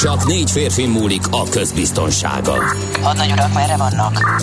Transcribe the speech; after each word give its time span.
Csak 0.00 0.26
négy 0.26 0.50
férfi 0.50 0.86
múlik 0.86 1.22
a 1.30 1.48
közbiztonsága. 1.48 2.54
Hadnagy 3.02 3.32
urak, 3.32 3.54
merre 3.54 3.76
vannak? 3.76 4.42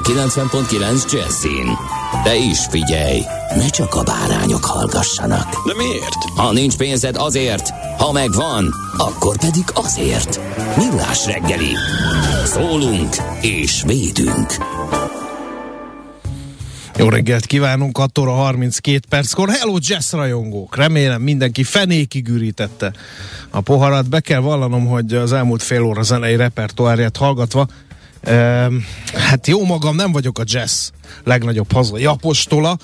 90.9 0.00 1.12
Jazzin. 1.12 1.76
De 2.24 2.36
is 2.36 2.58
figyelj, 2.70 3.20
ne 3.56 3.68
csak 3.68 3.94
a 3.94 4.02
bárányok 4.02 4.64
hallgassanak. 4.64 5.66
De 5.66 5.74
miért? 5.76 6.14
Ha 6.36 6.52
nincs 6.52 6.76
pénzed 6.76 7.16
azért, 7.16 7.68
ha 7.98 8.12
megvan, 8.12 8.74
akkor 8.96 9.38
pedig 9.38 9.64
azért. 9.74 10.40
Millás 10.76 11.26
reggeli. 11.26 11.72
Szólunk 12.44 13.16
és 13.40 13.82
védünk. 13.86 14.56
Jó 16.98 17.08
reggelt 17.08 17.46
kívánunk, 17.46 17.96
6 17.96 18.18
óra 18.18 18.32
32 18.32 19.00
perckor. 19.08 19.48
Hello 19.48 19.76
Jazz 19.80 20.12
rajongók! 20.12 20.76
Remélem 20.76 21.22
mindenki 21.22 21.62
fenékig 21.62 22.28
ürítette 22.28 22.92
a 23.50 23.60
poharat. 23.60 24.08
Be 24.08 24.20
kell 24.20 24.40
vallanom, 24.40 24.86
hogy 24.86 25.14
az 25.14 25.32
elmúlt 25.32 25.62
fél 25.62 25.82
óra 25.82 26.02
zenei 26.02 26.36
repertoárját 26.36 27.16
hallgatva 27.16 27.66
hát 29.14 29.46
jó 29.46 29.64
magam, 29.64 29.96
nem 29.96 30.12
vagyok 30.12 30.38
a 30.38 30.42
jazz 30.46 30.88
legnagyobb 31.24 31.72
hazai 31.72 32.04
apostola 32.04 32.78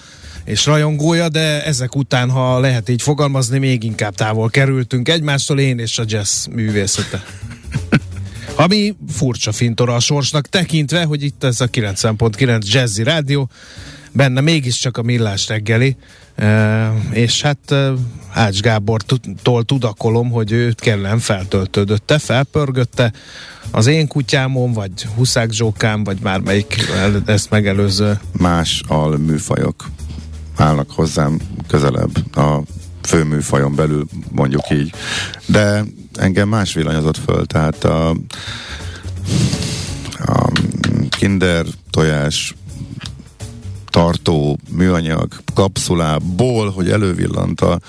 és 0.45 0.67
rajongója, 0.67 1.29
de 1.29 1.65
ezek 1.65 1.97
után, 1.97 2.31
ha 2.31 2.59
lehet 2.59 2.89
így 2.89 3.03
fogalmazni, 3.03 3.59
még 3.59 3.83
inkább 3.83 4.15
távol 4.15 4.51
kerültünk 4.51 5.09
egymástól, 5.09 5.59
én 5.59 5.79
és 5.79 5.99
a 5.99 6.05
jazz 6.07 6.47
művészete. 6.47 7.25
Ami 8.57 8.97
furcsa 9.09 9.53
fintora 9.53 9.95
a 9.95 10.01
sorsnak, 10.01 10.49
tekintve, 10.49 11.05
hogy 11.05 11.23
itt 11.23 11.45
ez 11.45 11.61
a 11.61 11.69
90.9 11.69 12.73
Jazzy 12.73 13.03
Rádió, 13.03 13.51
benne 14.13 14.41
mégiscsak 14.41 14.97
a 14.97 15.03
millás 15.03 15.49
reggeli, 15.49 15.97
és 17.11 17.43
hát 17.43 17.59
uh, 17.71 17.99
Ács 18.33 18.61
Gábortól 18.61 19.65
tudakolom, 19.65 20.31
hogy 20.31 20.53
őt 20.53 20.81
kellene 20.81 21.19
feltöltődötte, 21.19 22.19
felpörgötte 22.19 23.13
az 23.75 23.87
én 23.87 24.07
kutyámon, 24.07 24.73
vagy 24.73 24.91
Huszák 25.15 25.51
Zsókám, 25.51 26.05
vagy 26.05 26.19
már 26.23 26.41
melyik 26.41 26.89
ezt 27.27 27.51
megelőző. 27.51 28.21
Más 28.39 28.83
alműfajok 28.87 29.85
állnak 30.57 30.91
hozzám 30.91 31.41
közelebb 31.67 32.37
a 32.37 32.63
főműfajon 33.03 33.75
belül, 33.75 34.07
mondjuk 34.31 34.71
így. 34.71 34.93
De 35.47 35.85
engem 36.15 36.49
más 36.49 36.75
villanyozott 36.75 37.17
föl, 37.17 37.47
tehát 37.47 37.85
a, 37.85 38.09
a 40.19 40.53
kinder 41.09 41.67
tojás 41.91 42.55
tartó 43.91 44.59
műanyag 44.71 45.29
kapszulából, 45.55 46.71
hogy 46.71 46.91
elővillant 46.91 47.61
a 47.61 47.81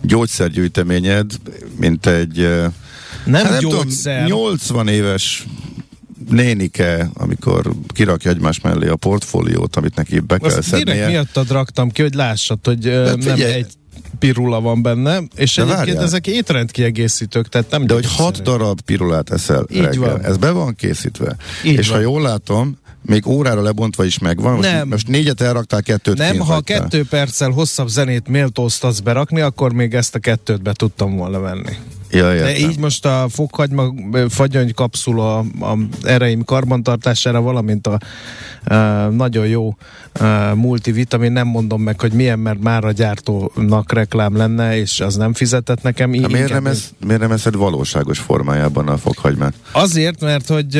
gyógyszergyűjteményed, 0.00 1.32
mint 1.76 2.06
egy 2.06 2.48
nem, 3.24 3.46
hát 3.46 3.60
gyógyszer. 3.60 4.18
Nem 4.18 4.28
tudom, 4.28 4.42
80 4.50 4.88
éves 4.88 5.46
nénike, 6.30 7.10
amikor 7.14 7.72
kirakja 7.86 8.30
egymás 8.30 8.60
mellé 8.60 8.88
a 8.88 8.96
portfóliót, 8.96 9.76
amit 9.76 9.94
neki 9.94 10.18
be 10.20 10.38
kell 10.38 10.48
Azt 10.48 10.62
szednie. 10.62 10.94
direkt 10.94 11.10
miattad 11.10 11.50
raktam 11.50 11.90
ki, 11.90 12.02
hogy 12.02 12.14
lássad, 12.14 12.58
hogy 12.64 12.86
hát, 12.86 13.04
nem 13.04 13.20
figyelj, 13.20 13.52
egy 13.52 13.72
pirula 14.18 14.60
van 14.60 14.82
benne, 14.82 15.22
és 15.36 15.54
de 15.54 15.62
egyébként 15.62 15.86
várjál. 15.86 16.02
ezek 16.04 16.26
étrendkiegészítők, 16.26 17.48
tehát 17.48 17.70
nem 17.70 17.86
De 17.86 17.94
hogy 17.94 18.06
hat 18.16 18.42
darab 18.42 18.80
pirulát 18.80 19.30
eszel 19.30 19.66
Így 19.70 19.80
reggel, 19.80 20.00
van. 20.00 20.24
ez 20.24 20.36
be 20.36 20.50
van 20.50 20.74
készítve. 20.74 21.36
Így 21.64 21.78
és 21.78 21.88
van. 21.88 21.96
ha 21.96 22.02
jól 22.02 22.22
látom, 22.22 22.78
még 23.02 23.26
órára 23.26 23.62
lebontva 23.62 24.04
is 24.04 24.18
megvan. 24.18 24.54
Most, 24.54 24.70
nem. 24.70 24.88
most 24.88 25.08
négyet 25.08 25.40
elraktál, 25.40 25.82
kettőt 25.82 26.16
Nem, 26.18 26.38
ha 26.38 26.44
hagytál. 26.44 26.80
kettő 26.80 27.04
perccel 27.04 27.50
hosszabb 27.50 27.88
zenét 27.88 28.28
méltóztatsz 28.28 28.98
berakni, 28.98 29.40
akkor 29.40 29.72
még 29.72 29.94
ezt 29.94 30.14
a 30.14 30.18
kettőt 30.18 30.62
be 30.62 30.72
tudtam 30.72 31.16
volna 31.16 31.38
venni. 31.40 31.72
Ja, 32.14 32.34
De 32.34 32.56
így 32.56 32.78
most 32.78 33.06
a 33.06 33.26
fokhagyma 33.30 33.94
fagyony 34.28 34.74
kapszula 34.74 35.38
a 35.38 35.78
ereim 36.02 36.44
karbantartására, 36.44 37.40
valamint 37.40 37.86
a, 37.86 37.98
a 38.74 39.08
nagyon 39.08 39.46
jó 39.46 39.76
a 40.20 40.54
multivitamin, 40.54 41.32
nem 41.32 41.46
mondom 41.46 41.82
meg, 41.82 42.00
hogy 42.00 42.12
milyen, 42.12 42.38
mert 42.38 42.62
már 42.62 42.84
a 42.84 42.92
gyártónak 42.92 43.92
reklám 43.92 44.36
lenne, 44.36 44.76
és 44.76 45.00
az 45.00 45.16
nem 45.16 45.32
fizetett 45.32 45.82
nekem. 45.82 46.14
Ha 46.22 46.28
miért, 46.28 46.52
nem 46.52 46.66
ez, 46.66 46.88
miért 47.06 47.20
nem 47.20 47.32
eszed 47.32 47.54
valóságos 47.54 48.18
formájában 48.18 48.88
a 48.88 48.96
fokhagymát? 48.96 49.54
Azért, 49.72 50.20
mert 50.20 50.48
hogy... 50.48 50.76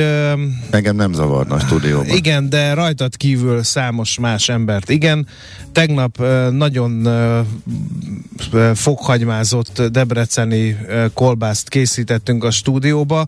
Engem 0.70 0.96
nem 0.96 1.12
zavarna 1.12 1.54
a 1.54 1.58
stúdióban. 1.58 2.06
Igen, 2.06 2.48
de 2.48 2.74
rajtad 2.74 3.16
kívül 3.16 3.62
számos 3.62 4.18
más 4.18 4.48
embert. 4.48 4.90
Igen, 4.90 5.26
tegnap 5.72 6.22
nagyon 6.50 7.08
fokhagymázott 8.74 9.82
debreceni 9.82 10.76
kolbászt 11.24 11.68
készítettünk 11.68 12.44
a 12.44 12.50
stúdióba, 12.50 13.26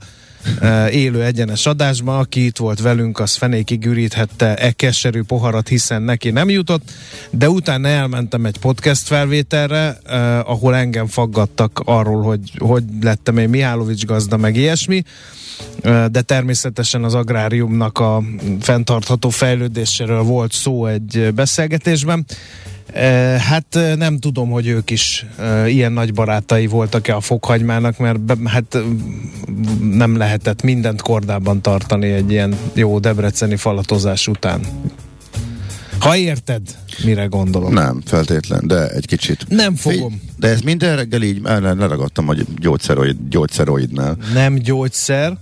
élő 0.90 1.24
egyenes 1.24 1.66
adásba, 1.66 2.18
aki 2.18 2.44
itt 2.44 2.56
volt 2.56 2.80
velünk, 2.80 3.18
az 3.18 3.34
fenékig 3.34 3.86
üríthette 3.86 4.56
e 4.56 4.72
keserű 4.72 5.22
poharat, 5.22 5.68
hiszen 5.68 6.02
neki 6.02 6.30
nem 6.30 6.48
jutott, 6.48 6.90
de 7.30 7.48
utána 7.48 7.88
elmentem 7.88 8.46
egy 8.46 8.58
podcast 8.58 9.06
felvételre, 9.06 9.88
ahol 10.44 10.74
engem 10.76 11.06
faggattak 11.06 11.80
arról, 11.84 12.22
hogy 12.22 12.40
hogy 12.58 12.84
lettem 13.00 13.38
én 13.38 13.48
Mihálovics 13.48 14.04
gazda, 14.04 14.36
meg 14.36 14.56
ilyesmi, 14.56 15.02
de 16.10 16.22
természetesen 16.22 17.04
az 17.04 17.14
agráriumnak 17.14 17.98
a 17.98 18.22
fenntartható 18.60 19.28
fejlődéséről 19.28 20.22
volt 20.22 20.52
szó 20.52 20.86
egy 20.86 21.32
beszélgetésben. 21.34 22.26
Hát 23.38 23.78
nem 23.96 24.18
tudom, 24.18 24.50
hogy 24.50 24.66
ők 24.66 24.90
is 24.90 25.26
ilyen 25.66 25.92
nagy 25.92 26.14
barátai 26.14 26.66
voltak-e 26.66 27.16
a 27.16 27.20
fokhagymának, 27.20 27.98
mert 27.98 28.20
be, 28.20 28.34
hát 28.44 28.78
nem 29.80 30.16
lehetett 30.16 30.62
mindent 30.62 31.02
kordában 31.02 31.62
tartani 31.62 32.08
egy 32.08 32.30
ilyen 32.30 32.56
jó 32.74 32.98
debreceni 32.98 33.56
falatozás 33.56 34.28
után. 34.28 34.60
Ha 35.98 36.16
érted, 36.16 36.62
mire 37.04 37.24
gondolom. 37.24 37.72
Nem, 37.72 38.02
feltétlen, 38.04 38.66
de 38.66 38.88
egy 38.88 39.06
kicsit. 39.06 39.44
Nem 39.48 39.74
fogom. 39.74 40.20
De 40.36 40.48
ez 40.48 40.60
minden 40.60 40.96
reggel 40.96 41.22
így, 41.22 41.40
leragadtam, 41.42 42.26
hogy 42.26 42.46
gyógyszeroid, 42.58 43.16
gyógyszeroidnál. 43.28 44.16
Nem 44.32 44.54
gyógyszer, 44.54 45.38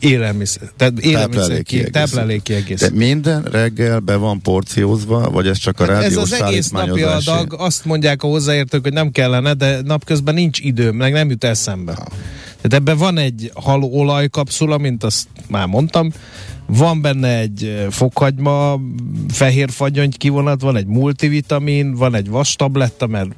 élelmiszer, 0.00 0.70
tehát 0.76 0.98
élelmiszer 0.98 1.62
táplálékkiegészítő. 1.90 2.90
De 2.90 2.96
minden 2.96 3.42
reggel 3.42 4.00
be 4.00 4.16
van 4.16 4.40
porciózva, 4.40 5.30
vagy 5.30 5.46
ez 5.46 5.58
csak 5.58 5.80
a 5.80 5.84
hát 5.84 5.92
rádiós 5.92 6.12
Ez 6.12 6.40
az 6.40 6.42
egész 6.42 6.68
napi 6.68 7.02
adag, 7.02 7.54
azt 7.58 7.84
mondják 7.84 8.22
a 8.22 8.26
hozzáértők, 8.26 8.82
hogy 8.82 8.92
nem 8.92 9.10
kellene, 9.10 9.54
de 9.54 9.80
napközben 9.84 10.34
nincs 10.34 10.58
időm, 10.60 10.96
meg 10.96 11.12
nem 11.12 11.30
jut 11.30 11.44
eszembe. 11.44 11.92
Ha. 11.92 12.04
Tehát 12.60 12.74
ebben 12.74 12.96
van 12.96 13.18
egy 13.18 13.50
haló 13.54 13.90
olajkapszula, 13.92 14.78
mint 14.78 15.04
azt 15.04 15.26
már 15.48 15.66
mondtam, 15.66 16.12
van 16.66 17.00
benne 17.00 17.38
egy 17.38 17.86
fokhagyma, 17.90 18.80
fehér 19.28 19.70
fagyony 19.70 20.10
kivonat, 20.10 20.60
van 20.60 20.76
egy 20.76 20.86
multivitamin, 20.86 21.94
van 21.94 22.14
egy 22.14 22.28
vastabletta, 22.28 23.06
mert 23.06 23.28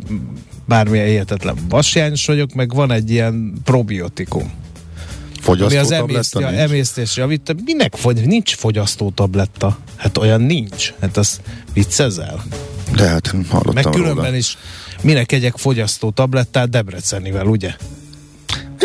bármilyen 0.64 1.06
hihetetlen 1.06 1.56
vasjányos 1.68 2.26
vagyok, 2.26 2.54
meg 2.54 2.74
van 2.74 2.92
egy 2.92 3.10
ilyen 3.10 3.52
probiotikum. 3.64 4.50
Fogyasztó 5.40 5.76
ami 5.76 5.84
az 5.86 5.90
emésztja, 5.90 6.48
emésztés 6.50 7.16
javít. 7.16 7.56
Minek 7.64 7.94
fogy? 7.94 8.26
Nincs 8.26 8.54
fogyasztó 8.54 9.10
tabletta. 9.10 9.78
Hát 9.96 10.18
olyan 10.18 10.40
nincs. 10.40 10.92
Hát 11.00 11.16
az 11.16 11.40
viccezel. 11.72 12.44
De 12.94 13.08
hát 13.08 13.26
hallottam 13.48 13.74
Meg 13.74 13.84
különben 13.84 14.24
róla. 14.24 14.36
is 14.36 14.56
minek 15.02 15.32
egyek 15.32 15.56
fogyasztó 15.56 16.10
tablettát 16.10 16.70
Debrecenivel, 16.70 17.46
ugye? 17.46 17.74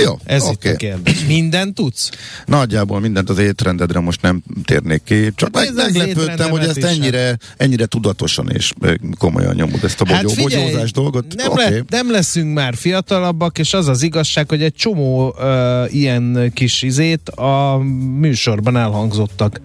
Jó, 0.04 0.20
Ez 0.24 0.44
oké. 0.44 0.70
itt 0.70 0.74
a 0.74 0.78
kérdés. 0.78 1.26
Minden 1.26 1.74
tudsz? 1.74 2.10
Nagyjából 2.46 3.00
mindent 3.00 3.30
az 3.30 3.38
étrendedre 3.38 4.00
most 4.00 4.22
nem 4.22 4.44
térnék 4.66 5.02
ki, 5.04 5.32
csak 5.36 5.58
Hát 5.58 5.74
meg, 5.74 5.86
az 5.86 5.94
meglepődtem, 5.94 6.50
hogy 6.50 6.64
ezt 6.64 6.84
ennyire, 6.84 7.38
ennyire 7.58 7.86
tudatosan 7.86 8.50
és 8.50 8.74
komolyan 9.18 9.56
nyomod 9.56 9.84
ezt 9.84 10.02
a 10.02 10.06
bogyó, 10.06 10.30
bogyózás 10.44 10.92
dolgot. 10.92 11.26
Hát 11.30 11.36
nem, 11.36 11.52
Oké. 11.52 11.76
le, 11.76 11.84
nem 11.90 12.12
leszünk 12.12 12.54
már 12.54 12.76
fiatalabbak, 12.76 13.58
és 13.58 13.74
az 13.74 13.88
az 13.88 14.02
igazság, 14.02 14.50
hogy 14.50 14.64
egy 14.64 14.74
csomó 14.74 15.28
uh, 15.28 15.94
ilyen 15.94 16.52
kis 16.54 16.82
izét 16.82 17.30
a 17.30 17.78
műsorban 18.20 18.78
elhangzottak 18.78 19.62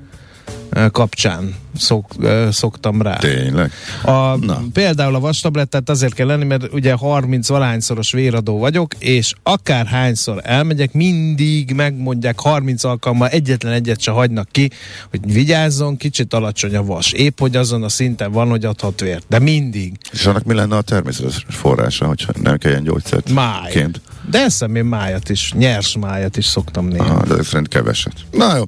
kapcsán 0.93 1.55
szok, 1.77 2.07
szoktam 2.51 3.03
rá. 3.03 3.17
Tényleg. 3.17 3.73
A, 4.03 4.37
Na. 4.37 4.63
például 4.73 5.15
a 5.15 5.21
vastablettát 5.21 5.89
azért 5.89 6.15
kell 6.15 6.27
lenni, 6.27 6.45
mert 6.45 6.73
ugye 6.73 6.93
30 6.93 7.49
valányszoros 7.49 8.13
véradó 8.13 8.59
vagyok, 8.59 8.95
és 8.99 9.33
akár 9.43 9.87
hányszor 9.87 10.41
elmegyek, 10.45 10.93
mindig 10.93 11.73
megmondják 11.73 12.41
30 12.41 12.85
alkalommal 12.85 13.29
egyetlen 13.29 13.73
egyet 13.73 14.01
se 14.01 14.11
hagynak 14.11 14.49
ki, 14.51 14.71
hogy 15.11 15.33
vigyázzon, 15.33 15.97
kicsit 15.97 16.35
alacsony 16.35 16.77
a 16.77 16.85
vas. 16.85 17.13
Épp, 17.13 17.39
hogy 17.39 17.57
azon 17.57 17.83
a 17.83 17.89
szinten 17.89 18.33
van, 18.33 18.49
hogy 18.49 18.65
adhat 18.65 19.01
vért. 19.01 19.25
De 19.29 19.39
mindig. 19.39 19.99
És 20.13 20.27
annak 20.27 20.45
mi 20.45 20.55
lenne 20.55 20.77
a 20.77 20.83
természetes 20.83 21.45
forrása, 21.49 22.07
hogyha 22.07 22.33
nem 22.43 22.57
kelljen 22.57 22.83
gyógyszert? 22.83 23.33
Máj. 23.33 23.71
Ként? 23.71 24.01
De 24.31 24.39
eszem 24.39 24.75
én 24.77 24.85
májat 24.85 25.29
is, 25.29 25.53
nyers 25.57 25.97
májat 26.01 26.37
is 26.37 26.45
szoktam 26.45 26.87
néha. 26.87 27.05
Aha, 27.05 27.25
de 27.27 27.43
szerint 27.43 27.69
keveset. 27.69 28.13
Na 28.31 28.57
jó, 28.57 28.63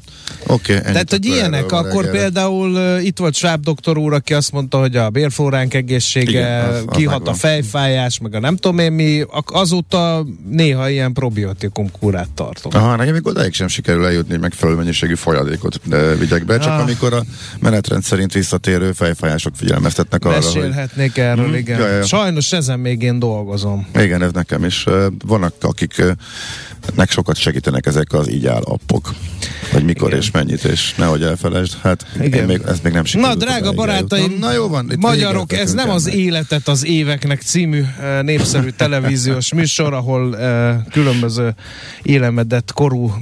oké. 0.46 0.72
ennyit 0.72 0.84
Tehát, 0.84 1.10
hogy 1.10 1.24
ilyenek, 1.26 1.72
akkor 1.72 1.84
reggelre. 2.04 2.10
például 2.10 2.70
uh, 2.70 3.04
itt 3.04 3.18
volt 3.18 3.34
Schwab 3.34 3.62
doktor 3.64 3.98
úr, 3.98 4.12
aki 4.12 4.34
azt 4.34 4.52
mondta, 4.52 4.78
hogy 4.78 4.96
a 4.96 5.10
bérflóránk 5.10 5.74
egészsége 5.74 6.30
Igen, 6.30 6.64
az- 6.68 6.74
az 6.86 6.96
kihat 6.96 7.12
megvan. 7.18 7.34
a 7.34 7.36
fejfájás, 7.36 8.18
meg 8.18 8.34
a 8.34 8.40
nem 8.40 8.56
tudom 8.56 8.78
én 8.78 8.92
mi, 8.92 9.24
azóta 9.46 10.26
néha 10.50 10.88
ilyen 10.88 11.12
probiotikum 11.12 11.90
kúrát 12.00 12.30
tartok. 12.34 12.74
Aha, 12.74 12.96
nekem 12.96 13.12
még 13.12 13.26
odáig 13.26 13.52
sem 13.54 13.68
sikerül 13.68 14.06
eljutni, 14.06 14.30
hogy 14.32 14.40
megfelelő 14.40 14.76
mennyiségű 14.76 15.14
folyadékot 15.14 15.80
vigyek 16.18 16.44
be, 16.44 16.58
csak 16.58 16.72
Ah. 16.72 16.80
amikor 16.80 17.12
a 17.12 17.22
menetrend 17.60 18.02
szerint 18.02 18.32
visszatérő 18.32 18.92
fejfájások 18.92 19.52
figyelmeztetnek 19.56 20.24
arra, 20.24 20.34
hogy 20.34 20.44
Mesélhetnék 20.44 21.16
erről, 21.18 21.46
Mhm, 21.46 21.54
igen. 21.54 21.78
ja, 21.80 21.86
ja. 21.88 22.02
Sajnos 22.04 22.52
ezen 22.52 22.80
még 22.80 23.02
én 23.02 23.18
dolgozom. 23.18 23.86
igen, 23.98 24.22
ez 24.22 24.32
nekem 24.32 24.64
is. 24.64 24.86
ö, 24.86 25.06
Vannak, 25.60 25.76
akiknek 25.76 27.10
sokat 27.10 27.36
segítenek 27.36 27.86
ezek 27.86 28.12
az 28.12 28.30
így 28.30 28.46
áll 28.46 28.62
appok. 28.62 29.14
Hogy 29.72 29.84
mikor 29.84 30.08
Igen. 30.08 30.20
és 30.20 30.30
mennyit, 30.30 30.64
és 30.64 30.94
nehogy 30.94 31.22
elfelejtsd. 31.22 31.76
Hát 31.82 32.06
Igen. 32.20 32.40
én 32.40 32.44
még, 32.46 32.60
ez 32.66 32.80
még 32.82 32.92
nem 32.92 33.02
Na, 33.02 33.08
sikerült. 33.08 33.38
drága 33.38 33.58
odáig 33.58 33.76
barátaim, 33.76 34.22
eljutnom. 34.22 34.48
Na 34.50 34.52
jó 34.52 34.68
van. 34.68 34.92
magyarok, 34.98 35.52
ez 35.52 35.72
nem 35.72 35.90
az. 35.90 36.08
Életet 36.08 36.68
az 36.68 36.84
éveknek 36.84 37.42
című 37.42 37.82
népszerű 38.22 38.68
televíziós 38.76 39.52
műsor, 39.52 39.94
ahol 39.94 40.36
különböző 40.90 41.54
élemedett 42.02 42.72
korú 42.72 43.14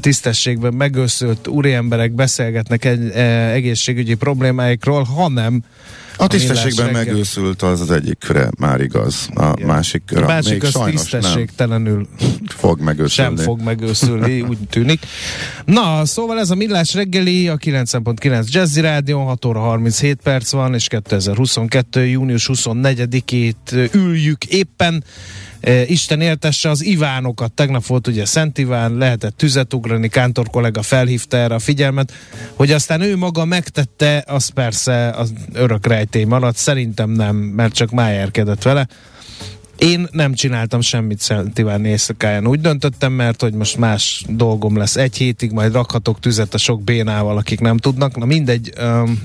tisztességben 0.00 0.74
megőszült 0.74 1.48
úriemberek 1.48 2.12
beszélgetnek 2.12 2.84
egy, 2.84 3.10
egészségügyi 3.10 4.14
problémáikról, 4.14 5.02
hanem 5.02 5.62
A 6.16 6.26
tisztességben 6.26 6.90
megőszült 6.90 7.62
az 7.62 7.80
az 7.80 7.90
egyikre 7.90 8.50
már 8.58 8.80
igaz, 8.80 9.28
a 9.34 9.52
Igen. 9.56 9.66
másikra 9.66 10.24
a 10.24 10.26
másik 10.26 10.52
még 10.52 10.64
az 10.64 10.70
sajnos 10.70 11.10
nem 11.10 11.20
tisztességtelenül 11.20 12.08
fog 12.46 12.80
megőszülni. 12.80 13.36
sem 13.36 13.44
fog 13.44 13.60
megőszülni, 13.60 14.40
úgy 14.50 14.58
tűnik. 14.70 15.06
Na, 15.64 16.04
szóval 16.04 16.38
ez 16.38 16.50
a 16.50 16.54
Millás 16.54 16.94
reggeli, 16.94 17.48
a 17.48 17.56
9.9 17.56 18.48
Jazzy 18.48 18.80
Rádió, 18.80 19.24
6 19.24 19.44
óra 19.44 19.60
37 19.60 20.18
perc 20.22 20.50
van, 20.50 20.74
és 20.74 20.88
2022. 20.88 22.06
június 22.06 22.50
24-ét 22.52 23.90
üljük 23.92 24.44
éppen. 24.44 25.04
Isten 25.86 26.20
éltesse 26.20 26.70
az 26.70 26.84
Ivánokat. 26.84 27.52
Tegnap 27.52 27.86
volt 27.86 28.06
ugye 28.06 28.24
Szent 28.24 28.58
Iván, 28.58 28.94
lehetett 28.94 29.36
tüzet 29.36 29.74
ugrani, 29.74 30.08
Kántor 30.08 30.50
kollega 30.50 30.82
felhívta 30.82 31.36
erre 31.36 31.54
a 31.54 31.58
figyelmet, 31.58 32.12
hogy 32.54 32.70
aztán 32.72 33.00
ő 33.00 33.16
maga 33.16 33.44
megtette, 33.44 34.24
az 34.26 34.48
persze 34.48 35.10
az 35.10 35.32
örök 35.52 35.86
rejtély 35.86 36.24
maradt, 36.24 36.56
szerintem 36.56 37.10
nem, 37.10 37.36
mert 37.36 37.74
csak 37.74 37.90
májárkedett 37.90 38.62
vele. 38.62 38.88
Én 39.78 40.08
nem 40.10 40.34
csináltam 40.34 40.80
semmit 40.80 41.20
Szent 41.20 41.58
Iván 41.58 41.84
éjszakáján. 41.84 42.46
Úgy 42.46 42.60
döntöttem, 42.60 43.12
mert 43.12 43.40
hogy 43.40 43.52
most 43.52 43.76
más 43.76 44.24
dolgom 44.28 44.76
lesz 44.76 44.96
egy 44.96 45.16
hétig, 45.16 45.50
majd 45.52 45.72
rakhatok 45.72 46.20
tüzet 46.20 46.54
a 46.54 46.58
sok 46.58 46.82
bénával, 46.82 47.36
akik 47.36 47.60
nem 47.60 47.76
tudnak. 47.76 48.16
Na 48.16 48.24
mindegy. 48.24 48.72
Um, 48.82 49.22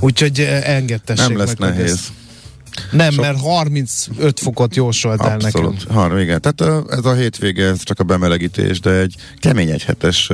úgyhogy 0.00 0.40
engedtessék 0.64 1.28
Nem 1.28 1.36
lesz 1.36 1.56
meg, 1.58 1.70
nehéz. 1.74 1.92
ezt- 1.92 2.10
Nem, 2.90 3.10
Sok- 3.12 3.24
mert 3.24 3.40
35 3.40 4.40
fokot 4.40 4.76
jósolt 4.76 5.20
el 5.20 5.36
nekem. 5.36 5.64
Abszolút. 5.66 5.82
Ha, 5.82 6.20
igen. 6.20 6.40
Tehát 6.40 6.86
ez 6.90 7.04
a 7.04 7.14
hétvége, 7.14 7.66
ez 7.66 7.82
csak 7.82 8.00
a 8.00 8.04
bemelegítés, 8.04 8.80
de 8.80 8.90
egy 8.90 9.14
kemény 9.38 9.70
egyhetes 9.70 10.30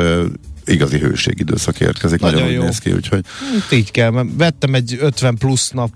igazi 0.65 0.99
hőségidőszak 0.99 1.81
érkezik. 1.81 2.21
Nagyon 2.21 2.41
Nagyon, 2.41 2.55
jó. 2.55 2.63
néz 2.63 2.79
ki, 2.79 2.93
úgyhogy 2.93 3.25
Hát 3.61 3.73
így 3.73 3.91
kell. 3.91 4.25
Vettem 4.37 4.75
egy 4.75 4.99
50 5.01 5.37
plusz 5.37 5.71
nap 5.71 5.91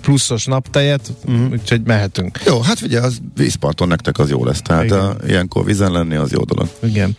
pluszos 0.00 0.44
naptejet, 0.44 1.12
uh-huh. 1.24 1.50
úgyhogy 1.50 1.82
mehetünk. 1.84 2.40
jó, 2.46 2.60
hát 2.60 2.80
ugye 2.80 3.00
az 3.00 3.18
vízparton 3.34 3.88
nektek 3.88 4.18
az 4.18 4.30
jó 4.30 4.44
lesz, 4.44 4.62
tehát 4.62 4.84
Igen. 4.84 4.98
a, 4.98 5.16
ilyenkor 5.26 5.64
vízen 5.64 5.92
lenni 5.92 6.14
az 6.14 6.32
jó 6.32 6.44
dolog. 6.44 6.68
Igen. 6.82 7.16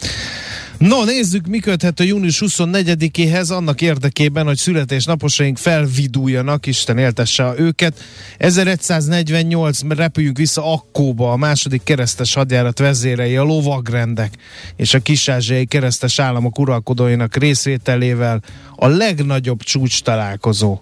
No, 0.82 1.04
nézzük, 1.04 1.48
mi 1.48 1.60
köthető 1.60 2.04
június 2.04 2.42
24-éhez 2.46 3.52
annak 3.52 3.82
érdekében, 3.82 4.46
hogy 4.46 4.58
születésnaposaink 4.58 5.58
felviduljanak, 5.58 6.66
Isten 6.66 6.98
éltesse 6.98 7.54
őket. 7.58 8.00
1148, 8.38 9.80
repüljünk 9.90 10.38
vissza 10.38 10.74
Akkóba, 10.74 11.32
a 11.32 11.36
második 11.36 11.84
keresztes 11.84 12.34
hadjárat 12.34 12.80
vezérei, 12.80 13.36
a 13.36 13.44
lovagrendek 13.44 14.34
és 14.76 14.94
a 14.94 15.00
kisázsiai 15.00 15.66
keresztes 15.66 16.20
államok 16.20 16.60
uralkodóinak 16.60 17.36
részvételével 17.36 18.42
a 18.76 18.88
legnagyobb 18.88 19.62
csúcs 19.62 20.02
találkozó 20.02 20.82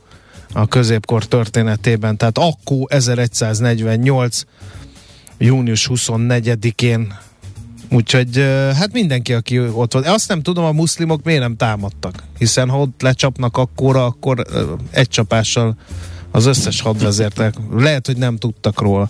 a 0.53 0.67
középkor 0.67 1.25
történetében. 1.25 2.17
Tehát 2.17 2.37
Akkó 2.37 2.87
1148 2.91 4.41
június 5.37 5.89
24-én 5.93 7.13
Úgyhogy 7.91 8.37
hát 8.75 8.93
mindenki, 8.93 9.33
aki 9.33 9.59
ott 9.59 9.93
van. 9.93 10.03
Azt 10.03 10.27
nem 10.27 10.41
tudom, 10.41 10.65
a 10.65 10.71
muszlimok 10.71 11.23
miért 11.23 11.41
nem 11.41 11.55
támadtak. 11.55 12.23
Hiszen 12.37 12.69
ha 12.69 12.79
ott 12.79 13.01
lecsapnak 13.01 13.57
akkora, 13.57 14.05
akkor 14.05 14.45
egy 14.91 15.07
csapással 15.07 15.77
az 16.31 16.45
összes 16.45 16.81
hadvezértek. 16.81 17.53
Lehet, 17.73 18.05
hogy 18.05 18.17
nem 18.17 18.37
tudtak 18.37 18.81
róla. 18.81 19.09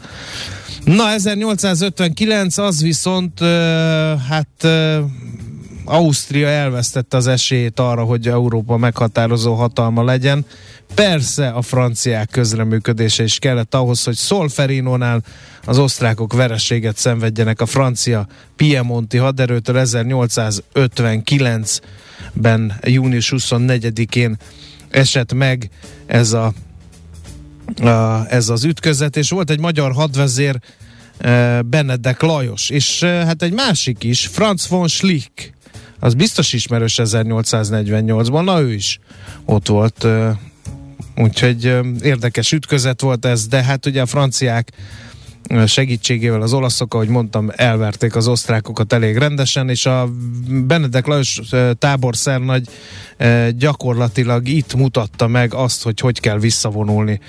Na, 0.84 1.10
1859, 1.10 2.58
az 2.58 2.82
viszont 2.82 3.40
hát 4.30 4.68
Ausztria 5.90 6.48
elvesztette 6.48 7.18
az 7.18 7.28
esélyét 7.28 7.80
arra, 7.80 8.04
hogy 8.04 8.28
Európa 8.28 8.78
meghatározó 8.78 9.54
hatalma 9.54 10.04
legyen. 10.04 10.46
Persze 10.94 11.48
a 11.48 11.62
franciák 11.62 12.30
közreműködése 12.30 13.24
is 13.24 13.40
kellett 13.40 13.76
ahhoz, 13.76 14.04
hogy 14.04 14.18
Solferinónál 14.18 15.22
az 15.66 15.78
osztrákok 15.78 16.34
vereséget 16.34 16.98
szenvedjenek 16.98 17.62
a 17.62 17.66
francia 17.66 18.28
Piemonti 18.56 19.18
haderőtől 19.18 19.82
1859-ben 19.86 22.74
június 22.82 23.34
24-én 23.36 24.38
esett 24.90 25.34
meg 25.34 25.70
ez 26.06 26.34
a 26.34 26.54
a, 27.82 28.26
ez 28.30 28.50
az 28.50 28.64
ütközet, 28.64 29.18
és 29.18 29.30
volt 29.30 29.50
egy 29.50 29.60
magyar 29.60 29.92
hadvezér, 29.92 30.60
eh, 31.18 31.62
Benedek 31.62 32.22
Lajos, 32.22 32.70
és 32.70 33.02
eh, 33.02 33.26
hát 33.26 33.42
egy 33.42 33.54
másik 33.54 34.04
is, 34.04 34.28
Franz 34.28 34.68
von 34.68 34.88
Schlick, 34.88 35.54
az 36.00 36.14
biztos 36.14 36.54
ismerős 36.54 37.00
1848-ban, 37.04 38.44
na 38.44 38.62
ő 38.62 38.74
is 38.74 39.00
ott 39.46 39.68
volt, 39.68 40.08
úgyhogy 41.16 41.80
érdekes 42.02 42.52
ütközet 42.52 43.02
volt 43.02 43.26
ez, 43.26 43.48
de 43.48 43.64
hát 43.64 43.86
ugye 43.86 44.02
a 44.02 44.06
franciák 44.06 44.72
segítségével 45.66 46.42
az 46.42 46.54
olaszok, 46.54 46.94
ahogy 46.94 47.08
mondtam, 47.08 47.52
elverték 47.56 48.16
az 48.16 48.28
osztrákokat 48.28 48.94
elég 48.94 49.18
rendesen, 49.18 49.70
és 49.70 49.86
a 49.86 50.10
Benedek 50.48 51.06
Lajos 51.06 51.42
táborszernagy 51.80 52.68
gyakorlatilag 53.52 54.48
itt 54.48 54.76
mutatta 54.76 55.28
meg 55.28 55.54
azt, 55.54 55.84
hogy 55.84 56.00
hogy 56.00 56.20
kell 56.20 56.40
visszavonulni 56.40 57.20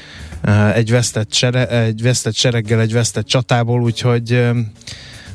egy 0.74 0.90
vesztett, 0.90 1.32
sere, 1.32 1.68
egy 1.68 2.02
vesztett 2.02 2.34
sereggel, 2.34 2.80
egy 2.80 2.92
vesztett 2.92 3.26
csatából, 3.26 3.82
úgyhogy 3.82 4.50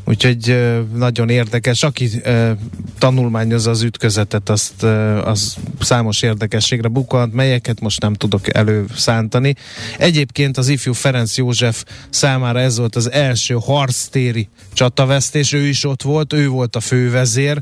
Úgyhogy 0.08 0.74
nagyon 0.94 1.30
érdekes. 1.30 1.84
Aki 1.84 2.10
tanulmányozza 2.98 3.70
az 3.70 3.82
ütközetet, 3.82 4.50
azt, 4.50 4.84
az 5.24 5.56
számos 5.80 6.22
érdekességre 6.22 6.88
bukkant, 6.88 7.34
melyeket 7.34 7.80
most 7.80 8.02
nem 8.02 8.14
tudok 8.14 8.56
előszántani. 8.56 9.56
Egyébként 9.98 10.58
az 10.58 10.68
ifjú 10.68 10.94
Ferenc 10.94 11.38
József 11.38 11.84
számára 12.10 12.60
ez 12.60 12.78
volt 12.78 12.96
az 12.96 13.12
első 13.12 13.58
harctéri 13.62 14.48
csatavesztés, 14.74 15.54
ő 15.54 15.68
is 15.68 15.86
ott 15.86 16.02
volt, 16.02 16.34
ő 16.34 16.48
volt 16.48 16.76
a 16.76 16.80
fővezér, 16.80 17.62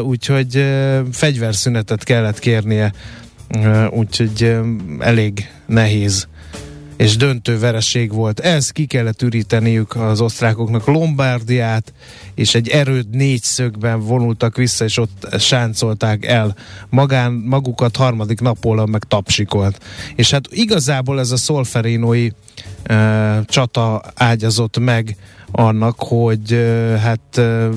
úgyhogy 0.00 0.64
fegyverszünetet 1.12 2.04
kellett 2.04 2.38
kérnie, 2.38 2.92
úgyhogy 3.90 4.56
elég 4.98 5.50
nehéz 5.66 6.28
és 7.00 7.16
döntő 7.16 7.58
vereség 7.58 8.12
volt. 8.12 8.40
Ez 8.40 8.70
ki 8.70 8.86
kellett 8.86 9.22
üríteniük 9.22 9.96
az 9.96 10.20
osztrákoknak 10.20 10.86
Lombardiát, 10.86 11.92
és 12.34 12.54
egy 12.54 12.68
erőd 12.68 13.10
négy 13.10 13.42
szögben 13.42 14.00
vonultak 14.00 14.56
vissza, 14.56 14.84
és 14.84 14.96
ott 14.96 15.26
sáncolták 15.38 16.24
el 16.26 16.56
magán, 16.88 17.32
magukat 17.32 17.96
harmadik 17.96 18.40
napból, 18.40 18.86
meg 18.86 19.04
tapsikolt. 19.04 19.78
És 20.14 20.30
hát 20.30 20.44
igazából 20.50 21.18
ez 21.20 21.30
a 21.30 21.36
szolferinói 21.36 22.28
e, 22.82 23.42
csata 23.44 24.02
ágyazott 24.14 24.78
meg 24.78 25.16
annak, 25.50 25.94
hogy 25.98 26.52
e, 26.52 26.98
hát 26.98 27.38
e, 27.38 27.68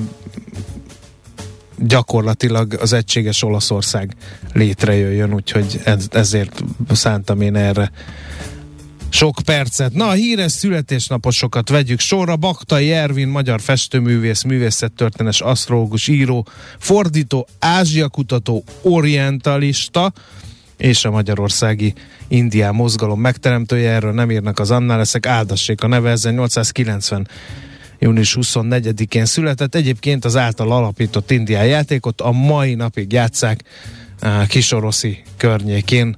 gyakorlatilag 1.78 2.74
az 2.80 2.92
egységes 2.92 3.42
Olaszország 3.42 4.16
létrejöjjön, 4.52 5.34
úgyhogy 5.34 5.80
ez, 5.84 6.06
ezért 6.10 6.64
szántam 6.92 7.40
én 7.40 7.56
erre 7.56 7.90
sok 9.14 9.38
percet. 9.44 9.92
Na, 9.92 10.08
a 10.08 10.12
híres 10.12 10.52
születésnaposokat 10.52 11.68
vegyük 11.68 12.00
sorra. 12.00 12.36
Baktai 12.36 12.92
Ervin, 12.92 13.28
magyar 13.28 13.60
festőművész, 13.60 14.42
művészettörténes, 14.42 15.40
asztrológus, 15.40 16.08
író, 16.08 16.46
fordító, 16.78 17.46
ázsiakutató, 17.58 18.64
orientalista, 18.82 20.12
és 20.76 21.04
a 21.04 21.10
magyarországi 21.10 21.94
Indián 22.28 22.74
mozgalom 22.74 23.20
megteremtője, 23.20 23.90
erről 23.90 24.12
nem 24.12 24.30
írnak 24.30 24.58
az 24.58 24.70
annál, 24.70 24.98
leszek 24.98 25.26
áldassék 25.26 25.82
a 25.82 25.86
neve 25.86 26.10
1890 26.10 27.28
június 27.98 28.36
24-én 28.40 29.24
született. 29.24 29.74
Egyébként 29.74 30.24
az 30.24 30.36
által 30.36 30.72
alapított 30.72 31.30
indián 31.30 31.66
játékot 31.66 32.20
a 32.20 32.32
mai 32.32 32.74
napig 32.74 33.12
játszák 33.12 33.62
uh, 34.22 34.46
Kisoroszi 34.46 35.22
környékén, 35.36 36.16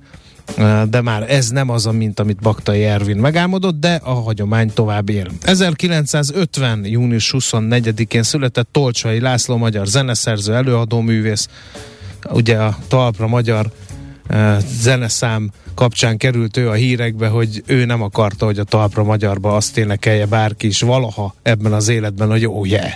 de 0.89 1.01
már 1.01 1.31
ez 1.31 1.49
nem 1.49 1.71
az, 1.71 1.85
mint 1.85 2.21
amit 2.21 2.41
Baktai 2.41 2.85
Ervin 2.85 3.17
megálmodott, 3.17 3.81
de 3.81 4.01
a 4.03 4.13
hagyomány 4.13 4.73
tovább 4.73 5.09
él. 5.09 5.27
1950. 5.43 6.85
június 6.85 7.35
24-én 7.39 8.23
született 8.23 8.69
Tolcsai 8.73 9.21
László 9.21 9.57
magyar 9.57 9.87
zeneszerző, 9.87 10.55
előadó 10.55 11.01
művész, 11.01 11.49
ugye 12.31 12.57
a 12.57 12.79
talpra 12.89 13.27
magyar 13.27 13.71
zeneszám 14.81 15.51
kapcsán 15.75 16.17
került 16.17 16.57
ő 16.57 16.69
a 16.69 16.73
hírekbe, 16.73 17.29
hogy 17.29 17.63
ő 17.67 17.85
nem 17.85 18.03
akarta, 18.03 18.45
hogy 18.45 18.59
a 18.59 18.65
talpra 18.65 19.05
magyarba 19.05 19.57
azt 19.57 19.79
énekelje 19.79 20.27
bárki 20.27 20.67
is 20.67 20.81
valaha 20.81 21.35
ebben 21.43 21.73
az 21.73 21.89
életben, 21.89 22.29
hogy 22.29 22.47
oh 22.47 22.69
yeah. 22.69 22.93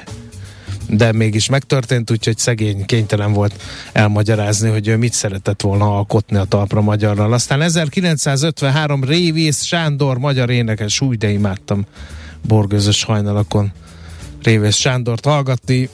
De 0.93 1.13
mégis 1.13 1.49
megtörtént, 1.49 2.11
úgyhogy 2.11 2.39
szegény 2.39 2.87
kénytelen 2.87 3.33
volt 3.33 3.63
elmagyarázni, 3.93 4.71
hogy 4.71 4.89
ő 4.89 4.97
mit 4.97 5.13
szeretett 5.13 5.61
volna 5.61 5.97
alkotni 5.97 6.37
a 6.37 6.45
talpra 6.45 6.81
magyarral. 6.81 7.33
Aztán 7.33 7.63
1953 7.63 9.05
Révész 9.05 9.63
Sándor 9.63 10.19
magyar 10.19 10.51
énekes, 10.51 11.01
úgy 11.01 11.19
de 11.19 11.31
imádtam 11.31 11.87
borgözös 12.47 13.05
hajnalakon 13.05 13.73
Révész 14.43 14.77
Sándort 14.77 15.25
hallgatni 15.25 15.89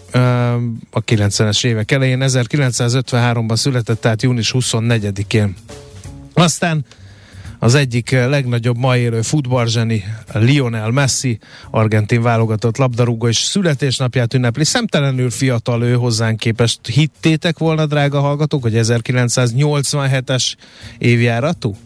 a 0.91 1.05
90-es 1.05 1.65
évek 1.65 1.91
elején. 1.91 2.23
1953-ban 2.23 3.57
született, 3.57 4.01
tehát 4.01 4.23
június 4.23 4.55
24-én 4.59 5.55
aztán 6.35 6.85
az 7.59 7.75
egyik 7.75 8.11
legnagyobb 8.11 8.77
ma 8.77 8.97
élő 8.97 9.23
futballzseni 9.23 10.05
Lionel 10.33 10.91
Messi, 10.91 11.39
argentin 11.71 12.23
válogatott 12.23 12.77
labdarúgó 12.77 13.29
és 13.29 13.37
születésnapját 13.37 14.35
ünnepli. 14.35 14.65
Szemtelenül 14.65 15.31
fiatal 15.31 15.83
ő 15.83 15.95
hozzánk 15.95 16.39
képest. 16.39 16.81
Hittétek 16.87 17.59
volna, 17.59 17.87
drága 17.87 18.21
hallgatók, 18.21 18.63
hogy 18.63 18.75
1987-es 18.77 20.55
évjáratú? 20.99 21.77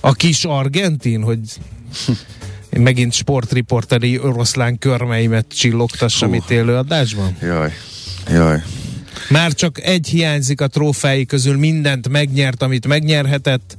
A 0.00 0.12
kis 0.12 0.44
argentin, 0.44 1.22
hogy 1.22 1.38
megint 2.78 3.12
sportriporteri 3.12 4.18
oroszlán 4.18 4.78
körmeimet 4.78 5.46
csillogtassam 5.48 6.34
itt 6.34 6.50
élő 6.50 6.76
adásban? 6.76 7.36
Jaj, 7.40 7.72
jaj. 8.30 8.62
Már 9.28 9.52
csak 9.52 9.82
egy 9.82 10.08
hiányzik 10.08 10.60
a 10.60 10.66
trófái 10.66 11.26
közül, 11.26 11.56
mindent 11.56 12.08
megnyert, 12.08 12.62
amit 12.62 12.86
megnyerhetett, 12.86 13.78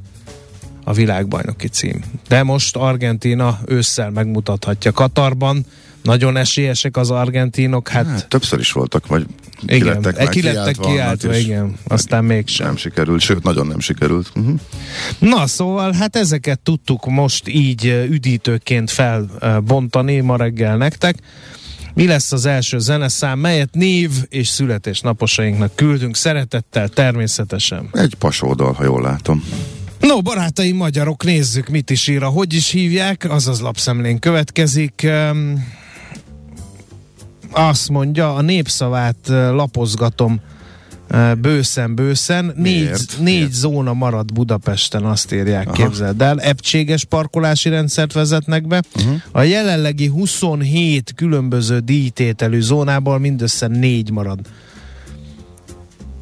a 0.84 0.94
világbajnoki 0.94 1.68
cím. 1.68 2.04
De 2.28 2.44
most 2.44 2.76
Argentina 2.76 3.60
ősszel 3.66 4.10
megmutathatja 4.10 4.92
Katarban, 4.92 5.66
nagyon 6.04 6.38
esélyesek 6.38 6.98
az 6.98 7.12
argentinok, 7.12 7.88
hát... 7.88 8.06
hát 8.06 8.28
többször 8.28 8.60
is 8.60 8.72
voltak, 8.72 9.08
vagy 9.08 9.26
igen, 9.66 9.80
kilettek, 9.80 10.20
e, 10.20 10.30
kilettek 10.30 10.76
kiáltva, 10.76 10.84
kiáltva 10.84 11.36
igen, 11.36 11.76
aztán 11.88 12.24
mégsem. 12.24 12.66
Nem 12.66 12.76
sikerült, 12.76 13.22
sőt, 13.22 13.44
nagyon 13.44 13.68
nem 13.68 13.80
sikerült. 13.80 14.32
Uh-huh. 14.36 14.60
Na, 15.20 15.48
szóval, 15.48 15.92
hát 15.92 16.16
ezeket 16.16 16.60
tudtuk 16.60 17.06
most 17.06 17.48
így 17.48 18.06
üdítőként 18.10 18.92
felbontani 18.92 20.20
ma 20.20 20.38
reggel 20.38 20.78
nektek. 20.78 21.16
Mi 21.94 22.08
lesz 22.08 22.32
az 22.32 22.46
első 22.46 22.80
zeneszám, 22.80 23.40
melyet 23.40 23.70
név 23.72 24.12
és 24.30 24.48
születésnaposainknak 24.48 25.76
küldünk 25.76 26.16
szeretettel 26.16 26.88
természetesen? 26.88 27.90
Egy 27.92 28.16
pasódal, 28.16 28.74
ha 28.74 28.84
jól 28.84 29.02
látom. 29.02 29.44
No, 30.08 30.22
barátaim 30.22 30.76
magyarok, 30.76 31.24
nézzük, 31.24 31.68
mit 31.68 31.90
is 31.90 32.08
ír, 32.08 32.22
hogy 32.22 32.54
is 32.54 32.70
hívják, 32.70 33.28
azaz 33.30 33.60
lapszemlén 33.60 34.20
következik. 34.20 35.08
Azt 37.52 37.90
mondja, 37.90 38.36
a 38.36 38.42
népszavát 38.42 39.18
lapozgatom 39.28 40.42
bőszen-bőszen. 41.42 42.54
Négy, 42.56 43.06
négy 43.20 43.52
zóna 43.52 43.94
marad 43.94 44.34
Budapesten, 44.34 45.04
azt 45.04 45.34
írják, 45.34 45.68
Aha. 45.68 45.76
képzeld 45.76 46.22
el. 46.22 46.40
Epcséges 46.40 47.04
parkolási 47.06 47.70
rendszert 47.70 48.14
vezetnek 48.14 48.68
be. 48.68 48.84
Uh-huh. 48.96 49.22
A 49.32 49.42
jelenlegi 49.42 50.08
27 50.08 51.14
különböző 51.16 51.80
díjtételű 51.80 52.62
zónából 52.62 53.20
mindössze 53.20 53.68
négy 53.68 54.12
marad. 54.12 54.40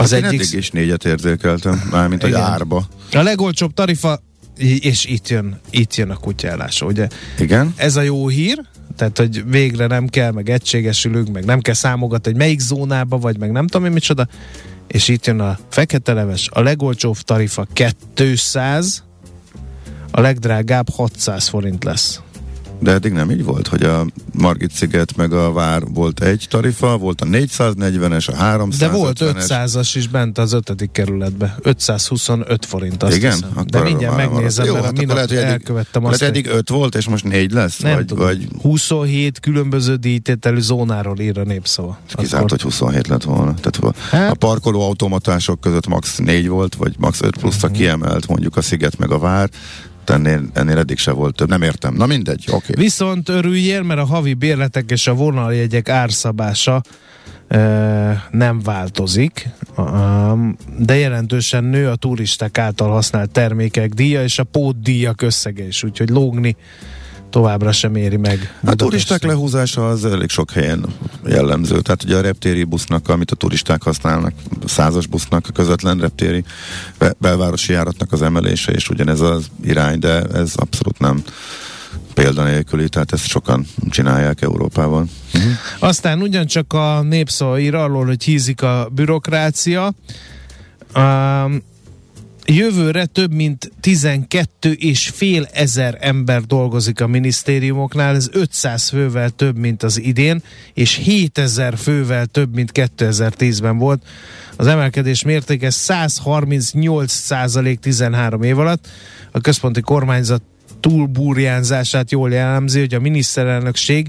Az 0.02 0.12
hát 0.12 0.24
egyik... 0.24 0.40
eddig 0.40 0.54
is 0.54 0.70
négyet 0.70 1.06
érzékeltem, 1.06 1.88
mármint 1.92 2.24
a 2.24 2.40
árba. 2.40 2.88
A 3.12 3.22
legolcsóbb 3.22 3.74
tarifa, 3.74 4.20
és 4.58 5.06
itt 5.06 5.30
jön, 5.30 5.60
itt 5.70 5.96
jön 5.96 6.10
a 6.10 6.16
kutyálása, 6.16 6.86
ugye? 6.86 7.08
Igen. 7.40 7.74
Ez 7.76 7.96
a 7.96 8.02
jó 8.02 8.28
hír, 8.28 8.62
tehát, 8.96 9.18
hogy 9.18 9.50
végre 9.50 9.88
nem 9.88 10.08
kell, 10.08 10.32
meg 10.32 10.50
egységesülünk, 10.50 11.32
meg 11.32 11.46
nem 11.46 11.60
kell 11.60 11.74
számogatni, 11.74 12.32
hogy 12.32 12.40
melyik 12.40 12.60
zónába 12.60 13.18
vagy, 13.18 13.38
meg 13.38 13.52
nem 13.52 13.68
tudom 13.68 13.86
én 13.86 13.92
micsoda 13.92 14.28
és 14.92 15.08
itt 15.08 15.26
jön 15.26 15.40
a 15.40 15.58
fekete 15.70 16.14
leves, 16.14 16.50
a 16.54 16.62
legolcsóbb 16.62 17.18
tarifa 17.18 17.68
200, 18.14 19.04
a 20.12 20.22
legdrágább 20.22 20.90
600 20.90 21.48
forint 21.48 21.84
lesz. 21.84 22.22
De 22.82 22.92
eddig 22.92 23.12
nem 23.12 23.32
így 23.32 23.44
volt, 23.44 23.68
hogy 23.68 23.84
a 23.84 24.06
Margit 24.34 24.72
sziget 24.72 25.16
meg 25.16 25.34
a 25.34 25.52
Vár 25.52 25.84
volt 25.94 26.24
egy 26.24 26.46
tarifa, 26.50 26.98
volt 26.98 27.22
a 27.22 27.26
440-es, 27.26 28.30
a 28.30 28.36
300 28.36 28.80
De 28.80 28.98
volt 28.98 29.18
500-as 29.22 29.92
is 29.94 30.08
bent 30.08 30.38
az 30.38 30.54
ötödik 30.54 30.92
kerületbe. 30.92 31.56
525 31.62 32.66
forint 32.66 33.04
azt 33.04 33.16
Igen? 33.16 33.32
hiszem. 33.32 33.50
Akkor 33.54 33.66
De 33.66 33.82
mindjárt 33.82 34.16
megnézem, 34.16 34.66
Jó, 34.66 34.74
mert 34.74 34.86
hát 34.86 34.98
a 34.98 35.00
minap 35.00 35.16
lehet, 35.16 35.32
elkövettem 35.32 36.06
azt. 36.06 36.20
Lehet 36.20 36.36
eddig 36.36 36.52
5 36.52 36.70
volt, 36.70 36.96
és 36.96 37.08
most 37.08 37.24
4 37.24 37.52
lesz? 37.52 37.78
Nem 37.78 37.96
vagy, 37.96 38.06
tudom. 38.06 38.26
vagy... 38.26 38.48
27 38.62 39.40
különböző 39.40 39.96
díjtételű 39.96 40.60
zónáról 40.60 41.20
ír 41.20 41.38
a 41.38 41.44
népszava. 41.44 42.00
Kizárt, 42.16 42.50
hogy 42.50 42.62
27 42.62 43.08
lett 43.08 43.24
volna. 43.24 43.54
Tehát 43.54 43.98
hát? 44.10 44.32
a 44.32 44.36
parkoló 44.36 44.82
automatások 44.82 45.60
között 45.60 45.88
max 45.88 46.18
4 46.18 46.48
volt, 46.48 46.76
vagy 46.76 46.96
max 46.98 47.22
5 47.22 47.38
plusz 47.38 47.64
a 47.64 47.68
mhm. 47.68 47.76
kiemelt, 47.76 48.28
mondjuk 48.28 48.58
a 48.58 48.62
sziget 48.62 48.98
meg 48.98 49.12
a 49.12 49.20
vár, 49.20 49.50
ennél, 50.12 50.42
ennél 50.54 50.78
eddig 50.78 50.98
se 50.98 51.12
volt 51.12 51.36
több. 51.36 51.50
Nem 51.50 51.62
értem. 51.62 51.94
Na 51.94 52.06
mindegy, 52.06 52.44
oké. 52.48 52.56
Okay. 52.72 52.84
Viszont 52.84 53.30
örüljél, 53.30 53.82
mert 53.82 54.00
a 54.00 54.06
havi 54.06 54.34
bérletek 54.34 54.92
és 54.92 55.08
a 55.08 55.14
vonaljegyek 55.14 55.90
árszabása 55.90 56.82
nem 58.32 58.60
változik, 58.64 59.50
de 60.78 60.96
jelentősen 60.96 61.64
nő 61.64 61.90
a 61.90 61.96
turisták 61.96 62.58
által 62.58 62.90
használt 62.90 63.32
termékek 63.32 63.90
díja 63.90 64.24
és 64.24 64.40
a 64.40 64.44
pótdíjak 64.44 65.22
összege 65.22 65.64
is, 65.64 65.84
úgyhogy 65.84 66.10
lógni 66.10 66.56
továbbra 67.32 67.72
sem 67.72 67.96
éri 67.96 68.18
meg. 68.18 68.60
A 68.64 68.74
turisták 68.74 69.24
lehúzása 69.24 69.90
az 69.90 70.06
elég 70.06 70.30
sok 70.30 70.52
helyen 70.52 70.86
jellemző. 71.26 71.82
Tehát 71.82 72.04
ugye 72.04 72.18
a 72.18 72.22
reptéri 72.22 72.64
busznak, 72.64 73.10
amit 73.10 73.32
a 73.32 73.36
turisták 73.36 73.84
használnak, 73.84 74.34
a 74.64 74.68
százas 74.68 75.08
busznak, 75.08 75.46
a 75.50 75.52
közvetlen 75.52 75.98
reptéri 75.98 76.44
belvárosi 77.18 77.72
járatnak 77.72 78.12
az 78.12 78.22
emelése, 78.22 78.72
és 78.72 78.90
ugyanez 78.90 79.22
az 79.22 79.46
irány, 79.64 80.00
de 80.00 80.22
ez 80.24 80.54
abszolút 80.56 81.00
nem 81.00 81.24
példanélküli, 82.14 82.90
tehát 82.90 83.14
ezt 83.14 83.28
sokan 83.28 83.66
csinálják 83.90 84.42
Európában. 84.42 85.10
Uh-huh. 85.34 85.52
Aztán 85.80 86.22
ugyancsak 86.22 86.74
a 86.74 87.02
népszó 87.02 87.58
ír 87.58 87.76
arról, 87.76 88.06
hogy 88.06 88.24
hízik 88.24 88.62
a 88.62 88.90
bürokrácia. 88.92 89.94
Um, 90.96 91.62
Jövőre 92.54 93.06
több 93.06 93.34
mint 93.34 93.72
12 93.80 94.72
és 94.72 95.10
fél 95.10 95.48
ezer 95.52 95.98
ember 96.00 96.42
dolgozik 96.42 97.02
a 97.02 97.08
minisztériumoknál, 97.08 98.16
ez 98.16 98.30
500 98.32 98.90
fővel 98.90 99.30
több, 99.30 99.58
mint 99.58 99.84
az 99.84 100.00
idén, 100.00 100.44
és 100.74 100.96
7000 100.96 101.78
fővel 101.78 102.26
több, 102.26 102.54
mint 102.56 102.72
2010-ben 102.74 103.78
volt. 103.78 104.04
Az 104.56 104.68
emelkedés 104.68 105.24
mértéke 105.24 105.70
138 105.70 107.12
százalék 107.12 107.80
13 107.80 108.44
év 108.44 108.60
alatt. 108.60 108.88
A 109.32 109.40
központi 109.40 109.82
kormányzat 109.82 110.42
túlburjánzását 110.80 112.12
jól 112.12 112.32
jellemzi, 112.32 112.80
hogy 112.80 112.94
a 112.94 113.00
miniszterelnökség 113.00 114.08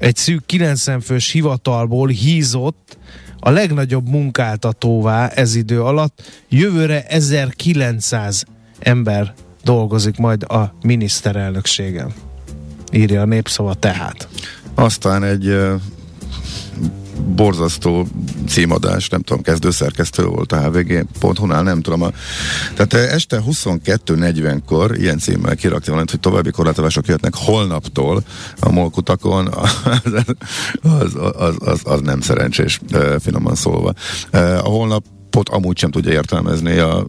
egy 0.00 0.16
szűk 0.16 0.46
90 0.46 1.00
fős 1.00 1.30
hivatalból 1.30 2.08
hízott 2.08 2.98
a 3.46 3.50
legnagyobb 3.50 4.08
munkáltatóvá 4.08 5.28
ez 5.28 5.54
idő 5.54 5.82
alatt. 5.82 6.22
Jövőre 6.48 7.06
1900 7.06 8.44
ember 8.78 9.34
dolgozik 9.64 10.16
majd 10.16 10.42
a 10.42 10.74
miniszterelnökségen. 10.82 12.12
Írja 12.92 13.20
a 13.20 13.24
népszava 13.24 13.74
tehát. 13.74 14.28
Aztán 14.74 15.24
egy 15.24 15.56
borzasztó 17.20 18.06
címadás, 18.48 19.08
nem 19.08 19.20
tudom, 19.20 19.42
kezdőszerkesztő 19.42 20.24
volt 20.24 20.52
a 20.52 20.70
hvg.hu-nál, 20.70 21.62
nem 21.62 21.82
tudom. 21.82 22.02
A, 22.02 22.10
tehát 22.74 22.92
este 23.12 23.42
22.40-kor 23.46 24.96
ilyen 24.98 25.18
címmel 25.18 25.56
kirakta 25.56 25.86
valamit, 25.86 26.10
hogy 26.10 26.20
további 26.20 26.50
korlátozások 26.50 27.06
jöhetnek 27.06 27.34
holnaptól 27.34 28.22
a 28.60 28.70
molkutakon, 28.70 29.46
az, 29.52 29.64
az, 30.82 31.14
az, 31.38 31.56
az, 31.58 31.80
az 31.84 32.00
nem 32.00 32.20
szerencsés, 32.20 32.80
finoman 33.20 33.54
szólva. 33.54 33.92
A 34.32 34.68
holnap 34.68 35.04
appot 35.34 35.48
amúgy 35.48 35.78
sem 35.78 35.90
tudja 35.90 36.12
értelmezni 36.12 36.78
a 36.78 37.06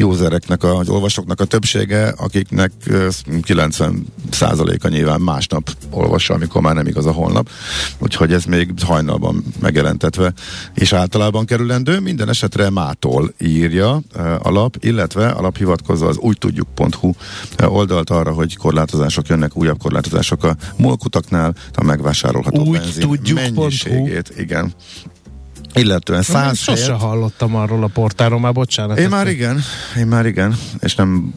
usereknek, 0.00 0.62
a, 0.62 0.78
a 0.78 0.82
olvasóknak 0.86 1.40
a 1.40 1.44
többsége, 1.44 2.14
akiknek 2.16 2.72
90%-a 2.86 4.88
nyilván 4.88 5.20
másnap 5.20 5.70
olvassa, 5.90 6.34
amikor 6.34 6.60
már 6.60 6.74
nem 6.74 6.86
igaz 6.86 7.06
a 7.06 7.12
holnap. 7.12 7.48
Úgyhogy 7.98 8.32
ez 8.32 8.44
még 8.44 8.72
hajnalban 8.82 9.44
megjelentetve 9.60 10.32
és 10.74 10.92
általában 10.92 11.44
kerülendő. 11.44 12.00
Minden 12.00 12.28
esetre 12.28 12.70
mától 12.70 13.32
írja 13.40 14.00
a 14.42 14.50
lap, 14.50 14.76
illetve 14.80 15.28
a 15.28 15.40
lap 15.40 15.56
hivatkozza 15.56 16.06
az 16.06 16.16
úgy 16.16 16.38
tudjuk.hu 16.38 17.12
oldalt 17.58 18.10
arra, 18.10 18.32
hogy 18.32 18.56
korlátozások 18.56 19.26
jönnek, 19.26 19.56
újabb 19.56 19.78
korlátozások 19.78 20.44
a 20.44 20.56
molkutaknál, 20.76 21.54
a 21.74 21.84
megvásárolható 21.84 22.64
úgy 22.64 22.78
benzin 22.78 23.08
tudjuk 23.08 23.38
mennyiségét. 23.38 24.32
Igen 24.36 24.74
illetően 25.74 26.22
száz 26.22 26.58
Sose 26.58 26.84
helyet... 26.84 27.00
hallottam 27.00 27.54
arról 27.56 27.82
a 27.82 27.86
portáról, 27.86 28.40
már 28.40 28.52
bocsánat. 28.52 28.98
Én 28.98 29.08
már 29.08 29.28
igen, 29.28 29.60
én 29.98 30.06
már 30.06 30.26
igen, 30.26 30.56
és 30.80 30.94
nem 30.94 31.34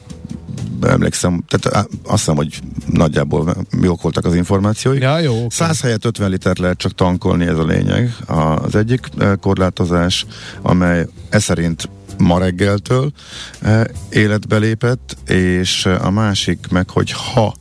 emlékszem, 0.81 1.43
tehát 1.47 1.87
azt 1.87 2.17
hiszem, 2.17 2.35
hogy 2.35 2.59
nagyjából 2.85 3.55
jók 3.81 4.01
voltak 4.01 4.25
az 4.25 4.35
információi. 4.35 4.99
Ja, 4.99 5.19
jó. 5.19 5.33
Okay. 5.33 5.47
100 5.49 5.81
helyett 5.81 6.05
50 6.05 6.29
litert 6.29 6.59
lehet 6.59 6.77
csak 6.77 6.95
tankolni, 6.95 7.45
ez 7.45 7.57
a 7.57 7.65
lényeg. 7.65 8.15
Az 8.25 8.75
egyik 8.75 9.09
korlátozás, 9.41 10.25
amely 10.61 11.07
e 11.29 11.39
szerint 11.39 11.89
ma 12.17 12.39
reggeltől 12.39 13.11
életbe 14.09 14.57
lépett, 14.57 15.17
és 15.27 15.85
a 15.85 16.09
másik 16.09 16.67
meg, 16.69 16.89
hogy 16.89 17.11
ha 17.11 17.53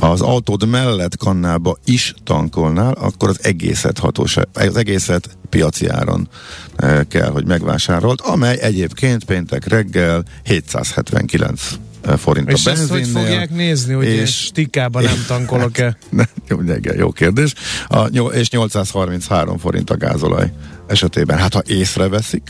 az 0.00 0.20
autód 0.20 0.68
mellett 0.68 1.16
kannába 1.16 1.76
is 1.84 2.14
tankolnál, 2.24 2.92
akkor 2.92 3.28
az 3.28 3.38
egészet 3.42 3.98
hatóság, 3.98 4.48
az 4.52 4.76
egészet 4.76 5.38
piaci 5.48 5.88
áron 5.88 6.28
e, 6.76 7.04
kell, 7.04 7.30
hogy 7.30 7.46
megvásárolt, 7.46 8.20
amely 8.20 8.58
egyébként 8.60 9.24
péntek 9.24 9.66
reggel 9.66 10.24
779 10.44 11.70
forint 12.16 12.50
és 12.50 12.66
a 12.66 12.70
benzinnél. 12.70 13.00
És 13.00 13.12
hogy 13.12 13.22
fogják 13.22 13.50
nézni, 13.50 13.92
hogy 13.92 14.06
és 14.06 14.30
stikában 14.30 15.02
nem 15.02 15.24
tankolok-e? 15.26 15.96
jó, 16.48 16.58
jó 16.96 17.10
kérdés. 17.10 17.54
A, 17.88 18.04
és 18.32 18.50
833 18.50 19.58
forint 19.58 19.90
a 19.90 19.96
gázolaj 19.96 20.52
esetében. 20.86 21.38
Hát 21.38 21.54
ha 21.54 21.62
észreveszik, 21.66 22.42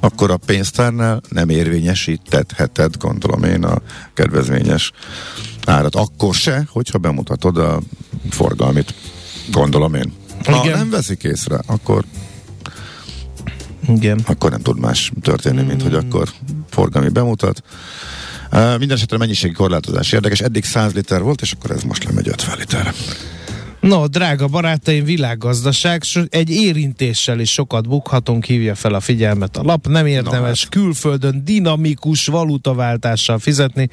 akkor 0.00 0.30
a 0.30 0.36
pénztárnál 0.36 1.20
nem 1.28 1.48
érvényesítetheted, 1.48 2.96
gondolom 2.96 3.44
én, 3.44 3.64
a 3.64 3.80
kedvezményes 4.14 4.92
árat. 5.64 5.94
Akkor 5.94 6.34
se, 6.34 6.64
hogyha 6.68 6.98
bemutatod 6.98 7.58
a 7.58 7.80
forgalmit, 8.30 8.94
gondolom 9.50 9.94
én. 9.94 10.12
Ha 10.44 10.60
Igen. 10.64 10.78
nem 10.78 10.90
veszik 10.90 11.22
észre, 11.22 11.60
akkor 11.66 12.04
igen. 13.88 14.20
Akkor 14.26 14.50
nem 14.50 14.60
tud 14.60 14.78
más 14.78 15.12
történni, 15.22 15.62
mint 15.62 15.82
hogy 15.82 15.94
akkor 15.94 16.28
forgalmi 16.70 17.08
bemutat. 17.08 17.62
Uh, 18.52 18.78
minden 18.78 18.96
esetre 18.96 19.16
mennyiségi 19.16 19.52
korlátozás 19.52 20.12
érdekes. 20.12 20.40
Eddig 20.40 20.64
100 20.64 20.92
liter 20.92 21.22
volt, 21.22 21.40
és 21.40 21.52
akkor 21.52 21.70
ez 21.70 21.82
most 21.82 22.04
lemegy 22.04 22.28
50 22.28 22.58
liter. 22.58 22.94
No, 23.80 24.06
drága 24.06 24.46
barátaim, 24.46 25.04
világgazdaság, 25.04 26.02
egy 26.28 26.50
érintéssel 26.50 27.40
is 27.40 27.52
sokat 27.52 27.88
bukhatunk, 27.88 28.44
hívja 28.44 28.74
fel 28.74 28.94
a 28.94 29.00
figyelmet 29.00 29.56
a 29.56 29.62
lap. 29.62 29.86
Nem 29.86 30.06
érdemes 30.06 30.40
no, 30.40 30.46
hát. 30.46 30.68
külföldön 30.68 31.42
dinamikus 31.44 32.26
valutaváltással 32.26 33.38
fizetni, 33.38 33.88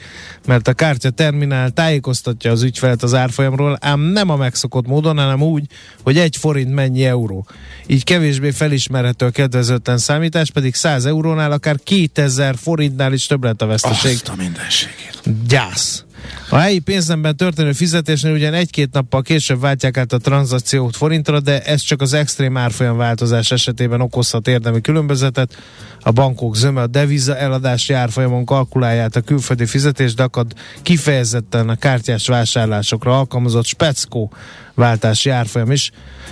mert 0.46 0.68
a 0.68 0.74
kártya 0.74 1.10
terminál 1.10 1.70
tájékoztatja 1.70 2.52
az 2.52 2.64
ügyfelet 2.64 3.04
az 3.04 3.14
árfolyamról, 3.14 3.78
ám 3.82 4.00
nem 4.00 4.30
a 4.30 4.36
megszokott 4.36 4.88
módon, 4.88 5.18
hanem 5.18 5.42
úgy, 5.42 5.66
hogy 6.04 6.18
egy 6.18 6.36
forint 6.36 6.74
mennyi 6.74 7.06
euró. 7.06 7.48
Így 7.86 8.04
kevésbé 8.04 8.52
felismerhető 8.52 9.26
a 9.26 9.30
kedvezőtlen 9.30 9.98
számítás, 9.98 10.52
pedig 10.52 10.76
100 10.76 11.06
eurónál 11.06 11.52
akár 11.52 11.80
2000 11.84 12.56
forintnál 12.56 13.14
is 13.14 13.26
több 13.26 13.44
lett 13.44 13.62
a 13.62 13.66
veszteség. 13.66 14.12
Azt 14.12 14.28
a 14.28 14.36
mindenségét. 14.36 15.48
Gyász. 15.48 16.06
A 16.50 16.56
helyi 16.56 16.80
pénznemben 16.80 17.36
történő 17.36 17.72
fizetésnél 17.72 18.34
ugyan 18.34 18.54
egy-két 18.54 18.94
nappal 18.94 19.22
később 19.22 19.60
váltják 19.60 19.98
át 19.98 20.14
a 20.14 20.18
tranzakciót 20.18 20.96
forintra, 20.96 21.40
de 21.40 21.62
ez 21.62 21.82
csak 21.82 22.02
az 22.02 22.14
extrém 22.14 22.58
árfolyam 22.58 22.98
változás 22.98 23.52
esetében 23.52 24.02
okozhat 24.02 24.48
érdemi 24.48 24.82
különbözetet. 24.82 25.56
A 26.00 26.12
bankok 26.12 26.56
zöme 26.56 26.82
a 26.82 26.88
deviza 26.88 27.38
eladási 27.38 27.94
árfolyamon 27.94 28.46
kalkulálják 28.46 29.16
a 29.16 29.22
külföldi 29.22 29.66
fizetés, 29.66 30.14
de 30.14 30.24
akad 30.24 30.54
kifejezetten 30.82 31.70
a 31.70 31.76
kártyás 31.76 32.28
vásárlásokra 32.28 33.18
alkalmazott 33.18 33.66
speckó 33.66 34.32
váltási 34.74 35.30
árfolyam 35.30 35.72
is. 35.72 35.92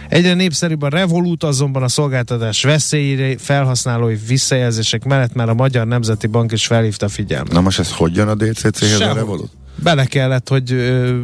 Egyre 0.09 0.33
népszerűbb 0.33 0.81
a 0.81 0.89
Revolut, 0.89 1.43
azonban 1.43 1.83
a 1.83 1.87
szolgáltatás 1.87 2.63
veszélyére 2.63 3.37
felhasználói 3.37 4.15
visszajelzések 4.27 5.03
mellett 5.03 5.33
már 5.33 5.49
a 5.49 5.53
Magyar 5.53 5.87
Nemzeti 5.87 6.27
Bank 6.27 6.51
is 6.51 6.65
felhívta 6.65 7.07
figyelmet. 7.07 7.51
Na 7.51 7.61
most 7.61 7.79
ez 7.79 7.91
hogy 7.91 8.15
jön 8.15 8.27
a 8.27 8.35
DCC-hez 8.35 8.99
a 8.99 9.13
Revolut? 9.13 9.51
Bele 9.75 10.05
kellett, 10.05 10.49
hogy 10.49 10.71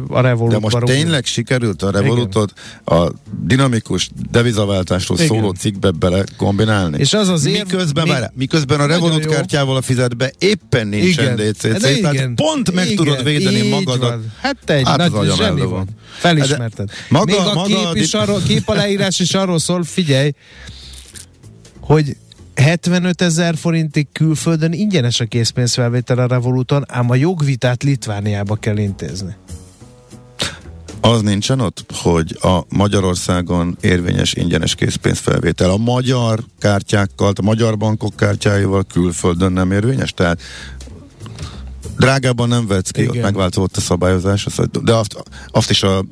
a 0.08 0.20
Revolut 0.20 0.52
De 0.52 0.58
most 0.58 0.74
barul. 0.74 0.88
tényleg 0.88 1.24
sikerült 1.24 1.82
a 1.82 1.90
Revolutot 1.90 2.52
a 2.84 3.10
dinamikus 3.40 4.10
devizaváltásról 4.30 5.18
Igen. 5.18 5.28
szóló 5.30 5.50
cikkbe 5.50 5.90
bele 5.90 6.24
kombinálni? 6.36 6.98
És 6.98 7.12
az 7.12 7.28
az 7.28 7.44
ér... 7.44 7.64
miközben, 7.64 8.08
még... 8.08 8.16
miközben 8.34 8.80
a 8.80 8.86
Revolut 8.86 9.26
kártyával 9.26 9.76
a 9.76 9.82
fizetbe 9.82 10.32
éppen 10.38 10.86
nincsen 10.86 11.38
igen. 11.38 11.52
DCC, 11.52 11.62
De 11.62 11.78
tehát 11.78 12.14
igen. 12.14 12.34
pont 12.34 12.72
meg 12.72 12.84
igen. 12.84 12.96
tudod 12.96 13.24
védeni 13.24 13.56
Így 13.56 13.70
magadat. 13.70 14.10
Van. 14.10 14.32
Hát 14.40 14.56
te 14.64 14.74
egy 14.74 14.86
hát 14.86 15.10
nagy 15.10 15.30
zseni 15.36 15.60
van. 15.60 15.88
Felismerted. 16.18 16.90
Maga, 17.08 17.24
Még 17.24 17.34
a 17.34 17.54
maga 17.54 17.92
kép, 17.92 18.02
is 18.02 18.14
arról, 18.14 18.40
kép 18.46 18.68
aláírás 18.68 19.20
is 19.20 19.34
arról 19.34 19.58
szól, 19.58 19.84
figyelj, 19.84 20.30
hogy 21.80 22.16
75 22.62 23.20
ezer 23.22 23.56
forintig 23.56 24.06
külföldön 24.12 24.72
ingyenes 24.72 25.20
a 25.20 25.24
készpénzfelvétel 25.24 26.18
a 26.18 26.26
Revoluton, 26.26 26.84
ám 26.88 27.10
a 27.10 27.14
jogvitát 27.14 27.82
Litvániába 27.82 28.56
kell 28.56 28.76
intézni. 28.76 29.36
Az 31.00 31.20
nincsen 31.20 31.60
ott, 31.60 31.84
hogy 31.94 32.38
a 32.40 32.60
Magyarországon 32.68 33.76
érvényes 33.80 34.34
ingyenes 34.34 34.74
készpénzfelvétel 34.74 35.70
a 35.70 35.76
magyar 35.76 36.44
kártyákkal, 36.58 37.32
a 37.36 37.42
magyar 37.42 37.76
bankok 37.76 38.16
kártyáival 38.16 38.84
külföldön 38.92 39.52
nem 39.52 39.72
érvényes? 39.72 40.12
Tehát 40.12 40.40
drágában 41.98 42.48
nem 42.48 42.66
vetsz 42.66 42.90
ki, 42.90 43.02
Igen. 43.02 43.16
ott 43.16 43.22
megváltozott 43.22 43.76
a 43.76 43.80
szabályozás, 43.80 44.46
de 44.82 44.92
azt, 44.92 45.16
azt 45.46 45.70
is 45.70 45.82
a 45.82 46.04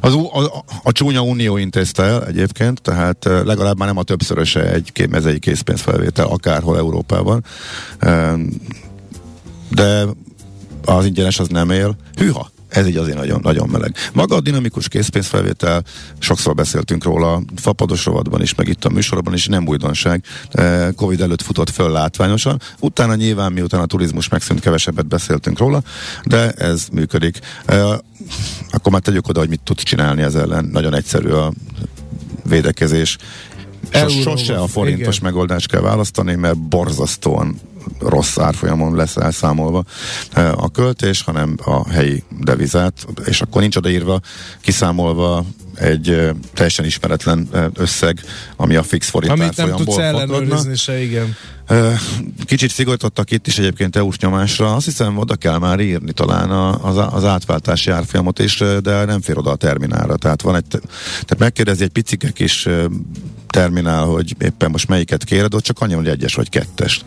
az, 0.00 0.14
a, 0.14 0.38
a, 0.38 0.64
a 0.82 0.92
csúnya 0.92 1.22
unió 1.22 1.56
intézte 1.56 2.02
el 2.02 2.26
egyébként, 2.26 2.82
tehát 2.82 3.24
legalább 3.24 3.78
már 3.78 3.88
nem 3.88 3.96
a 3.96 4.02
többszöröse 4.02 4.72
egy 4.72 5.06
mezei 5.10 5.38
készpénzfelvétel 5.38 6.26
akárhol 6.26 6.76
Európában. 6.76 7.44
De 9.68 10.04
az 10.84 11.06
ingyenes 11.06 11.38
az 11.38 11.48
nem 11.48 11.70
él. 11.70 11.96
Hűha! 12.14 12.50
Ez 12.70 12.86
így 12.86 12.96
azért 12.96 13.16
nagyon, 13.16 13.40
nagyon 13.42 13.68
meleg. 13.68 13.96
Maga 14.12 14.36
a 14.36 14.40
dinamikus 14.40 14.88
készpénzfelvétel, 14.88 15.82
sokszor 16.18 16.54
beszéltünk 16.54 17.04
róla 17.04 17.42
fapados 17.56 18.04
rovadban 18.04 18.42
is, 18.42 18.54
meg 18.54 18.68
itt 18.68 18.84
a 18.84 18.88
műsorban 18.88 19.34
is, 19.34 19.46
nem 19.46 19.68
újdonság. 19.68 20.24
Covid 20.96 21.20
előtt 21.20 21.42
futott 21.42 21.70
föl 21.70 21.90
látványosan. 21.90 22.60
Utána 22.80 23.14
nyilván, 23.14 23.52
miután 23.52 23.80
a 23.80 23.86
turizmus 23.86 24.28
megszűnt, 24.28 24.60
kevesebbet 24.60 25.06
beszéltünk 25.06 25.58
róla, 25.58 25.82
de 26.24 26.50
ez 26.50 26.86
működik. 26.92 27.38
Akkor 28.70 28.92
már 28.92 29.00
tegyük 29.00 29.28
oda, 29.28 29.40
hogy 29.40 29.48
mit 29.48 29.60
tudsz 29.64 29.82
csinálni 29.82 30.22
ez 30.22 30.34
ellen. 30.34 30.64
Nagyon 30.64 30.94
egyszerű 30.94 31.28
a 31.28 31.52
védekezés. 32.44 33.18
Sos, 33.92 34.20
sose 34.20 34.58
a 34.58 34.66
forintos 34.66 35.16
igen. 35.16 35.30
megoldást 35.32 35.68
kell 35.68 35.80
választani, 35.80 36.34
mert 36.34 36.58
borzasztóan 36.58 37.60
rossz 37.98 38.38
árfolyamon 38.38 38.96
lesz 38.96 39.16
elszámolva 39.16 39.84
eh, 40.32 40.62
a 40.62 40.68
költés, 40.68 41.22
hanem 41.22 41.56
a 41.64 41.90
helyi 41.90 42.22
devizát, 42.38 43.06
és 43.24 43.40
akkor 43.40 43.60
nincs 43.60 43.76
odaírva, 43.76 44.20
kiszámolva 44.60 45.44
egy 45.80 46.30
teljesen 46.54 46.84
ismeretlen 46.84 47.48
összeg, 47.74 48.20
ami 48.56 48.76
a 48.76 48.82
fix 48.82 49.08
forint 49.08 49.32
Amit 49.32 49.56
nem 49.56 49.70
tudsz 49.76 49.96
ellenőrizni 49.96 50.76
se, 50.76 51.02
igen. 51.02 51.36
Kicsit 52.44 52.70
szigorítottak 52.70 53.30
itt 53.30 53.46
is 53.46 53.58
egyébként 53.58 53.96
EU-s 53.96 54.18
nyomásra. 54.18 54.74
Azt 54.74 54.84
hiszem, 54.84 55.18
oda 55.18 55.34
kell 55.34 55.58
már 55.58 55.80
írni 55.80 56.12
talán 56.12 56.50
az, 56.80 56.96
az 57.10 57.24
átváltási 57.24 57.90
árfolyamot 57.90 58.38
is, 58.38 58.62
de 58.82 59.04
nem 59.04 59.20
fér 59.20 59.38
oda 59.38 59.50
a 59.50 59.56
terminálra. 59.56 60.16
Tehát 60.16 60.42
van 60.42 60.56
egy, 60.56 60.64
tehát 60.68 61.38
megkérdezi 61.38 61.82
egy 61.82 61.90
picike 61.90 62.30
kis 62.30 62.68
terminál, 63.46 64.04
hogy 64.04 64.36
éppen 64.38 64.70
most 64.70 64.88
melyiket 64.88 65.24
kéred, 65.24 65.54
ott 65.54 65.62
csak 65.62 65.80
annyi, 65.80 65.94
hogy 65.94 66.08
egyes 66.08 66.34
vagy 66.34 66.48
kettes. 66.48 67.04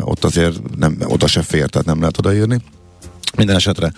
Ott 0.00 0.24
azért 0.24 0.76
nem, 0.76 0.96
oda 1.04 1.26
se 1.26 1.42
fér, 1.42 1.68
tehát 1.68 1.86
nem 1.86 1.98
lehet 1.98 2.18
odaírni. 2.18 2.60
Minden 3.36 3.56
esetre 3.56 3.92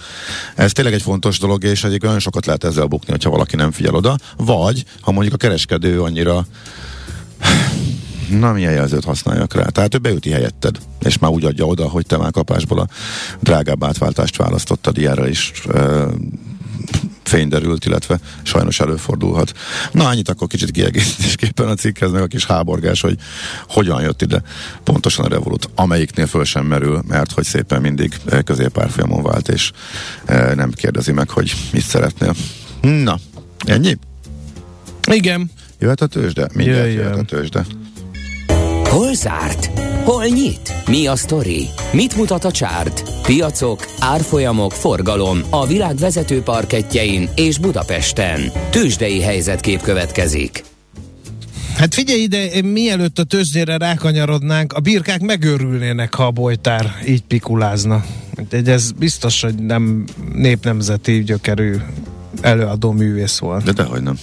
ez 0.55 0.73
tényleg 0.73 0.95
egy 0.95 1.03
fontos 1.03 1.39
dolog, 1.39 1.65
és 1.65 1.85
egyik 1.85 2.05
olyan 2.05 2.19
sokat 2.19 2.47
lehet 2.47 2.65
ezzel 2.65 2.87
bukni, 2.87 3.11
hogyha 3.11 3.31
valaki 3.31 3.57
nem 3.57 3.73
figyel 3.73 3.95
oda, 3.95 4.17
vagy 4.37 4.85
ha 5.01 5.13
mondjuk 5.13 5.35
a 5.35 5.39
kereskedő 5.39 6.03
annyira 6.03 6.47
Na, 8.31 8.53
milyen 8.53 8.73
jelzőt 8.73 9.05
használjak 9.05 9.55
rá? 9.55 9.65
Tehát 9.65 9.95
ő 9.95 9.99
beüti 9.99 10.31
helyetted, 10.31 10.79
és 11.01 11.19
már 11.19 11.31
úgy 11.31 11.45
adja 11.45 11.67
oda, 11.67 11.89
hogy 11.89 12.07
te 12.07 12.17
már 12.17 12.31
kapásból 12.31 12.79
a 12.81 12.89
drágább 13.41 13.85
átváltást 13.85 14.37
választottad, 14.37 14.99
ilyenre 14.99 15.29
is 15.29 15.53
ö, 15.67 16.09
fény 17.23 17.49
derült, 17.49 17.85
illetve 17.85 18.19
sajnos 18.43 18.81
előfordulhat. 18.81 19.53
Na, 19.93 20.07
annyit 20.09 20.29
akkor 20.29 20.47
kicsit 20.49 20.71
kiegészítésképpen 20.71 21.69
a 21.69 21.75
cikkhez, 21.75 22.11
meg 22.11 22.23
a 22.23 22.27
kis 22.27 22.47
háborgás, 22.47 23.01
hogy 23.01 23.19
hogyan 23.69 24.03
jött 24.03 24.23
ide 24.23 24.43
pontosan 24.85 25.25
a 25.25 25.29
Revolut, 25.29 25.69
amelyiknél 25.75 26.27
föl 26.27 26.45
sem 26.45 26.67
merül, 26.67 27.03
mert 27.09 27.33
hogy 27.33 27.45
szépen 27.45 27.81
mindig 27.81 28.15
eh, 28.27 28.43
középárfolyamon 28.43 29.23
vált, 29.23 29.49
és 29.49 29.71
eh, 30.25 30.55
nem 30.55 30.71
kérdezi 30.71 31.13
meg, 31.13 31.31
hogy 31.31 31.55
mit 31.73 31.85
szeretnél. 31.85 32.35
Na, 32.81 33.19
ennyi? 33.67 33.99
Igen. 35.11 35.51
Jöhet 35.79 36.01
a 36.01 36.07
tőzsde? 36.07 36.49
Mindjárt 36.53 36.93
jöhet 36.93 37.19
a 37.19 37.23
tőzsde. 37.23 37.67
Hol 38.95 39.15
zárt? 39.15 39.81
Hol 40.05 40.25
nyit? 40.25 40.73
Mi 40.87 41.07
a 41.07 41.17
sztori? 41.17 41.67
Mit 41.93 42.17
mutat 42.17 42.45
a 42.45 42.51
csárt? 42.51 43.23
Piacok, 43.23 43.87
árfolyamok, 43.99 44.73
forgalom 44.73 45.41
a 45.51 45.67
világ 45.67 45.97
vezető 45.97 46.43
parketjein 46.43 47.29
és 47.37 47.59
Budapesten. 47.59 48.41
Tősdei 48.71 49.21
helyzetkép 49.21 49.81
következik. 49.81 50.65
Hát 51.77 51.95
figyelj 51.95 52.21
ide, 52.21 52.63
mielőtt 52.63 53.19
a 53.19 53.25
tőzsdére 53.25 53.77
rákanyarodnánk, 53.77 54.73
a 54.73 54.81
birkák 54.81 55.21
megőrülnének, 55.21 56.15
ha 56.15 56.27
a 56.27 56.31
bolytár 56.31 56.95
így 57.07 57.23
pikulázna. 57.23 58.05
Úgyhogy 58.39 58.69
ez 58.69 58.93
biztos, 58.93 59.43
hogy 59.43 59.55
nem 59.55 60.05
népnemzeti 60.35 61.23
gyökerű 61.23 61.77
előadó 62.41 62.93
művész 62.93 63.39
volt. 63.39 63.65
De 63.65 63.73
dehogy 63.73 64.03
nem. 64.03 64.19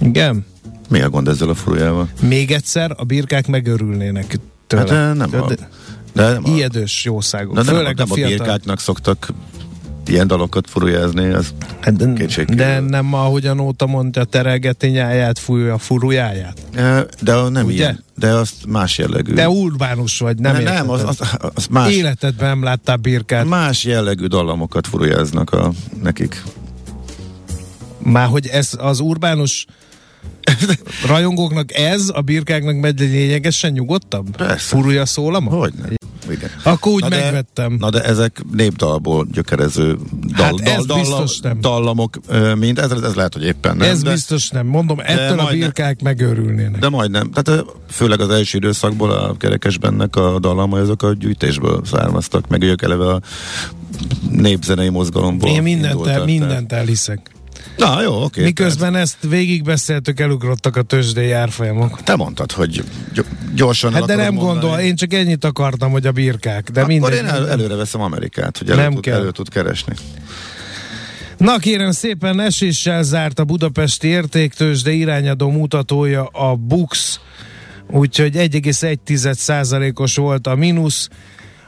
Igen? 0.00 0.44
Mi 0.90 1.00
a 1.00 1.08
gond 1.10 1.28
ezzel 1.28 1.48
a 1.48 1.54
furujával? 1.54 2.08
Még 2.22 2.50
egyszer 2.50 2.94
a 2.96 3.04
birkák 3.04 3.46
megörülnének 3.46 4.38
tőle. 4.66 4.82
Hát 4.82 4.90
de 4.90 5.26
nem 5.26 5.42
a, 5.42 5.46
De- 5.46 5.68
de 6.14 6.32
nem 6.32 6.42
a, 6.44 6.48
Ijedős 6.48 7.04
jószágok. 7.04 7.54
de 7.54 7.62
nem, 7.62 7.74
Főleg 7.74 7.96
nem 7.96 8.06
a 8.08 8.12
a 8.12 8.14
fiatal. 8.14 8.36
birkáknak 8.36 8.80
szoktak 8.80 9.32
ilyen 10.06 10.26
dalokat 10.26 10.70
furujázni, 10.70 11.24
ez 11.24 11.48
Hát 11.80 11.96
de, 11.96 12.12
kétségkívül. 12.12 12.64
de 12.64 12.80
nem 12.80 13.14
ahogyan 13.14 13.60
óta 13.60 13.86
mondja, 13.86 14.24
terelgeti 14.24 14.86
nyáját, 14.86 15.38
fújja 15.38 15.74
a 15.74 15.78
furujáját. 15.78 16.58
E, 16.74 17.06
De 17.20 17.48
nem 17.48 17.64
Ugye? 17.66 17.74
ilyen, 17.74 18.04
de 18.16 18.28
az 18.28 18.50
más 18.68 18.98
jellegű. 18.98 19.34
Te 19.34 19.48
urbánus 19.48 20.18
vagy, 20.18 20.38
nem 20.38 20.52
nem, 20.52 20.62
nem 20.62 20.90
az, 20.90 21.02
az, 21.04 21.20
az 21.54 21.66
más, 21.66 21.92
Életedben 21.94 22.48
nem 22.48 22.62
láttál 22.62 22.96
birkát. 22.96 23.48
más 23.48 23.84
jellegű 23.84 24.26
dallamokat 24.26 24.86
furujáznak 24.86 25.52
a, 25.52 25.70
nekik. 26.02 26.42
Már 28.02 28.26
hogy 28.28 28.46
ez 28.46 28.70
az 28.78 29.00
urbánus 29.00 29.66
rajongóknak 31.06 31.74
ez, 31.74 32.10
a 32.12 32.20
birkáknak 32.20 32.76
megy 32.80 32.98
lényegesen 33.00 33.72
nyugodtabb? 33.72 34.36
Persze. 34.36 34.56
Furulja 34.76 35.06
szólama? 35.06 35.50
Hogyne? 35.50 35.84
Igen. 36.30 36.50
Akkor 36.62 36.92
úgy 36.92 37.00
Na 37.02 37.08
de- 37.08 37.16
megvettem. 37.22 37.76
Na 37.78 37.90
de 37.90 38.04
ezek 38.04 38.42
népdalból 38.52 39.26
gyökerező 39.32 39.98
dal, 40.36 40.46
Hát 40.46 40.60
ez 40.60 40.86
dal, 40.86 40.98
biztos 40.98 41.40
dallam, 41.40 41.58
nem. 41.60 41.70
dallamok, 41.70 42.18
mint 42.58 42.78
ez, 42.78 42.90
ez 42.90 43.14
lehet, 43.14 43.32
hogy 43.34 43.44
éppen 43.44 43.76
nem. 43.76 43.88
ez 43.90 44.02
de, 44.02 44.10
biztos 44.12 44.48
nem. 44.48 44.66
Mondom, 44.66 44.98
ettől 45.00 45.38
a 45.38 45.50
birkák 45.50 46.02
megőrülnének. 46.02 46.80
De 46.80 46.88
majdnem. 46.88 47.30
Tehát 47.30 47.64
főleg 47.90 48.20
az 48.20 48.28
első 48.28 48.58
időszakból 48.58 49.10
a 49.10 49.36
kerekesbennek 49.36 50.16
a 50.16 50.38
dallamai 50.38 50.80
azok 50.80 51.02
a 51.02 51.12
gyűjtésből 51.12 51.82
származtak, 51.84 52.48
meg 52.48 52.62
ők 52.62 52.82
eleve 52.82 53.06
a 53.08 53.20
népzenei 54.30 54.88
mozgalomból 54.88 55.48
Én 55.50 55.62
mindent, 55.62 56.06
el, 56.06 56.24
mindent 56.24 56.72
elhiszek. 56.72 57.30
Tehát. 57.76 57.94
Na 57.94 58.02
jó, 58.02 58.22
oké. 58.22 58.42
Miközben 58.42 58.96
ezt 58.96 59.16
végigbeszéltük, 59.28 60.20
elugrottak 60.20 60.76
a 60.76 60.82
tőzsdei 60.82 61.32
árfolyamok. 61.32 62.02
Te 62.02 62.16
mondtad, 62.16 62.52
hogy 62.52 62.84
gy- 63.14 63.24
gyorsan 63.54 63.92
Hát 63.92 64.04
de 64.04 64.14
nem 64.14 64.34
mondani. 64.34 64.58
gondol, 64.60 64.78
én 64.78 64.94
csak 64.96 65.12
ennyit 65.12 65.44
akartam, 65.44 65.90
hogy 65.90 66.06
a 66.06 66.12
birkák. 66.12 66.70
De 66.70 66.80
Akkor 66.80 66.92
mindegy. 66.92 67.14
én 67.18 67.24
el, 67.26 67.48
előre 67.50 67.74
veszem 67.74 68.00
Amerikát, 68.00 68.58
hogy 68.58 68.70
elő, 68.70 68.80
Nem 68.80 68.92
tud, 68.94 69.02
kell. 69.02 69.14
elő 69.18 69.30
tud 69.30 69.48
keresni. 69.48 69.94
Na 71.36 71.58
kérem 71.58 71.90
szépen, 71.90 72.40
eséssel 72.40 73.02
zárt 73.02 73.38
a 73.38 73.44
budapesti 73.44 74.08
értéktős, 74.08 74.82
de 74.82 74.90
irányadó 74.90 75.50
mutatója 75.50 76.24
a 76.26 76.54
BUX, 76.56 77.20
úgyhogy 77.90 78.36
1,1%-os 78.36 80.16
volt 80.16 80.46
a 80.46 80.54
mínusz. 80.54 81.08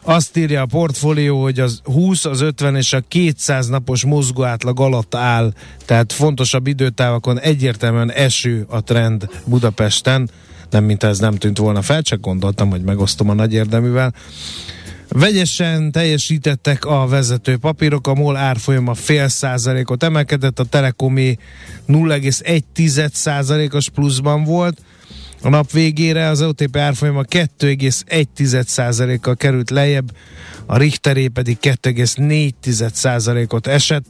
Azt 0.05 0.37
írja 0.37 0.63
a 0.63 0.67
portfólió, 0.67 1.43
hogy 1.43 1.61
az 1.61 1.81
20, 1.85 2.25
az 2.25 2.41
50 2.41 2.77
és 2.77 2.93
a 2.93 3.01
200 3.09 3.69
napos 3.69 4.05
mozgóátlag 4.05 4.81
alatt 4.81 5.15
áll, 5.15 5.53
tehát 5.85 6.13
fontosabb 6.13 6.67
időtávokon 6.67 7.41
egyértelműen 7.41 8.11
eső 8.11 8.65
a 8.69 8.81
trend 8.81 9.29
Budapesten. 9.45 10.31
Nem, 10.71 10.85
mint 10.85 11.03
ez 11.03 11.19
nem 11.19 11.35
tűnt 11.35 11.59
volna 11.59 11.83
fel, 11.83 12.03
csak 12.03 12.21
gondoltam, 12.21 12.71
hogy 12.71 12.83
megosztom 12.83 13.29
a 13.29 13.35
nagy 13.35 13.53
érdeművel. 13.53 14.15
Vegyesen 15.09 15.93
teljesítettek 15.93 16.85
a 16.85 17.07
vezető 17.07 17.57
papírok, 17.57 18.07
a 18.07 18.15
MOL 18.15 18.37
árfolyama 18.37 18.95
fél 18.95 19.29
százalékot 19.29 20.03
emelkedett, 20.03 20.59
a 20.59 20.65
Telekomé 20.65 21.39
0,1 21.89 23.13
százalékos 23.13 23.89
pluszban 23.89 24.45
volt, 24.45 24.81
a 25.43 25.49
nap 25.49 25.71
végére 25.71 26.29
az 26.29 26.43
OTP 26.43 26.77
árfolyama 26.77 27.23
2,1 27.23 28.67
százalékkal 28.67 29.37
került 29.37 29.71
lejjebb, 29.71 30.13
a 30.67 30.77
Richteré 30.77 31.29
pedig 31.29 31.59
2,4 31.61 32.93
százalékot 32.93 33.67
esett. 33.67 34.05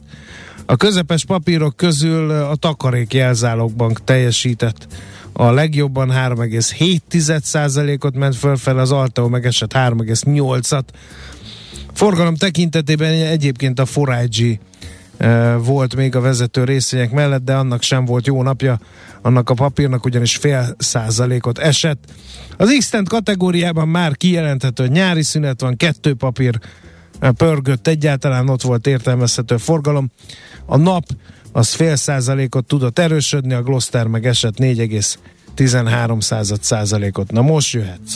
A 0.65 0.75
közepes 0.75 1.25
papírok 1.25 1.75
közül 1.75 2.31
a 2.31 2.55
takarék 2.55 3.13
jelzálogbank 3.13 4.03
teljesített 4.03 4.87
a 5.33 5.51
legjobban 5.51 6.11
3,7%-ot 6.11 8.15
ment 8.15 8.35
fölfel, 8.35 8.77
az 8.77 8.91
Alteo 8.91 9.27
megesett 9.27 9.73
3,8-at. 9.73 10.83
Forgalom 11.93 12.35
tekintetében 12.35 13.13
egyébként 13.13 13.79
a 13.79 13.85
4 13.95 14.59
volt 15.57 15.95
még 15.95 16.15
a 16.15 16.21
vezető 16.21 16.63
részvények 16.63 17.11
mellett, 17.11 17.43
de 17.43 17.55
annak 17.55 17.81
sem 17.81 18.05
volt 18.05 18.27
jó 18.27 18.43
napja, 18.43 18.79
annak 19.21 19.49
a 19.49 19.53
papírnak 19.53 20.05
ugyanis 20.05 20.35
fél 20.35 20.75
százalékot 20.77 21.57
esett. 21.57 22.03
Az 22.57 22.75
x 22.77 22.91
kategóriában 23.05 23.87
már 23.87 24.17
kijelenthető, 24.17 24.87
nyári 24.87 25.23
szünet 25.23 25.61
van, 25.61 25.77
kettő 25.77 26.13
papír 26.13 26.59
pörgött, 27.37 27.87
egyáltalán 27.87 28.49
ott 28.49 28.61
volt 28.61 28.87
értelmezhető 28.87 29.57
forgalom. 29.57 30.11
A 30.65 30.77
nap 30.77 31.03
az 31.51 31.73
fél 31.73 31.95
százalékot 31.95 32.65
tudott 32.65 32.99
erősödni, 32.99 33.53
a 33.53 33.61
Gloster 33.61 34.07
meg 34.07 34.25
esett 34.25 34.55
4,13 34.57 36.21
század 36.21 36.63
százalékot. 36.63 37.31
Na 37.31 37.41
most 37.41 37.73
jöhetsz. 37.73 38.15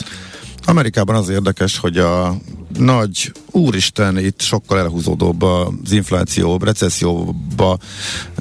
Amerikában 0.68 1.16
az 1.16 1.28
érdekes, 1.28 1.78
hogy 1.78 1.98
a 1.98 2.36
nagy, 2.78 3.32
úristen, 3.50 4.18
itt 4.18 4.40
sokkal 4.40 4.78
elhúzódóbb 4.78 5.42
az 5.42 5.92
infláció, 5.92 6.56
recesszióba 6.56 7.78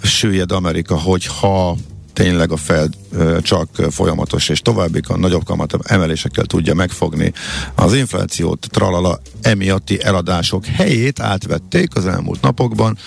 süllyed 0.04 0.52
Amerika, 0.52 1.00
hogyha 1.00 1.76
tényleg 2.17 2.51
a 2.51 2.58
Fed 2.58 2.93
csak 3.41 3.69
folyamatos 3.89 4.49
és 4.49 4.62
további 4.62 5.01
a 5.08 5.17
nagyobb 5.17 5.43
kamat 5.43 5.77
emelésekkel 5.84 6.45
tudja 6.45 6.73
megfogni 6.73 7.34
az 7.75 7.93
inflációt, 7.93 8.67
tralala, 8.71 9.19
emiatti 9.41 10.03
eladások 10.03 10.65
helyét 10.65 11.19
átvették 11.19 11.95
az 11.95 12.06
elmúlt 12.06 12.41
napokban. 12.41 12.97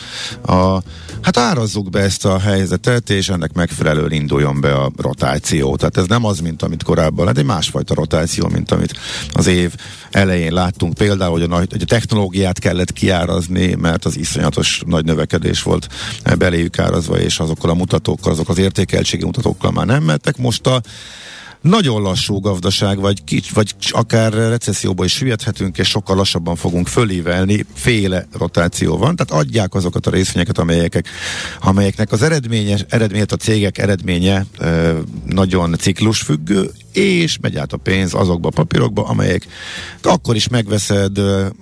A, 0.46 0.82
hát 1.20 1.36
árazzuk 1.36 1.90
be 1.90 2.00
ezt 2.00 2.24
a 2.24 2.38
helyzetet, 2.38 3.10
és 3.10 3.28
ennek 3.28 3.52
megfelelően 3.52 4.12
induljon 4.12 4.60
be 4.60 4.74
a 4.74 4.90
rotáció. 4.96 5.76
Tehát 5.76 5.96
ez 5.96 6.06
nem 6.06 6.24
az, 6.24 6.40
mint 6.40 6.62
amit 6.62 6.82
korábban, 6.82 7.26
hát 7.26 7.38
egy 7.38 7.44
másfajta 7.44 7.94
rotáció, 7.94 8.48
mint 8.48 8.70
amit 8.70 8.94
az 9.32 9.46
év 9.46 9.74
elején 10.10 10.52
láttunk. 10.52 10.94
Például, 10.94 11.32
hogy 11.32 11.42
a, 11.42 11.46
nagy, 11.46 11.70
hogy 11.70 11.82
a 11.82 11.84
technológiát 11.84 12.58
kellett 12.58 12.92
kiárazni, 12.92 13.74
mert 13.74 14.04
az 14.04 14.16
iszonyatos 14.16 14.82
nagy 14.86 15.04
növekedés 15.04 15.62
volt 15.62 15.88
beléjük 16.38 16.78
árazva, 16.78 17.18
és 17.18 17.38
azokkal 17.38 17.70
a 17.70 17.74
mutatókkal, 17.74 18.32
azok 18.32 18.48
az 18.48 18.58
értékeltségi 19.00 19.24
mutatókkal 19.24 19.70
már 19.70 19.86
nem 19.86 20.02
mentek. 20.02 20.36
Most 20.36 20.66
a 20.66 20.80
nagyon 21.60 22.02
lassú 22.02 22.40
gazdaság, 22.40 22.98
vagy, 22.98 23.24
kics, 23.24 23.52
vagy 23.52 23.74
akár 23.90 24.32
recesszióba 24.32 25.04
is 25.04 25.12
süllyedhetünk, 25.12 25.78
és 25.78 25.88
sokkal 25.88 26.16
lassabban 26.16 26.56
fogunk 26.56 26.86
fölívelni, 26.86 27.66
féle 27.74 28.26
rotáció 28.32 28.96
van, 28.96 29.16
tehát 29.16 29.44
adják 29.44 29.74
azokat 29.74 30.06
a 30.06 30.10
részvényeket, 30.10 30.58
amelyek, 30.58 31.04
amelyeknek 31.60 32.12
az 32.12 32.22
eredménye, 32.22 32.78
eredményet 32.88 33.32
a 33.32 33.36
cégek 33.36 33.78
eredménye 33.78 34.46
nagyon 35.26 35.76
ciklusfüggő, 35.78 36.70
és 36.92 37.38
megy 37.40 37.56
át 37.56 37.72
a 37.72 37.76
pénz 37.76 38.14
azokba 38.14 38.48
a 38.48 38.52
papírokba, 38.54 39.04
amelyek 39.04 39.46
akkor 40.02 40.36
is 40.36 40.48
megveszed 40.48 41.18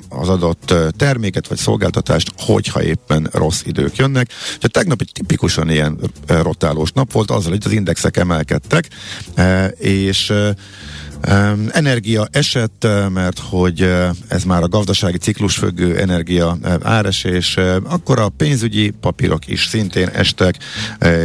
az 0.08 0.28
adott 0.28 0.74
terméket 0.96 1.48
vagy 1.48 1.58
szolgáltatást, 1.58 2.32
hogyha 2.38 2.82
éppen 2.82 3.28
rossz 3.32 3.62
idők 3.64 3.96
jönnek. 3.96 4.28
Tehát 4.28 4.72
tegnap 4.72 5.00
egy 5.00 5.10
tipikusan 5.12 5.70
ilyen 5.70 5.98
rotálós 6.26 6.92
nap 6.92 7.12
volt, 7.12 7.30
azzal, 7.30 7.50
hogy 7.50 7.62
az 7.64 7.72
indexek 7.72 8.16
emelkedtek, 8.16 8.88
és 9.78 10.32
energia 11.70 12.28
esett, 12.31 12.87
mert 13.12 13.38
hogy 13.38 13.94
ez 14.28 14.44
már 14.44 14.62
a 14.62 14.68
gazdasági 14.68 15.18
ciklus 15.18 15.57
függő 15.57 15.98
energia 15.98 16.59
áresés, 16.83 17.57
akkor 17.85 18.18
a 18.18 18.28
pénzügyi 18.28 18.90
papírok 18.90 19.48
is 19.48 19.66
szintén 19.66 20.09
estek, 20.09 20.54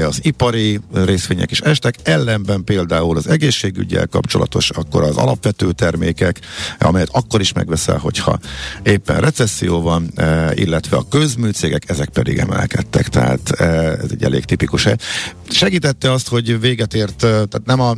az 0.08 0.20
ipari 0.22 0.80
részvények 0.94 1.52
is 1.52 1.60
estek, 1.60 1.96
ellenben 2.04 2.64
például 2.64 3.18
az 3.18 3.28
egészségügyel 3.28 4.08
kapcsolatos, 4.08 4.70
akkor 4.70 5.04
az 5.04 5.18
alapvető 5.18 5.72
termékek, 5.72 6.40
amelyet 6.80 7.10
akkor 7.12 7.40
is 7.40 7.54
megveszel, 7.54 7.98
hogyha 7.98 8.40
éppen 8.84 9.20
recesszió 9.20 9.82
van, 9.82 10.14
illetve 10.54 10.98
a 10.98 11.08
közműcégek, 11.10 11.90
ezek 11.90 12.10
pedig 12.10 12.38
emelkedtek, 12.38 13.08
tehát 13.08 13.52
ez 14.02 14.12
egy 14.12 14.24
elég 14.24 14.46
tipikus. 14.46 14.88
Segítette 15.50 16.12
azt, 16.12 16.28
hogy 16.28 16.60
véget 16.60 16.94
ért, 16.94 17.16
tehát 17.18 17.62
nem 17.66 17.80
a 17.80 17.96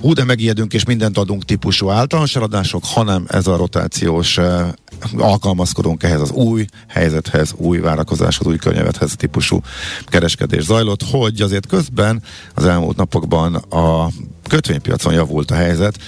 hú, 0.00 0.12
de 0.12 0.24
megijedünk 0.24 0.72
és 0.72 0.84
mindent 0.84 1.18
adunk 1.18 1.44
típusú 1.44 1.90
általános 1.90 2.36
eladások, 2.36 2.84
hanem 2.84 3.24
ez 3.28 3.46
a 3.46 3.56
rotációs 3.56 4.36
uh, 4.36 4.68
alkalmazkodunk 5.16 6.02
ehhez 6.02 6.20
az 6.20 6.30
új 6.30 6.64
helyzethez, 6.88 7.52
új 7.56 7.78
várakozáshoz, 7.78 8.46
új 8.46 8.56
környezethez 8.56 9.14
típusú 9.16 9.60
kereskedés 10.04 10.64
zajlott, 10.64 11.02
hogy 11.10 11.40
azért 11.40 11.66
közben 11.66 12.22
az 12.54 12.64
elmúlt 12.64 12.96
napokban 12.96 13.54
a 13.54 14.08
kötvénypiacon 14.48 15.12
javult 15.12 15.50
a 15.50 15.54
helyzet, 15.54 15.98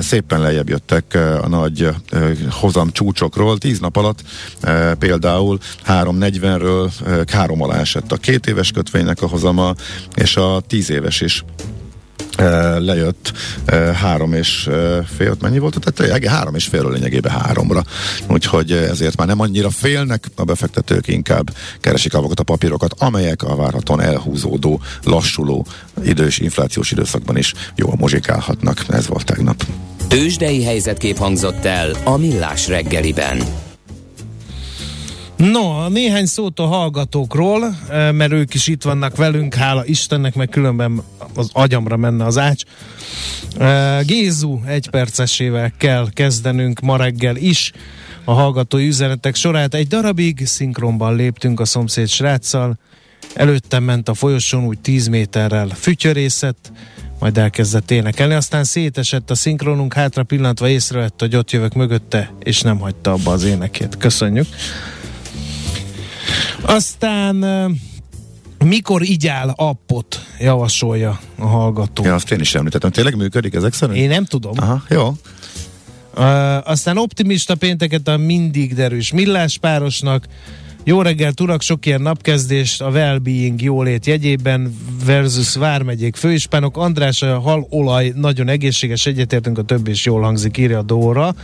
szépen 0.00 0.40
lejjebb 0.40 0.68
jöttek 0.68 1.18
a 1.42 1.48
nagy 1.48 1.88
hozam 2.50 2.90
csúcsokról, 2.90 3.58
tíz 3.58 3.78
nap 3.78 3.96
alatt 3.96 4.22
például 4.98 5.58
3.40-ről 5.86 6.90
három 7.32 7.62
alá 7.62 7.78
esett 7.78 8.12
a 8.12 8.16
két 8.16 8.46
éves 8.46 8.70
kötvénynek 8.70 9.22
a 9.22 9.28
hozama, 9.28 9.74
és 10.14 10.36
a 10.36 10.62
tíz 10.66 10.90
éves 10.90 11.20
is 11.20 11.44
lejött 12.78 13.32
három 13.94 14.32
és 14.32 14.68
fél, 15.16 15.36
mennyi 15.40 15.58
volt 15.58 15.76
a 15.76 15.80
tetője? 15.80 16.30
Három 16.30 16.54
és 16.54 16.66
félről 16.66 16.92
lényegében 16.92 17.32
háromra. 17.32 17.84
Úgyhogy 18.28 18.72
ezért 18.72 19.16
már 19.16 19.26
nem 19.26 19.40
annyira 19.40 19.70
félnek, 19.70 20.26
a 20.36 20.44
befektetők 20.44 21.08
inkább 21.08 21.54
keresik 21.80 22.14
azokat 22.14 22.40
a 22.40 22.42
papírokat, 22.42 22.94
amelyek 22.98 23.42
a 23.42 23.56
várhatóan 23.56 24.00
elhúzódó, 24.00 24.80
lassuló 25.02 25.66
idős 26.04 26.38
inflációs 26.38 26.90
időszakban 26.90 27.36
is 27.36 27.54
jól 27.76 27.94
mozsikálhatnak. 27.98 28.84
Ez 28.88 29.06
volt 29.06 29.24
tegnap. 29.24 29.64
Tőzsdei 30.08 30.64
helyzetkép 30.64 31.16
hangzott 31.16 31.64
el 31.64 31.90
a 32.04 32.16
Millás 32.16 32.68
reggeliben. 32.68 33.70
No, 35.50 35.88
néhány 35.88 36.26
szót 36.26 36.58
a 36.58 36.66
hallgatókról, 36.66 37.76
mert 37.90 38.32
ők 38.32 38.54
is 38.54 38.66
itt 38.66 38.82
vannak 38.82 39.16
velünk, 39.16 39.54
hála 39.54 39.84
Istennek, 39.86 40.34
meg 40.34 40.48
különben 40.48 41.02
az 41.34 41.50
agyamra 41.52 41.96
menne 41.96 42.24
az 42.24 42.38
ács. 42.38 42.62
Gézu 44.06 44.60
egy 44.66 44.90
percesével 44.90 45.72
kell 45.78 46.08
kezdenünk 46.12 46.80
ma 46.80 46.96
reggel 46.96 47.36
is 47.36 47.72
a 48.24 48.32
hallgatói 48.32 48.86
üzenetek 48.86 49.34
sorát. 49.34 49.74
Egy 49.74 49.86
darabig 49.86 50.46
szinkronban 50.46 51.16
léptünk 51.16 51.60
a 51.60 51.64
szomszéd 51.64 52.08
sráccal, 52.08 52.78
előttem 53.34 53.82
ment 53.82 54.08
a 54.08 54.14
folyosón 54.14 54.64
úgy 54.64 54.78
10 54.78 55.06
méterrel 55.06 55.68
fütyörészet, 55.68 56.72
majd 57.18 57.38
elkezdett 57.38 57.90
énekelni, 57.90 58.34
aztán 58.34 58.64
szétesett 58.64 59.30
a 59.30 59.34
szinkronunk, 59.34 59.94
hátra 59.94 60.22
pillantva 60.22 60.68
észrevett, 60.68 61.20
hogy 61.20 61.36
ott 61.36 61.50
jövök 61.50 61.74
mögötte, 61.74 62.32
és 62.38 62.60
nem 62.60 62.78
hagyta 62.78 63.12
abba 63.12 63.32
az 63.32 63.44
énekét. 63.44 63.96
Köszönjük! 63.96 64.46
Aztán 66.62 67.36
mikor 68.64 69.02
igyál 69.02 69.52
appot, 69.56 70.26
javasolja 70.38 71.20
a 71.38 71.46
hallgató. 71.46 72.04
Ja, 72.04 72.14
azt 72.14 72.32
én 72.32 72.40
is 72.40 72.54
említettem. 72.54 72.90
Tényleg 72.90 73.16
működik 73.16 73.54
ezek 73.54 73.72
szerint? 73.72 73.98
Én 73.98 74.08
nem 74.08 74.24
tudom. 74.24 74.52
Aha, 74.56 74.82
jó. 74.88 75.14
Uh, 76.16 76.68
aztán 76.68 76.98
optimista 76.98 77.54
pénteket 77.54 78.08
a 78.08 78.16
mindig 78.16 78.74
derűs 78.74 79.12
milláspárosnak, 79.12 80.26
jó 80.84 81.02
reggelt, 81.02 81.40
urak, 81.40 81.62
sok 81.62 81.86
ilyen 81.86 82.02
napkezdés 82.02 82.80
a 82.80 82.88
well-being 82.88 83.62
jólét 83.62 84.06
jegyében 84.06 84.76
versus 85.04 85.54
Vármegyék 85.54 86.16
főispánok. 86.16 86.76
András, 86.76 87.22
a 87.22 87.40
halolaj 87.40 88.12
nagyon 88.16 88.48
egészséges, 88.48 89.06
egyetértünk, 89.06 89.58
a 89.58 89.62
többi 89.62 89.90
is 89.90 90.04
jól 90.04 90.22
hangzik, 90.22 90.56
írja 90.56 90.78
a 90.78 90.82
Dóra. 90.82 91.34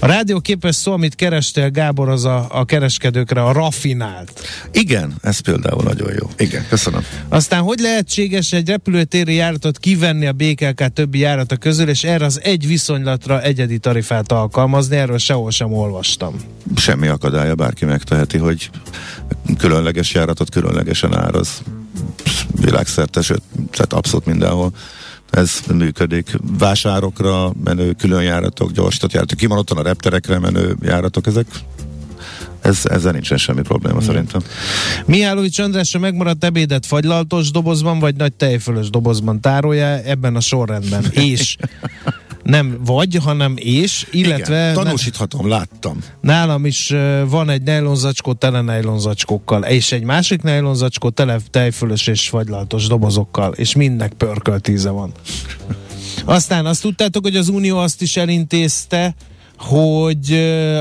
A 0.00 0.06
rádióképes 0.06 0.74
szó, 0.74 0.92
amit 0.92 1.14
kerestél, 1.14 1.70
Gábor, 1.70 2.08
az 2.08 2.24
a, 2.24 2.46
a 2.50 2.64
kereskedőkre 2.64 3.42
a 3.42 3.52
rafinált. 3.52 4.40
Igen, 4.72 5.14
ez 5.22 5.38
például 5.38 5.82
nagyon 5.82 6.10
jó. 6.20 6.30
Igen, 6.38 6.66
köszönöm. 6.68 7.04
Aztán, 7.28 7.62
hogy 7.62 7.78
lehetséges 7.78 8.52
egy 8.52 8.68
repülőtéri 8.68 9.34
járatot 9.34 9.78
kivenni 9.78 10.26
a 10.26 10.32
BKK 10.32 10.92
többi 10.92 11.18
járata 11.18 11.56
közül, 11.56 11.88
és 11.88 12.04
erre 12.04 12.24
az 12.24 12.40
egy 12.42 12.66
viszonylatra 12.66 13.42
egyedi 13.42 13.78
tarifát 13.78 14.32
alkalmazni, 14.32 14.96
erről 14.96 15.18
sehol 15.18 15.50
sem 15.50 15.72
olvastam. 15.72 16.34
Semmi 16.76 17.06
akadálya, 17.06 17.54
bárki 17.54 17.84
megteheti, 17.84 18.38
hogy 18.38 18.70
különleges 19.58 20.14
járatot 20.14 20.50
különlegesen 20.50 21.16
áraz 21.16 21.62
világszerte, 22.60 23.22
sőt, 23.22 23.42
tehát 23.70 23.92
abszolút 23.92 24.26
mindenhol 24.26 24.72
ez 25.30 25.60
működik. 25.74 26.30
Vásárokra 26.58 27.52
menő 27.64 27.92
külön 27.92 28.22
járatok, 28.22 28.72
gyorsított 28.72 29.12
járatok, 29.12 29.38
kimondottan 29.38 29.76
a 29.76 29.82
repterekre 29.82 30.38
menő 30.38 30.76
járatok, 30.80 31.26
ezek 31.26 31.46
ez, 32.62 32.80
ezzel 32.84 33.12
nincsen 33.12 33.38
semmi 33.38 33.62
probléma 33.62 33.98
hmm. 33.98 34.06
szerintem. 34.06 34.40
Mihálovics 35.06 35.58
Andrásra 35.58 35.98
megmaradt 35.98 36.44
ebédet 36.44 36.86
fagylaltos 36.86 37.50
dobozban, 37.50 37.98
vagy 37.98 38.16
nagy 38.16 38.32
tejfölös 38.32 38.90
dobozban 38.90 39.40
tárolja 39.40 39.86
ebben 39.86 40.36
a 40.36 40.40
sorrendben. 40.40 41.04
És 41.10 41.56
nem 42.42 42.78
vagy, 42.84 43.16
hanem 43.16 43.54
és, 43.56 44.06
illetve... 44.10 44.70
Igen, 44.70 44.84
tanúsíthatom, 44.84 45.48
láttam. 45.48 45.98
Nálam 46.20 46.66
is 46.66 46.90
uh, 46.90 47.28
van 47.28 47.50
egy 47.50 47.62
nejlonzacskó 47.62 48.32
tele 48.32 48.60
nejlonzacskókkal, 48.60 49.62
és 49.62 49.92
egy 49.92 50.02
másik 50.02 50.42
nejlonzacskó 50.42 51.10
tele 51.10 51.38
tejfölös 51.50 52.06
és 52.06 52.28
fagylaltos 52.28 52.86
dobozokkal, 52.86 53.52
és 53.52 53.74
mindnek 53.74 54.12
pörköltíze 54.12 54.90
van. 54.90 55.12
Aztán 56.24 56.66
azt 56.66 56.82
tudtátok, 56.82 57.22
hogy 57.22 57.36
az 57.36 57.48
Unió 57.48 57.78
azt 57.78 58.02
is 58.02 58.16
elintézte, 58.16 59.14
hogy 59.62 60.32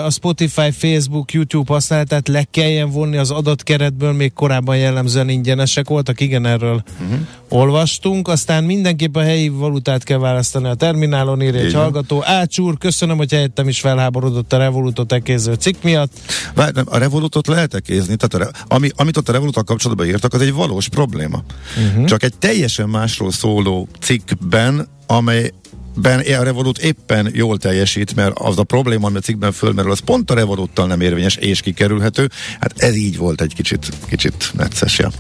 a 0.06 0.10
Spotify, 0.10 0.72
Facebook, 0.72 1.32
YouTube 1.32 1.74
használatát 1.74 2.28
le 2.28 2.44
kelljen 2.52 2.90
vonni 2.90 3.18
az 3.18 3.32
adatkeretből, 3.32 4.12
még 4.12 4.34
korábban 4.34 4.78
jellemzően 4.78 5.30
ingyenesek 5.30 5.88
voltak, 5.88 6.20
igen, 6.20 6.46
erről 6.46 6.84
uh-huh. 7.02 7.20
olvastunk, 7.50 8.28
aztán 8.28 8.64
mindenképp 8.64 9.16
a 9.16 9.22
helyi 9.22 9.50
valutát 9.50 10.04
kell 10.04 10.18
választani 10.18 10.68
a 10.68 10.74
terminálon, 10.74 11.42
írja 11.42 11.60
egy 11.60 11.74
hallgató. 11.74 12.24
Ácsúr, 12.26 12.78
köszönöm, 12.78 13.18
hogy 13.18 13.32
helyettem 13.32 13.68
is 13.68 13.80
felháborodott 13.80 14.54
a 14.54 14.58
Revolutot 14.58 15.12
ekéző 15.12 15.54
cikk 15.54 15.84
miatt. 15.84 16.12
Várj, 16.56 16.72
nem, 16.76 16.86
a 16.90 16.98
Revolutot 16.98 17.48
lehet 17.48 17.74
ekézni, 17.74 18.16
tehát 18.16 18.34
a 18.34 18.38
re, 18.38 18.76
ami, 18.76 18.90
amit 18.96 19.18
ott 19.18 19.30
a 19.30 19.32
Revolutot 19.32 19.66
kapcsolatban 19.66 20.08
írtak, 20.08 20.34
az 20.34 20.42
egy 20.42 20.54
valós 20.54 20.90
probléma. 20.90 21.44
Uh-huh. 21.88 22.06
Csak 22.06 22.24
egy 22.24 22.34
teljesen 22.40 22.90
másról 22.90 23.32
szóló 23.32 23.88
cikkben, 24.00 24.88
amely 25.08 25.52
ben 25.96 26.20
a 26.20 26.44
Revolut 26.44 26.78
éppen 26.78 27.30
jól 27.34 27.58
teljesít, 27.58 28.16
mert 28.16 28.38
az 28.40 28.58
a 28.58 28.64
probléma, 28.64 29.08
ami 29.08 29.18
a 29.18 29.20
cikkben 29.20 29.52
fölmerül, 29.52 29.92
az 29.92 30.00
pont 30.00 30.32
a 30.32 30.34
Revoluttal 30.34 30.88
nem 30.88 31.02
érvényes 31.02 31.36
és 31.36 31.62
kikerülhető. 31.62 32.30
Hát 32.60 32.74
ez 32.78 32.96
így 32.96 33.18
volt 33.18 33.42
egy 33.42 33.54
kicsit, 33.54 33.90
kicsit 34.08 34.52
necces, 34.54 34.98
ja. 34.98 35.12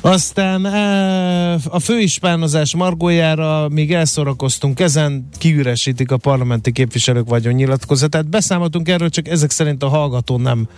Aztán 0.00 0.64
a 1.64 1.78
főispánozás 1.78 2.74
margójára 2.74 3.68
még 3.68 3.92
elszorakoztunk 3.92 4.80
ezen, 4.80 5.28
kiüresítik 5.38 6.10
a 6.10 6.16
parlamenti 6.16 6.72
képviselők 6.72 7.28
vagyon 7.28 7.54
nyilatkozatát. 7.54 8.28
Beszámoltunk 8.28 8.88
erről, 8.88 9.10
csak 9.10 9.28
ezek 9.28 9.50
szerint 9.50 9.82
a 9.82 9.88
hallgató 9.88 10.38
nem 10.38 10.68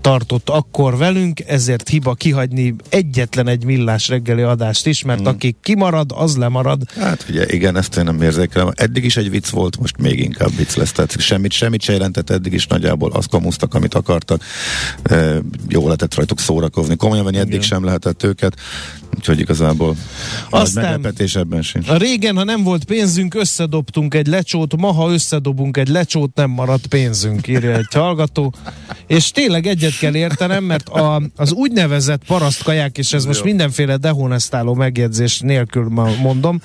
tartott 0.00 0.48
akkor 0.48 0.96
velünk, 0.96 1.40
ezért 1.46 1.88
hiba 1.88 2.14
kihagyni 2.14 2.74
egyetlen 2.88 3.48
egy 3.48 3.64
millás 3.64 4.08
reggeli 4.08 4.42
adást 4.42 4.86
is, 4.86 5.04
mert 5.04 5.20
mm. 5.20 5.26
aki 5.26 5.56
kimarad, 5.62 6.10
az 6.14 6.36
lemarad. 6.36 6.82
Hát 6.98 7.26
ugye 7.28 7.46
igen, 7.48 7.76
ezt 7.76 7.96
én 7.96 8.04
nem 8.04 8.22
érzékelem. 8.22 8.70
Eddig 8.74 9.04
is 9.04 9.16
egy 9.16 9.30
vicc 9.30 9.48
volt, 9.48 9.78
most 9.78 9.96
még 9.96 10.20
inkább 10.20 10.56
vicc 10.56 10.74
lesz. 10.74 10.92
Tehát 10.92 11.20
semmit, 11.20 11.52
semmit 11.52 11.82
se 11.82 11.92
jelentett 11.92 12.30
eddig 12.30 12.52
is 12.52 12.66
nagyjából. 12.66 13.10
Azt 13.10 13.28
kamusztak, 13.28 13.74
amit 13.74 13.94
akartak. 13.94 14.42
E, 15.02 15.40
jó 15.68 15.84
lehetett 15.84 16.14
rajtuk 16.14 16.40
szórakozni. 16.40 16.96
Komolyan 16.96 17.24
venni 17.24 17.38
eddig 17.38 17.62
sem 17.62 17.84
lehetett 17.84 18.22
őket. 18.22 18.56
Úgyhogy 19.16 19.40
igazából 19.40 19.96
Aztán- 20.50 20.84
meglepetés 20.84 21.36
ebben 21.36 21.62
sincs. 21.62 21.88
A 21.88 21.96
régen, 21.96 22.36
ha 22.36 22.44
nem 22.44 22.62
volt 22.62 22.84
pénzünk, 22.84 23.34
összedobtunk 23.34 24.14
egy 24.14 24.26
lecsót, 24.26 24.76
ma, 24.76 24.92
ha 24.92 25.12
összedobunk 25.12 25.76
egy 25.76 25.88
lecsót, 25.88 26.34
nem 26.34 26.50
maradt 26.50 26.86
pénzünk, 26.86 27.48
írja 27.48 27.76
egy 27.76 27.92
hallgató. 27.92 28.54
És 29.06 29.30
tényleg 29.30 29.66
egyet 29.66 29.98
kell 29.98 30.14
értenem, 30.14 30.64
mert 30.64 30.88
a, 30.88 31.22
az 31.36 31.52
úgynevezett 31.52 32.24
parasztkaják, 32.26 32.98
és 32.98 33.12
ez 33.12 33.24
most 33.24 33.44
mindenféle 33.44 33.96
dehonestáló 33.96 34.74
megjegyzés 34.74 35.40
nélkül 35.40 35.88
ma 35.88 36.08
mondom, 36.22 36.60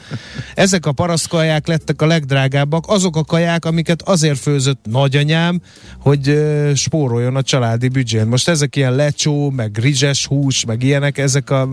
ezek 0.56 0.86
a 0.86 0.92
parasztkaják 0.92 1.68
lettek 1.68 2.02
a 2.02 2.06
legdrágábbak, 2.06 2.84
azok 2.88 3.16
a 3.16 3.24
kaják, 3.24 3.66
amiket 3.66 4.02
azért 4.02 4.40
főzött 4.40 4.86
nagyanyám, 4.90 5.62
hogy 6.00 6.30
ö, 6.30 6.72
spóroljon 6.76 7.36
a 7.36 7.42
családi 7.42 7.88
büdzsén. 7.88 8.28
Most 8.28 8.48
ezek 8.50 8.76
ilyen 8.76 8.96
lecsó, 8.96 9.50
meg 9.50 9.78
rizses 9.78 10.26
hús, 10.26 10.66
meg 10.66 10.84
ilyenek, 10.84 11.18
ezek 11.18 11.50
a 11.50 11.66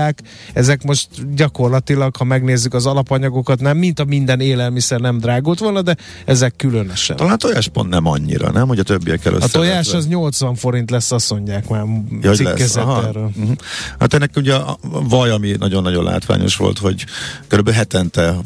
mezzakaják, 0.00 0.20
ezek 0.52 0.82
most 0.82 1.34
gyakorlatilag, 1.34 2.16
ha 2.16 2.24
megnézzük 2.24 2.74
az 2.74 2.86
alapanyagokat, 2.86 3.60
nem, 3.60 3.76
mint 3.76 3.98
a 3.98 4.04
minden 4.04 4.40
élelmiszer 4.40 5.00
nem 5.00 5.18
drágult 5.18 5.58
volna, 5.58 5.82
de 5.82 5.96
ezek 6.24 6.56
különösen. 6.56 7.16
Talán 7.16 7.32
a 7.32 7.36
tojás 7.36 7.68
pont 7.68 7.88
nem 7.88 8.06
annyira, 8.06 8.50
nem? 8.50 8.68
Hogy 8.68 8.78
a 8.78 8.82
többiek 8.82 9.26
A 9.40 9.48
tojás 9.48 9.92
az 9.92 10.06
80 10.08 10.54
forint 10.54 10.90
lesz, 10.90 11.12
azt 11.12 11.30
mondják 11.30 11.68
már 11.68 11.84
Ja, 12.20 12.32
lesz. 12.38 12.76
Aha. 12.76 13.06
erről. 13.06 13.30
Uh-huh. 13.36 13.56
Hát 13.98 14.14
ennek 14.14 14.30
ugye 14.36 14.54
a 14.54 14.78
a 14.92 15.08
vaj, 15.08 15.30
ami 15.30 15.54
nagyon-nagyon 15.58 16.04
látványos 16.04 16.56
volt, 16.56 16.78
hogy 16.78 17.04
kb. 17.48 17.70
hetente 17.70 18.36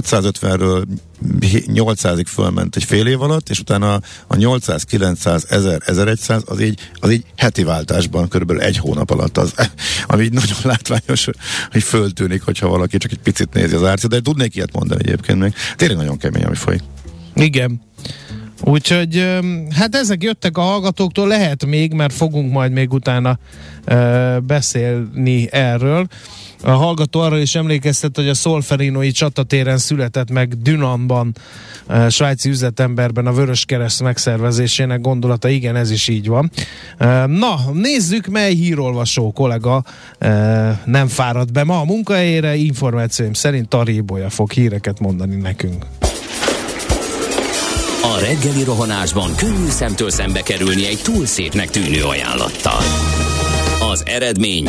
650-ről 0.00 0.84
800-ig 1.66 2.24
fölment 2.26 2.76
egy 2.76 2.84
fél 2.84 3.06
év 3.06 3.22
alatt, 3.22 3.48
és 3.48 3.58
utána 3.58 4.00
a 4.26 4.36
800, 4.36 4.82
900, 4.82 5.46
1000, 5.48 5.82
1100 5.86 6.42
az 6.46 6.60
így, 6.60 6.90
az 6.94 7.10
így 7.10 7.24
heti 7.36 7.64
váltásban 7.64 8.28
körülbelül 8.28 8.62
egy 8.62 8.78
hónap 8.78 9.10
alatt 9.10 9.38
az, 9.38 9.54
ami 10.06 10.22
így 10.22 10.32
nagyon 10.32 10.58
látványos, 10.62 11.28
hogy 11.70 11.82
föltűnik, 11.82 12.42
hogyha 12.42 12.68
valaki 12.68 12.96
csak 12.96 13.10
egy 13.10 13.18
picit 13.18 13.54
nézi 13.54 13.74
az 13.74 13.84
árcát, 13.84 14.10
de 14.10 14.20
tudnék 14.20 14.56
ilyet 14.56 14.72
mondani 14.72 15.00
egyébként 15.04 15.38
még. 15.38 15.54
Tényleg 15.76 15.96
nagyon 15.96 16.16
kemény, 16.16 16.44
ami 16.44 16.56
folyik. 16.56 16.82
Igen. 17.34 17.80
Úgyhogy 18.60 19.40
hát 19.74 19.94
ezek 19.94 20.22
jöttek 20.22 20.58
a 20.58 20.60
hallgatóktól, 20.60 21.26
lehet 21.26 21.66
még, 21.66 21.92
mert 21.92 22.12
fogunk 22.12 22.52
majd 22.52 22.72
még 22.72 22.92
utána 22.92 23.38
beszélni 24.46 25.52
erről. 25.52 26.06
A 26.62 26.70
hallgató 26.70 27.20
arra 27.20 27.38
is 27.38 27.54
emlékeztet, 27.54 28.16
hogy 28.16 28.28
a 28.28 28.34
Solferinoi 28.34 29.10
csatatéren 29.10 29.78
született 29.78 30.30
meg 30.30 30.62
Dünanban, 30.62 31.34
ö, 31.86 32.06
svájci 32.08 32.48
üzletemberben 32.48 33.26
a 33.26 33.32
Vörös 33.32 33.64
Kereszt 33.64 34.02
megszervezésének 34.02 35.00
gondolata. 35.00 35.48
Igen, 35.48 35.76
ez 35.76 35.90
is 35.90 36.08
így 36.08 36.28
van. 36.28 36.50
Ö, 36.98 37.26
Na, 37.26 37.58
nézzük, 37.72 38.26
mely 38.26 38.54
hírolvasó 38.54 39.32
kollega 39.32 39.84
ö, 40.18 40.70
nem 40.84 41.08
fárad 41.08 41.52
be 41.52 41.64
ma 41.64 41.80
a 41.80 41.84
munkahelyére. 41.84 42.54
Információim 42.54 43.32
szerint 43.32 43.68
Taríbolya 43.68 44.30
fog 44.30 44.52
híreket 44.52 45.00
mondani 45.00 45.34
nekünk. 45.34 45.86
A 48.02 48.18
reggeli 48.20 48.64
rohanásban 48.64 49.34
könnyű 49.36 49.68
szemtől 49.68 50.10
szembe 50.10 50.40
kerülni 50.40 50.86
egy 50.86 51.00
túl 51.02 51.26
szépnek 51.26 51.70
tűnő 51.70 52.04
ajánlattal. 52.04 52.80
Az 53.92 54.02
eredmény 54.06 54.68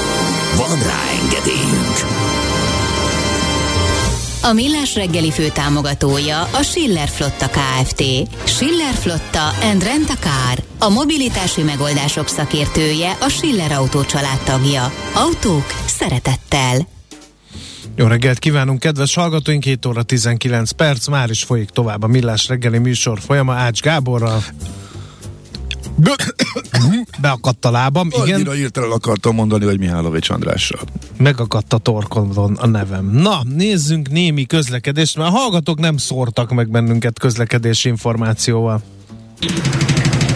Van 0.67 0.79
rá 0.79 1.01
engedélyünk! 1.21 1.97
A 4.43 4.53
Millás 4.53 4.95
reggeli 4.95 5.31
fő 5.31 5.49
támogatója 5.49 6.41
a 6.41 6.61
Schiller 6.61 7.07
Flotta 7.07 7.47
KFT. 7.49 8.03
Schiller 8.43 8.93
Flotta 8.93 9.47
and 9.61 9.83
Rent 9.83 10.09
a 10.09 10.15
Car. 10.19 10.63
A 10.79 10.89
mobilitási 10.89 11.61
megoldások 11.61 12.27
szakértője 12.27 13.17
a 13.21 13.29
Schiller 13.29 13.71
Autó 13.71 14.01
tagja. 14.45 14.91
Autók 15.13 15.65
szeretettel. 15.85 16.87
Jó 17.95 18.07
reggelt 18.07 18.39
kívánunk, 18.39 18.79
kedves 18.79 19.15
hallgatóink, 19.15 19.63
7 19.63 19.85
óra 19.85 20.03
19 20.03 20.71
perc, 20.71 21.07
már 21.07 21.29
is 21.29 21.43
folyik 21.43 21.69
tovább 21.69 22.03
a 22.03 22.07
Millás 22.07 22.47
reggeli 22.47 22.77
műsor 22.77 23.19
folyama 23.19 23.53
Ács 23.53 23.81
Gáborral. 23.81 24.43
Beakadt 27.21 27.65
a 27.65 27.71
lábam, 27.71 28.07
igen, 28.23 28.35
Annyira 28.35 28.51
hirtelen 28.51 28.91
akartam 28.91 29.35
mondani, 29.35 29.65
hogy 29.65 29.79
Mihálovics 29.79 30.29
Andrással. 30.29 30.79
megakadt 31.17 31.73
a 31.73 31.77
torkodon 31.77 32.55
a 32.55 32.67
nevem. 32.67 33.05
Na, 33.05 33.41
nézzünk 33.43 34.09
némi 34.09 34.45
közlekedést, 34.45 35.17
mert 35.17 35.29
a 35.29 35.31
hallgatók 35.31 35.79
nem 35.79 35.97
szórtak 35.97 36.51
meg 36.51 36.69
bennünket 36.69 37.19
közlekedési 37.19 37.89
információval. 37.89 38.81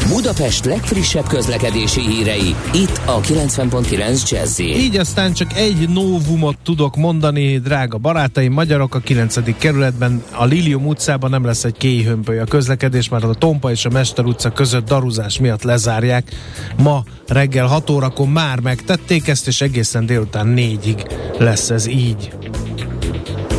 Budapest 0.10 0.66
legfrissebb 0.66 1.28
közlekedési 1.28 2.02
hírei, 2.02 2.56
itt 2.74 3.02
a 3.06 3.20
90.9 3.22 4.30
jazz 4.30 4.60
Így 4.60 4.98
aztán 4.98 5.34
csak 5.34 5.54
egy 5.54 5.90
novumot 5.90 6.58
tudok 6.64 6.96
mondani, 6.96 7.58
drága 7.58 7.98
barátaim, 7.98 8.54
magyarok 8.54 8.96
a 8.96 9.00
9. 9.00 9.58
kerületben, 9.58 10.24
a 10.32 10.46
Lilium 10.46 10.88
utcában 10.88 11.30
nem 11.30 11.46
lesz 11.46 11.64
egy 11.64 11.78
kéjhömpöly 11.78 12.40
a 12.40 12.46
közlekedés, 12.46 13.10
mert 13.10 13.24
a 13.24 13.34
Tompa 13.34 13.72
és 13.72 13.86
a 13.86 13.90
Mester 13.90 14.26
utca 14.26 14.52
között 14.52 14.86
daruzás 14.86 15.40
miatt 15.40 15.64
lezárják. 15.64 16.36
Ma 16.78 17.04
reggel 17.28 17.68
6 17.68 17.90
órakor 17.90 18.28
már 18.28 18.60
megtették 18.60 19.28
ezt, 19.28 19.48
és 19.48 19.62
egészen 19.62 20.06
délután 20.06 20.54
4-ig 20.58 21.10
lesz 21.38 21.70
ez 21.70 21.88
így. 21.88 22.34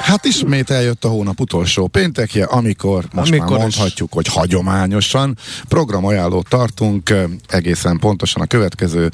Hát 0.00 0.24
ismét 0.24 0.70
eljött 0.70 1.04
a 1.04 1.08
hónap 1.08 1.40
utolsó 1.40 1.86
péntekje, 1.86 2.44
amikor 2.44 3.04
most 3.12 3.32
Amikor 3.32 3.58
már 3.58 3.68
is. 3.68 3.76
mondhatjuk, 3.76 4.12
hogy 4.12 4.26
hagyományosan 4.26 5.36
programajánlót 5.68 6.48
tartunk, 6.48 7.14
egészen 7.48 7.98
pontosan 7.98 8.42
a 8.42 8.46
következő 8.46 9.10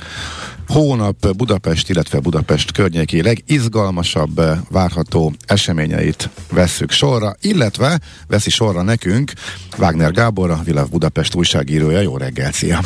hónap 0.69 1.37
Budapest, 1.37 1.89
illetve 1.89 2.21
Budapest 2.21 2.73
környéki 2.73 3.23
legizgalmasabb 3.23 4.41
várható 4.71 5.33
eseményeit 5.47 6.29
vesszük 6.53 6.91
sorra, 6.91 7.35
illetve 7.41 8.01
veszi 8.29 8.51
sorra 8.51 8.83
nekünk 8.83 9.33
Wagner 9.79 10.13
Gábor, 10.13 10.51
a 10.51 10.61
Világ 10.65 10.89
Budapest 10.89 11.35
újságírója. 11.35 12.01
Jó 12.01 12.17
reggelt, 12.17 12.55
szia! 12.55 12.81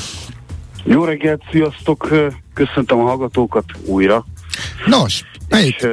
Jó 0.84 1.04
reggelt, 1.04 1.42
sziasztok! 1.50 2.08
Köszöntöm 2.54 2.98
a 2.98 3.02
hallgatókat 3.02 3.64
újra. 3.84 4.24
Nos, 4.86 5.22
melyik 5.48 5.74
És, 5.74 5.88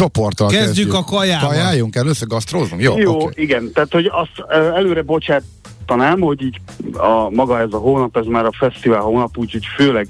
csoporttal 0.00 0.48
Kezdjük 0.48 0.94
a 0.94 1.04
kajával. 1.04 1.48
Kajáljunk 1.48 1.96
először, 1.96 2.28
gasztrózunk? 2.28 2.82
Jó, 2.82 2.98
jó, 2.98 3.22
oké. 3.22 3.42
igen, 3.42 3.72
tehát 3.72 3.92
hogy 3.92 4.10
azt 4.12 4.50
előre 4.50 5.02
bocsátanám, 5.02 6.20
hogy 6.20 6.42
így 6.42 6.60
a, 6.92 7.30
maga 7.30 7.60
ez 7.60 7.72
a 7.72 7.78
hónap, 7.78 8.16
ez 8.16 8.26
már 8.26 8.44
a 8.44 8.52
fesztivál 8.58 9.00
hónap, 9.00 9.38
úgyhogy 9.38 9.66
főleg 9.76 10.08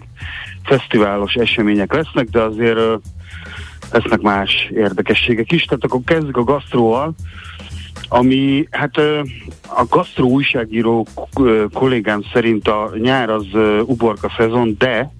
fesztiválos 0.64 1.34
események 1.34 1.92
lesznek, 1.92 2.28
de 2.28 2.40
azért 2.40 2.76
ö, 2.76 2.94
lesznek 3.92 4.20
más 4.20 4.70
érdekességek 4.74 5.52
is. 5.52 5.64
Tehát 5.64 5.84
akkor 5.84 6.00
kezdjük 6.04 6.36
a 6.36 6.44
gasztróval, 6.44 7.14
ami, 8.08 8.66
hát 8.70 8.98
ö, 8.98 9.20
a 9.66 9.84
gasztró 9.88 10.28
újságíró 10.28 11.06
ö, 11.40 11.64
kollégám 11.72 12.22
szerint 12.32 12.68
a 12.68 12.90
nyár 13.00 13.30
az 13.30 13.46
ö, 13.52 13.80
uborka 13.80 14.32
szezon, 14.36 14.74
de 14.78 15.12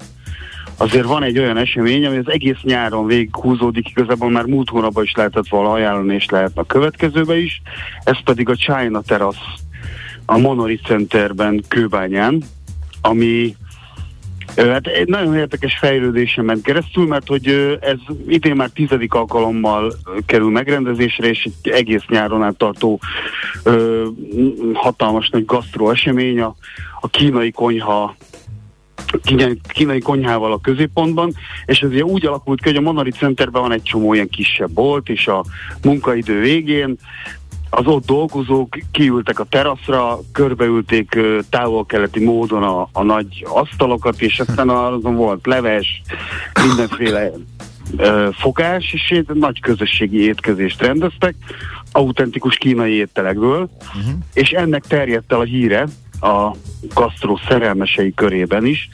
azért 0.80 1.06
van 1.06 1.22
egy 1.22 1.38
olyan 1.38 1.56
esemény, 1.56 2.06
ami 2.06 2.16
az 2.16 2.30
egész 2.30 2.60
nyáron 2.62 3.06
végig 3.06 3.36
húzódik, 3.36 3.88
igazából 3.88 4.30
már 4.30 4.44
múlt 4.44 4.68
hónapban 4.68 5.04
is 5.04 5.12
lehetett 5.12 5.48
volna 5.48 5.70
ajánlani, 5.70 6.14
és 6.14 6.26
lehet 6.28 6.50
a 6.54 6.64
következőbe 6.64 7.38
is. 7.38 7.62
Ez 8.04 8.22
pedig 8.24 8.48
a 8.48 8.56
China 8.56 9.00
Terrace 9.00 9.40
a 10.24 10.38
Monori 10.38 10.80
Centerben 10.84 11.62
Kőbányán, 11.68 12.42
ami 13.00 13.56
hát 14.56 14.86
egy 14.86 15.08
nagyon 15.08 15.36
érdekes 15.36 15.78
fejlődésen 15.78 16.44
ment 16.44 16.62
keresztül, 16.62 17.06
mert 17.06 17.28
hogy 17.28 17.78
ez 17.80 17.98
idén 18.26 18.56
már 18.56 18.68
tizedik 18.68 19.14
alkalommal 19.14 19.92
kerül 20.26 20.50
megrendezésre, 20.50 21.28
és 21.28 21.48
egy 21.62 21.72
egész 21.72 22.04
nyáron 22.08 22.42
át 22.42 22.56
tartó 22.56 23.00
hatalmas 24.72 25.28
nagy 25.28 25.44
gasztró 25.44 25.90
esemény, 25.90 26.40
a, 26.40 26.54
a 27.00 27.08
kínai 27.08 27.50
konyha 27.50 28.16
kínai, 29.22 29.60
kínai 29.68 30.00
konyhával 30.00 30.52
a 30.52 30.60
középpontban, 30.60 31.32
és 31.64 31.80
ez 31.80 31.90
ugye 31.90 32.02
úgy 32.02 32.26
alakult 32.26 32.60
ki, 32.60 32.68
hogy 32.68 32.78
a 32.78 32.80
Monari 32.80 33.10
Centerben 33.10 33.62
van 33.62 33.72
egy 33.72 33.82
csomó 33.82 34.14
ilyen 34.14 34.28
kisebb 34.28 34.70
bolt, 34.70 35.08
és 35.08 35.26
a 35.26 35.44
munkaidő 35.82 36.40
végén 36.40 36.96
az 37.70 37.86
ott 37.86 38.06
dolgozók 38.06 38.78
kiültek 38.90 39.38
a 39.38 39.44
teraszra, 39.44 40.18
körbeülték 40.32 41.18
távol-keleti 41.50 42.24
módon 42.24 42.62
a, 42.62 42.88
a 42.92 43.02
nagy 43.02 43.46
asztalokat, 43.48 44.20
és 44.20 44.40
aztán 44.40 44.68
azon 44.68 45.16
volt 45.16 45.46
leves, 45.46 46.02
mindenféle 46.66 47.30
ö, 47.96 48.28
fogás, 48.32 48.92
és 48.92 49.10
egy 49.10 49.26
nagy 49.34 49.60
közösségi 49.60 50.22
étkezést 50.22 50.82
rendeztek, 50.82 51.34
autentikus 51.92 52.56
kínai 52.56 52.92
ételekből, 52.92 53.70
uh-huh. 53.78 54.12
és 54.34 54.50
ennek 54.50 54.86
terjedt 54.86 55.32
el 55.32 55.40
a 55.40 55.44
híre 55.44 55.86
a 56.20 56.54
gasztró 56.94 57.40
szerelmesei 57.48 58.14
körében 58.14 58.66
is, 58.66 58.88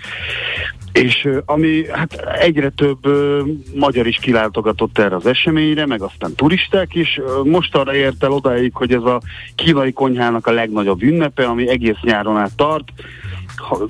és 0.96 1.28
ami 1.44 1.86
hát 1.92 2.14
egyre 2.40 2.70
több 2.70 3.06
ö, 3.06 3.42
magyar 3.74 4.06
is 4.06 4.16
kilátogatott 4.16 4.98
erre 4.98 5.16
az 5.16 5.26
eseményre, 5.26 5.86
meg 5.86 6.02
aztán 6.02 6.34
turisták 6.34 6.94
is. 6.94 7.20
Most 7.44 7.74
arra 7.76 7.94
ért 7.94 8.24
el 8.24 8.30
odáig, 8.30 8.74
hogy 8.74 8.92
ez 8.92 9.02
a 9.02 9.20
kínai 9.54 9.92
konyhának 9.92 10.46
a 10.46 10.52
legnagyobb 10.52 11.02
ünnepe, 11.02 11.44
ami 11.44 11.68
egész 11.68 12.00
nyáron 12.02 12.36
át 12.36 12.56
tart. 12.56 12.88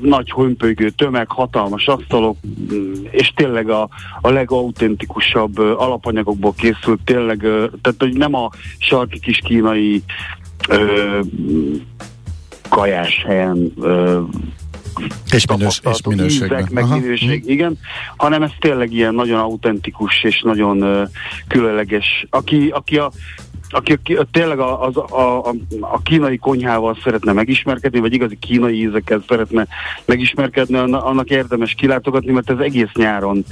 Nagy 0.00 0.30
hömpölygő 0.30 0.90
tömeg, 0.90 1.30
hatalmas 1.30 1.86
asztalok, 1.86 2.36
mm, 2.72 2.92
és 3.10 3.32
tényleg 3.34 3.70
a, 3.70 3.88
a 4.20 4.30
legautentikusabb 4.30 5.58
alapanyagokból 5.58 6.54
készült, 6.56 7.00
tényleg, 7.04 7.38
tehát 7.82 7.96
hogy 7.98 8.16
nem 8.16 8.34
a 8.34 8.50
sarki 8.78 9.20
kis 9.20 9.38
kínai 9.44 10.02
ö, 10.68 11.20
kajás 12.68 13.24
helyen 13.26 13.72
ö, 13.80 14.20
És, 15.32 15.46
minős, 15.46 15.80
és 15.84 16.00
minőségben. 16.08 16.58
ízek, 16.58 16.70
meg 16.70 16.84
Aha. 16.84 16.96
minőség, 16.96 17.48
igen, 17.48 17.78
hanem 18.16 18.42
ez 18.42 18.50
tényleg 18.58 18.92
ilyen 18.92 19.14
nagyon 19.14 19.40
autentikus 19.40 20.22
és 20.22 20.42
nagyon 20.44 20.82
uh, 20.82 21.08
különleges. 21.48 22.26
Aki, 22.30 22.68
aki 22.68 22.96
a 22.96 23.10
aki, 23.70 23.92
aki 23.92 24.18
tényleg 24.30 24.58
a, 24.58 24.82
az, 24.82 24.96
a, 24.96 25.48
a, 25.48 25.54
a 25.80 26.02
kínai 26.02 26.36
konyhával 26.36 26.98
szeretne 27.02 27.32
megismerkedni, 27.32 28.00
vagy 28.00 28.12
igazi 28.12 28.36
kínai 28.36 28.80
ízekkel 28.80 29.22
szeretne 29.28 29.66
megismerkedni, 30.04 30.76
anna- 30.76 31.04
annak 31.04 31.30
érdemes 31.30 31.74
kilátogatni, 31.74 32.32
mert 32.32 32.50
ez 32.50 32.58
egész 32.58 32.92
nyáron 32.94 33.44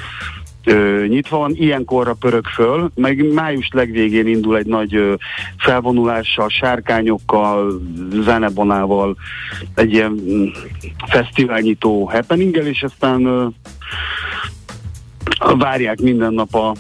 ö, 0.65 1.05
nyitva 1.09 1.39
van, 1.39 1.53
ilyenkorra 1.55 2.15
pörög 2.15 2.47
föl, 2.47 2.91
meg 2.95 3.33
május 3.33 3.69
legvégén 3.73 4.27
indul 4.27 4.57
egy 4.57 4.67
nagy 4.67 4.95
ö, 4.95 5.15
felvonulással, 5.59 6.49
sárkányokkal, 6.49 7.81
zenebonával, 8.13 9.17
egy 9.75 9.93
ilyen 9.93 10.11
mm, 10.11 10.45
fesztiválnyitó 11.07 12.05
happeninggel, 12.05 12.67
és 12.67 12.83
aztán 12.83 13.25
ö, 13.25 13.47
várják 15.59 16.01
minden 16.01 16.33
nap 16.33 16.55
a, 16.55 16.75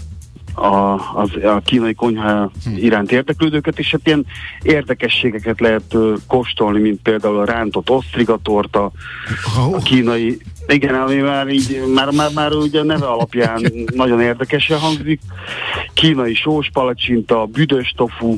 a, 0.55 0.95
az, 1.15 1.31
a 1.45 1.61
kínai 1.65 1.95
konyha 1.95 2.51
iránt 2.77 3.13
érdeklődőket, 3.13 3.79
és 3.79 3.91
hát 3.91 4.07
ilyen 4.07 4.27
érdekességeket 4.63 5.61
lehet 5.61 5.95
ö, 5.95 6.15
kóstolni, 6.27 6.81
mint 6.81 7.01
például 7.03 7.39
a 7.39 7.45
rántott 7.45 7.91
osztrigatorta, 7.91 8.91
a 9.73 9.79
kínai, 9.79 10.39
igen, 10.67 10.95
ami 10.95 11.15
már 11.15 11.49
így, 11.49 11.83
már, 11.95 12.11
már, 12.11 12.31
már 12.35 12.53
ugye 12.53 12.81
a 12.81 12.85
neve 12.85 13.07
alapján 13.07 13.73
nagyon 13.95 14.21
érdekesen 14.21 14.79
hangzik, 14.79 15.21
kínai 15.95 16.35
sós 16.35 16.71
palacsinta, 16.73 17.45
büdös 17.45 17.93
tofu, 17.97 18.37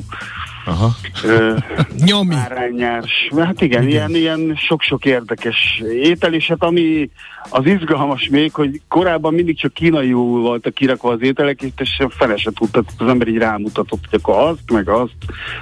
Aha. 0.67 0.89
ö, 1.23 1.55
Nyomi. 2.05 2.35
bárányás, 2.35 3.29
hát 3.37 3.61
igen, 3.61 3.87
igen. 3.87 3.89
Ilyen, 3.89 4.15
ilyen 4.15 4.55
sok-sok 4.55 5.05
érdekes 5.05 5.83
étel, 6.01 6.33
és 6.33 6.47
hát 6.47 6.63
ami 6.63 7.09
az 7.49 7.65
izgalmas 7.65 8.29
még, 8.29 8.53
hogy 8.53 8.81
korábban 8.87 9.33
mindig 9.33 9.57
csak 9.57 9.73
kínaiul 9.73 10.41
voltak 10.41 10.73
kirakva 10.73 11.11
az 11.11 11.21
ételek, 11.21 11.61
és 11.61 12.03
fele 12.09 12.37
se 12.37 12.51
tudta, 12.51 12.83
az 12.97 13.07
ember 13.07 13.27
így 13.27 13.37
rámutatott, 13.37 14.03
hogy 14.09 14.19
akkor 14.23 14.47
azt, 14.49 14.71
meg 14.71 14.89
azt, 14.89 15.15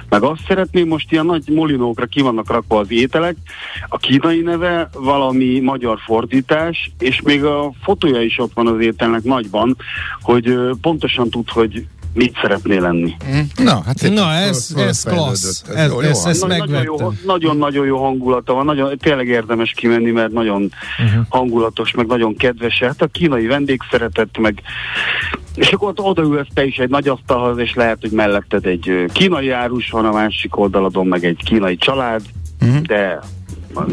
meg 0.08 0.22
azt 0.22 0.40
szeretném, 0.46 0.88
most 0.88 1.12
ilyen 1.12 1.26
nagy 1.26 1.48
molinókra 1.48 2.06
ki 2.06 2.20
vannak 2.20 2.50
rakva 2.50 2.78
az 2.78 2.90
ételek, 2.90 3.36
a 3.88 3.96
kínai 3.96 4.40
neve 4.40 4.88
valami 4.92 5.60
magyar 5.60 5.98
fordítás, 6.04 6.90
és 6.98 7.20
még 7.22 7.44
a 7.44 7.72
fotója 7.82 8.20
is 8.20 8.38
ott 8.38 8.52
van 8.54 8.66
az 8.66 8.80
ételnek 8.80 9.22
nagyban, 9.22 9.76
hogy 10.20 10.58
pontosan 10.80 11.30
tud, 11.30 11.50
hogy 11.50 11.86
mit 12.16 12.38
szeretné 12.42 12.76
lenni. 12.76 13.16
Na, 13.56 13.82
hát 13.86 14.10
Na, 14.10 14.32
ez, 14.32 14.72
föl- 14.72 14.86
ez 14.86 15.02
klassz. 15.02 15.62
Ez, 15.74 15.90
jó, 15.90 16.00
ez, 16.00 16.22
jó 16.22 16.30
ezt 16.30 16.46
Na- 16.46 16.56
nagyon, 16.66 17.16
nagyon-nagyon 17.24 17.86
jó 17.86 18.02
hangulata 18.02 18.54
van, 18.54 18.64
nagyon, 18.64 18.98
tényleg 18.98 19.26
érdemes 19.26 19.72
kimenni, 19.72 20.10
mert 20.10 20.32
nagyon 20.32 20.72
uh-huh. 21.06 21.24
hangulatos, 21.28 21.92
meg 21.92 22.06
nagyon 22.06 22.36
kedves. 22.36 22.78
Hát 22.78 23.02
a 23.02 23.06
kínai 23.06 23.46
vendég 23.46 23.80
szeretett, 23.90 24.38
meg 24.38 24.62
és 25.54 25.72
akkor 25.72 25.88
ott 25.88 26.00
odaülsz 26.00 26.46
te 26.54 26.64
is 26.64 26.76
egy 26.78 26.88
nagy 26.88 27.08
asztalhoz, 27.08 27.58
és 27.58 27.74
lehet, 27.74 27.98
hogy 28.00 28.10
melletted 28.10 28.66
egy 28.66 29.04
kínai 29.12 29.50
árus 29.50 29.90
van 29.90 30.04
a 30.04 30.12
másik 30.12 30.56
oldaladon, 30.56 31.06
meg 31.06 31.24
egy 31.24 31.40
kínai 31.44 31.76
család, 31.76 32.22
uh-huh. 32.60 32.80
de 32.80 33.18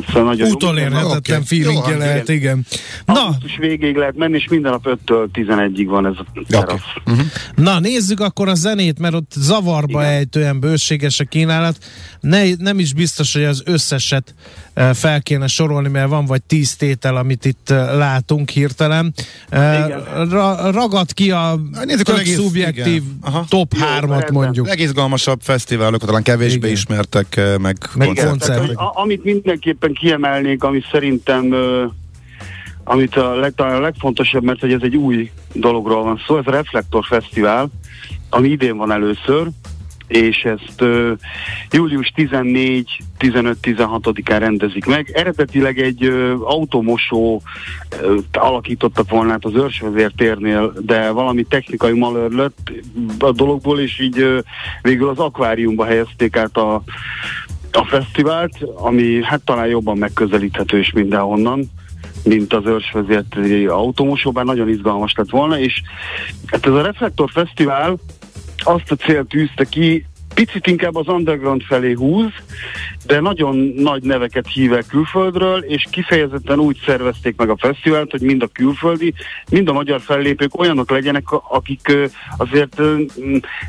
szóval 0.08 0.24
nagyon. 0.24 0.48
Jó 0.48 1.40
feelingje 1.44 1.82
hangzik. 1.82 1.98
lehet, 1.98 2.30
igen. 2.30 2.66
Na, 3.06 3.14
Augusztus 3.14 3.58
végéig 3.58 3.96
lehet 3.96 4.16
menni, 4.16 4.36
és 4.36 4.48
minden 4.48 4.72
nap 4.72 5.00
5-től 5.06 5.28
11-ig 5.34 5.86
van 5.88 6.06
ez 6.06 6.14
a 6.18 6.26
terasz. 6.48 6.82
Uh-huh. 7.06 7.26
Na, 7.56 7.80
nézzük 7.80 8.20
akkor 8.20 8.48
a 8.48 8.56
zenét, 8.56 9.00
mert 9.00 9.14
ott 9.14 9.32
zavarba 9.36 10.02
Igen. 10.02 10.14
ejtően 10.14 10.60
bőséges 10.60 11.20
a 11.20 11.24
kínálat. 11.24 11.78
Ne, 12.20 12.44
nem 12.58 12.80
is 12.80 12.94
biztos, 12.94 13.34
hogy 13.34 13.44
az 13.44 13.62
összeset 13.66 14.36
fel 14.94 15.22
kéne 15.22 15.48
sorolni, 15.48 15.90
mert 15.90 16.10
van 16.10 16.26
vagy 16.26 16.42
tíz 16.42 16.76
tétel, 16.76 17.16
amit 17.16 17.46
itt 17.46 17.70
eh, 17.70 17.78
látunk 17.98 18.50
hirtelen. 18.50 19.14
Eh. 19.50 19.86
Ra, 20.30 20.72
ragad 20.72 21.14
ki 21.14 21.32
a 21.32 21.60
Nézzük 21.84 22.08
a 22.08 22.12
tök 22.12 22.18
legész- 22.18 22.36
szubjektív 22.36 23.04
top 23.48 23.74
Jó, 23.74 23.86
hármat 23.86 24.32
mondjuk. 24.32 24.68
Legizgalmasabb 24.68 25.40
fesztiválok, 25.42 26.06
talán 26.06 26.24
kevésbé 26.24 26.58
Igen. 26.58 26.72
ismertek, 26.72 27.36
eh, 27.36 27.58
meg, 27.58 27.78
Meg 27.96 28.08
koncertek. 28.08 28.30
koncert. 28.30 28.60
Tehát, 28.60 28.76
a, 28.76 28.92
amit 28.96 29.24
mindenképpen 29.24 29.94
kiemelnék, 29.94 30.64
ami 30.64 30.84
szerintem 30.92 31.54
amit 32.84 33.16
a, 33.16 33.36
leg, 33.36 33.54
talán 33.56 33.76
a 33.76 33.80
legfontosabb, 33.80 34.44
mert 34.44 34.60
hogy 34.60 34.72
ez 34.74 34.82
egy 34.82 34.96
új 34.96 35.32
dologról 35.54 36.04
van 36.04 36.22
szó, 36.28 36.38
ez 36.38 36.48
a 36.48 36.52
Reflektor 36.52 37.06
Fesztivál, 37.06 37.70
ami 38.30 38.50
idén 38.50 38.78
van 38.78 38.92
először, 38.92 39.48
és 40.16 40.44
ezt 40.44 40.82
ö, 40.82 41.14
július 41.72 42.14
14-15-16-án 42.16 44.38
rendezik 44.40 44.86
meg. 44.86 45.12
Eredetileg 45.14 45.80
egy 45.80 46.04
ö, 46.04 46.36
automosó 46.40 47.42
ö, 48.02 48.18
alakítottak 48.32 49.10
volna 49.10 49.34
át 49.34 49.46
az 49.46 49.54
őrsvezér 49.54 50.12
térnél, 50.18 50.74
de 50.80 51.10
valami 51.10 51.44
technikai 51.44 51.98
malőr 51.98 52.32
lett 52.32 52.72
a 53.20 53.32
dologból, 53.32 53.80
és 53.80 54.00
így 54.00 54.20
ö, 54.20 54.40
végül 54.82 55.10
az 55.10 55.20
akváriumba 55.20 55.86
helyezték 55.86 56.38
át 56.38 56.58
a, 56.58 56.84
a 57.72 57.86
fesztivált, 57.86 58.58
ami 58.76 59.24
hát 59.24 59.42
talán 59.42 59.68
jobban 59.68 59.98
megközelíthető 59.98 60.80
is 60.80 60.92
mindenhonnan 60.92 61.72
mint 62.24 62.54
az 62.54 62.66
őrsvezérti 62.66 63.66
automosó, 63.66 64.32
bár 64.32 64.46
nagyon 64.46 64.70
izgalmas 64.70 65.14
lett 65.16 65.30
volna, 65.30 65.60
és 65.60 65.82
hát 66.46 66.66
ez 66.66 66.74
a 66.74 66.82
Reflektor 66.82 67.30
Fesztivál 67.32 67.98
azt 68.58 68.92
a 68.92 68.96
célt 68.96 69.28
tűzte 69.28 69.64
ki, 69.64 70.06
picit 70.34 70.68
inkább 70.68 70.96
az 70.96 71.08
underground 71.08 71.62
felé 71.62 71.92
húz, 71.92 72.32
de 73.06 73.20
nagyon 73.20 73.74
nagy 73.76 74.04
neveket 74.04 74.48
hív 74.48 74.74
el 74.74 74.84
külföldről, 74.84 75.60
és 75.60 75.88
kifejezetten 75.92 76.60
úgy 76.60 76.78
szervezték 76.86 77.36
meg 77.38 77.50
a 77.50 77.58
fesztivált, 77.58 78.12
hogy 78.12 78.22
mind 78.22 78.44
a 78.44 78.50
külföldi, 78.54 79.14
mind 79.50 79.68
a 79.68 79.74
magyar 79.74 80.02
fellépők 80.02 80.60
olyanok 80.60 80.90
legyenek, 80.90 81.32
akik 81.32 81.98
azért 82.38 82.82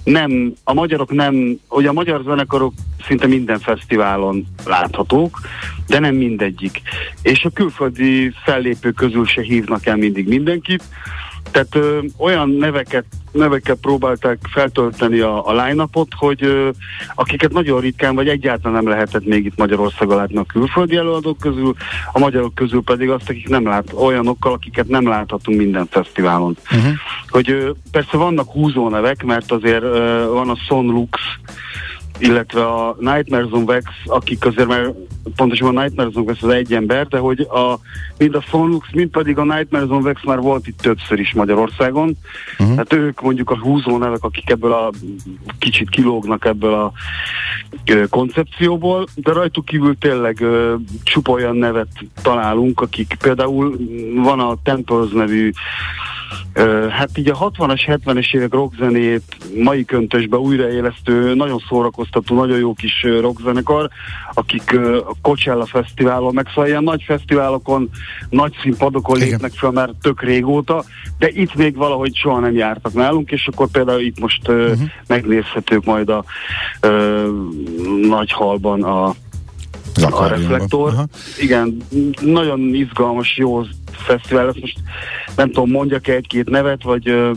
nem, 0.04 0.52
a 0.64 0.72
magyarok 0.72 1.12
nem, 1.12 1.60
ugye 1.68 1.88
a 1.88 1.92
magyar 1.92 2.22
zenekarok 2.24 2.72
szinte 3.06 3.26
minden 3.26 3.58
fesztiválon 3.58 4.46
láthatók, 4.64 5.40
de 5.86 5.98
nem 5.98 6.14
mindegyik. 6.14 6.82
És 7.22 7.44
a 7.44 7.50
külföldi 7.50 8.32
fellépők 8.44 8.94
közül 8.94 9.26
se 9.26 9.42
hívnak 9.42 9.86
el 9.86 9.96
mindig 9.96 10.28
mindenkit, 10.28 10.82
tehát 11.54 11.74
ö, 11.74 11.98
olyan 12.18 12.48
neveket, 12.48 13.04
nevekkel 13.32 13.74
próbálták 13.74 14.38
feltölteni 14.52 15.20
a, 15.20 15.48
a 15.48 15.64
line-upot, 15.64 16.08
hogy 16.16 16.42
ö, 16.42 16.68
akiket 17.14 17.52
nagyon 17.52 17.80
ritkán, 17.80 18.14
vagy 18.14 18.28
egyáltalán 18.28 18.82
nem 18.82 18.92
lehetett 18.92 19.26
még 19.26 19.44
itt 19.44 19.56
Magyarországon 19.56 20.16
látni 20.16 20.36
a 20.36 20.44
külföldi 20.44 20.96
előadók 20.96 21.38
közül, 21.38 21.74
a 22.12 22.18
magyarok 22.18 22.54
közül 22.54 22.82
pedig 22.82 23.10
azt, 23.10 23.28
akik 23.28 23.48
nem 23.48 23.66
lát, 23.66 23.92
olyanokkal, 23.92 24.52
akiket 24.52 24.88
nem 24.88 25.08
láthatunk 25.08 25.58
minden 25.58 25.86
fesztiválon. 25.90 26.56
Uh-huh. 26.72 26.92
Hogy 27.28 27.50
ö, 27.50 27.70
persze 27.90 28.16
vannak 28.16 28.50
húzó 28.50 28.88
nevek, 28.88 29.24
mert 29.24 29.52
azért 29.52 29.82
ö, 29.82 30.26
van 30.32 30.50
a 30.50 30.56
Son 30.68 30.86
Lux, 30.86 31.20
illetve 32.18 32.66
a 32.66 32.96
Nightmares 32.98 33.50
on 33.50 33.62
Wax, 33.62 33.84
akik 34.04 34.46
azért 34.46 34.68
már 34.68 34.92
pontosan 35.36 35.76
a 35.76 35.80
Nightmares 35.80 36.14
on 36.14 36.22
Wax 36.22 36.42
az 36.42 36.48
egy 36.48 36.72
ember, 36.72 37.06
de 37.06 37.18
hogy 37.18 37.40
a, 37.40 37.78
mind 38.18 38.34
a 38.34 38.40
Sonlux, 38.40 38.86
mind 38.92 39.10
pedig 39.10 39.38
a 39.38 39.44
Nightmares 39.44 39.88
on 39.88 40.02
Wax 40.02 40.24
már 40.24 40.38
volt 40.38 40.66
itt 40.66 40.78
többször 40.78 41.18
is 41.18 41.32
Magyarországon. 41.32 42.16
Uh-huh. 42.58 42.76
Hát 42.76 42.92
ők 42.92 43.20
mondjuk 43.20 43.50
a 43.50 43.58
húzó 43.58 43.98
nevek, 43.98 44.22
akik 44.22 44.50
ebből 44.50 44.72
a 44.72 44.90
kicsit 45.58 45.90
kilógnak 45.90 46.44
ebből 46.44 46.74
a 46.74 46.92
ö, 47.86 48.04
koncepcióból, 48.10 49.06
de 49.14 49.32
rajtuk 49.32 49.64
kívül 49.64 49.98
tényleg 49.98 50.40
ö, 50.40 50.74
csupa 51.02 51.32
olyan 51.32 51.56
nevet 51.56 51.88
találunk, 52.22 52.80
akik 52.80 53.16
például 53.22 53.76
van 54.14 54.40
a 54.40 54.56
Temples 54.62 55.10
nevű 55.10 55.50
Hát 56.90 57.10
így 57.14 57.28
a 57.28 57.38
60-as, 57.38 58.00
70-es 58.04 58.34
évek 58.34 58.52
rockzenét 58.52 59.22
mai 59.62 59.84
köntösbe 59.84 60.36
újraélesztő, 60.36 61.34
nagyon 61.34 61.62
szórakoztató, 61.68 62.36
nagyon 62.36 62.58
jó 62.58 62.74
kis 62.74 63.06
rockzenekar, 63.20 63.90
akik 64.34 64.78
a 65.06 65.14
Coachella 65.22 65.66
Fesztiválon, 65.66 66.34
meg 66.34 66.46
szóval 66.48 66.66
ilyen 66.66 66.82
nagy 66.82 67.02
fesztiválokon, 67.02 67.90
nagy 68.30 68.54
színpadokon 68.62 69.16
Igen. 69.16 69.28
lépnek 69.28 69.52
fel 69.52 69.70
már 69.70 69.90
tök 70.02 70.22
régóta, 70.22 70.84
de 71.18 71.28
itt 71.28 71.54
még 71.54 71.76
valahogy 71.76 72.16
soha 72.16 72.38
nem 72.40 72.54
jártak 72.54 72.92
nálunk, 72.92 73.30
és 73.30 73.48
akkor 73.52 73.68
például 73.70 74.00
itt 74.00 74.20
most 74.20 74.48
uh-huh. 74.48 74.78
megnézhetők 75.06 75.84
majd 75.84 76.08
a 76.08 76.24
ö, 76.80 77.28
nagy 78.08 78.32
halban 78.32 78.82
a 78.82 79.14
a 80.02 80.26
reflektor. 80.26 80.88
Aha. 80.88 81.06
Igen, 81.38 81.76
nagyon 82.20 82.60
izgalmas, 82.60 83.36
jó 83.36 83.62
fesztivál 83.92 84.44
lesz. 84.44 84.60
Most 84.60 84.78
nem 85.36 85.46
tudom, 85.46 85.70
mondjak 85.70 86.08
egy-két 86.08 86.48
nevet, 86.48 86.82
vagy... 86.82 87.08
ö, 87.08 87.30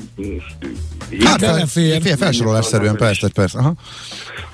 Hát 1.24 1.40
fel, 1.40 1.52
Belefér. 1.54 2.02
fél, 2.02 2.16
felsorolásszerűen, 2.16 2.96
persze, 2.96 3.30
persze. 3.34 3.60
Aha. 3.60 3.74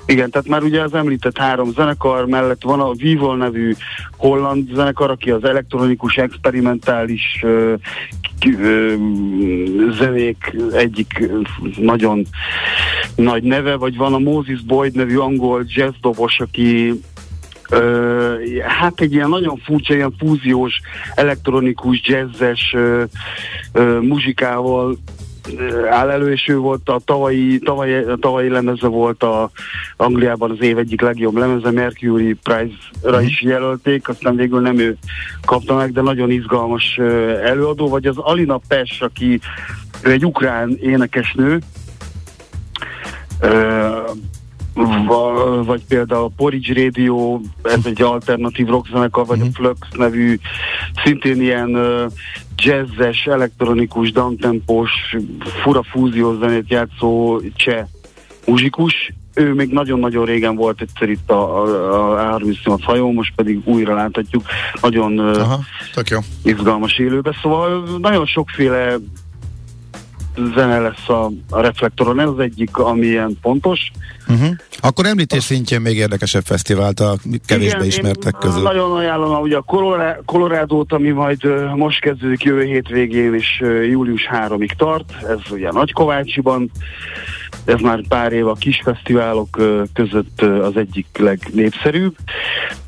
Igen, 0.06 0.30
tehát 0.30 0.48
már 0.48 0.62
ugye 0.62 0.82
az 0.82 0.94
említett 0.94 1.38
három 1.38 1.72
zenekar 1.72 2.26
mellett 2.26 2.62
van 2.62 2.80
a 2.80 2.92
Vivol 2.92 3.36
nevű 3.36 3.74
holland 4.16 4.68
zenekar, 4.74 5.10
aki 5.10 5.30
az 5.30 5.44
elektronikus, 5.44 6.16
experimentális 6.16 7.22
ö, 7.42 7.74
zenék 9.98 10.56
egyik 10.72 11.28
nagyon 11.76 12.26
nagy 13.16 13.42
neve, 13.42 13.76
vagy 13.76 13.96
van 13.96 14.14
a 14.14 14.18
Moses 14.18 14.60
Boyd 14.60 14.94
nevű 14.94 15.16
angol 15.16 15.64
jazzdobos, 15.66 16.40
aki 16.40 17.00
Ö, 17.74 18.34
hát 18.66 19.00
egy 19.00 19.12
ilyen 19.12 19.28
nagyon 19.28 19.56
furcsa, 19.56 19.94
ilyen 19.94 20.14
fúziós, 20.18 20.80
elektronikus, 21.14 22.00
jazzes 22.04 22.72
ö, 22.74 23.04
ö, 23.72 24.00
muzsikával 24.00 24.96
áll 25.90 26.10
elő, 26.10 26.32
és 26.32 26.48
ő 26.48 26.56
volt 26.56 26.88
a 26.88 27.00
tavalyi, 27.04 27.58
tavalyi, 27.58 27.94
a 27.94 28.16
tavalyi 28.16 28.48
lemeze 28.48 28.86
volt 28.86 29.22
a 29.22 29.50
Angliában 29.96 30.50
az 30.50 30.60
év 30.60 30.78
egyik 30.78 31.00
legjobb 31.00 31.36
lemeze, 31.36 31.70
Mercury 31.70 32.34
Prize-ra 32.42 33.22
is 33.22 33.42
jelölték, 33.42 34.08
aztán 34.08 34.36
végül 34.36 34.60
nem 34.60 34.78
ő 34.78 34.96
kapta 35.44 35.74
meg, 35.74 35.92
de 35.92 36.00
nagyon 36.00 36.30
izgalmas 36.30 36.98
előadó, 37.44 37.88
vagy 37.88 38.06
az 38.06 38.18
Alina 38.18 38.60
Pes, 38.68 39.00
aki 39.00 39.40
ő 40.02 40.10
egy 40.10 40.24
ukrán 40.24 40.76
énekesnő, 40.80 41.60
vagy 45.64 45.84
például 45.88 46.24
a 46.24 46.30
Porridge 46.36 46.82
Radio, 46.84 47.40
ez 47.62 47.80
egy 47.84 48.02
alternatív 48.02 48.66
rockzenekar, 48.66 49.26
vagy 49.26 49.40
a 49.40 49.44
Flux 49.52 49.78
nevű, 49.96 50.38
szintén 51.04 51.42
ilyen 51.42 51.78
jazzes, 52.56 53.26
elektronikus, 53.26 54.12
downtempós, 54.12 54.90
fura 55.62 55.82
fúziós 55.82 56.38
zenét 56.38 56.70
játszó 56.70 57.40
cseh 57.56 57.84
muzsikus. 58.46 59.12
Ő 59.34 59.52
még 59.52 59.70
nagyon-nagyon 59.72 60.24
régen 60.24 60.56
volt 60.56 60.80
egyszer 60.80 61.08
itt 61.08 61.30
a, 61.30 61.62
a, 61.62 62.32
a 62.32 62.38
A38 62.38 62.78
hajón, 62.82 63.14
most 63.14 63.32
pedig 63.34 63.60
újra 63.64 63.94
láthatjuk. 63.94 64.42
Nagyon 64.80 65.18
Aha, 65.18 65.60
tök 65.94 66.08
jó. 66.08 66.18
izgalmas 66.42 66.98
élőbe, 66.98 67.38
szóval 67.42 67.84
nagyon 68.00 68.26
sokféle 68.26 68.96
zene 70.54 70.78
lesz 70.78 71.08
a, 71.08 71.30
a 71.50 71.60
reflektoron, 71.60 72.20
ez 72.20 72.28
az 72.28 72.38
egyik, 72.38 72.76
ami 72.76 73.06
ilyen 73.06 73.38
pontos. 73.42 73.90
Uh-huh. 74.28 74.48
Akkor 74.80 75.06
említés 75.06 75.42
szintjén 75.42 75.80
még 75.80 75.96
érdekesebb 75.96 76.44
fesztivált 76.44 77.00
a 77.00 77.16
kevésbé 77.46 77.76
Igen, 77.76 77.86
ismertek 77.86 78.34
közül. 78.40 78.62
Nagyon 78.62 78.96
ajánlom 78.96 79.40
ugye 79.40 79.56
a 79.56 79.62
Colorado- 79.62 80.24
Colorado-t, 80.24 80.92
ami 80.92 81.10
majd 81.10 81.44
uh, 81.44 81.74
most 81.74 82.00
kezdődik 82.00 82.42
jövő 82.42 82.64
hétvégén, 82.64 83.34
és 83.34 83.60
uh, 83.62 83.88
július 83.88 84.28
3-ig 84.32 84.70
tart. 84.76 85.12
Ez 85.22 85.50
ugye 85.50 85.72
Nagykovácsiban. 85.72 86.70
Ez 87.64 87.80
már 87.80 88.00
pár 88.08 88.32
év 88.32 88.46
a 88.46 88.54
kis 88.54 88.80
fesztiválok 88.84 89.56
uh, 89.58 89.82
között 89.92 90.42
az 90.42 90.76
egyik 90.76 91.06
legnépszerűbb. 91.18 92.16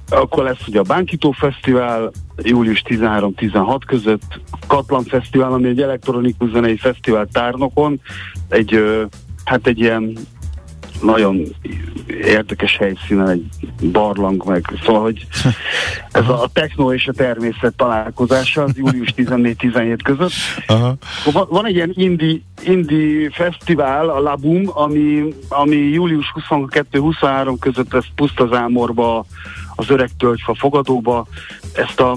Akkor 0.09 0.45
lesz 0.45 0.67
ugye 0.67 0.79
a 0.79 0.83
Bánkító 0.83 1.31
Fesztivál 1.31 2.11
július 2.37 2.83
13-16 2.87 3.81
között, 3.87 4.41
Katlan 4.67 5.05
Fesztivál, 5.05 5.53
ami 5.53 5.69
egy 5.69 5.81
elektronikus 5.81 6.51
zenei 6.51 6.77
fesztivál 6.77 7.29
tárnokon, 7.33 8.01
egy, 8.49 8.81
hát 9.45 9.67
egy 9.67 9.79
ilyen 9.79 10.19
nagyon 11.03 11.43
érdekes 12.09 12.77
helyszínen, 12.77 13.29
egy 13.29 13.47
barlang 13.91 14.45
meg, 14.45 14.65
szóval, 14.85 15.03
hogy 15.03 15.27
ez 16.13 16.29
a 16.29 16.49
techno 16.53 16.93
és 16.93 17.07
a 17.07 17.13
természet 17.13 17.75
találkozása 17.77 18.63
az 18.63 18.77
július 18.77 19.15
14-17 19.17 19.99
között. 20.05 20.33
Aha. 20.67 20.97
Van, 21.49 21.67
egy 21.67 21.75
ilyen 21.75 21.93
indie, 21.95 22.39
indie 22.65 23.31
fesztivál, 23.31 24.09
a 24.09 24.21
Labum, 24.21 24.71
ami, 24.75 25.35
ami 25.49 25.77
július 25.77 26.33
22-23 26.51 27.57
között 27.61 27.93
lesz 27.93 28.09
Pusztazámorba, 28.15 29.27
az 29.77 29.91
Öreg 29.91 30.11
Tölgyfa 30.19 30.55
fogadóba. 30.55 31.27
Ezt 31.75 32.01
a 32.01 32.17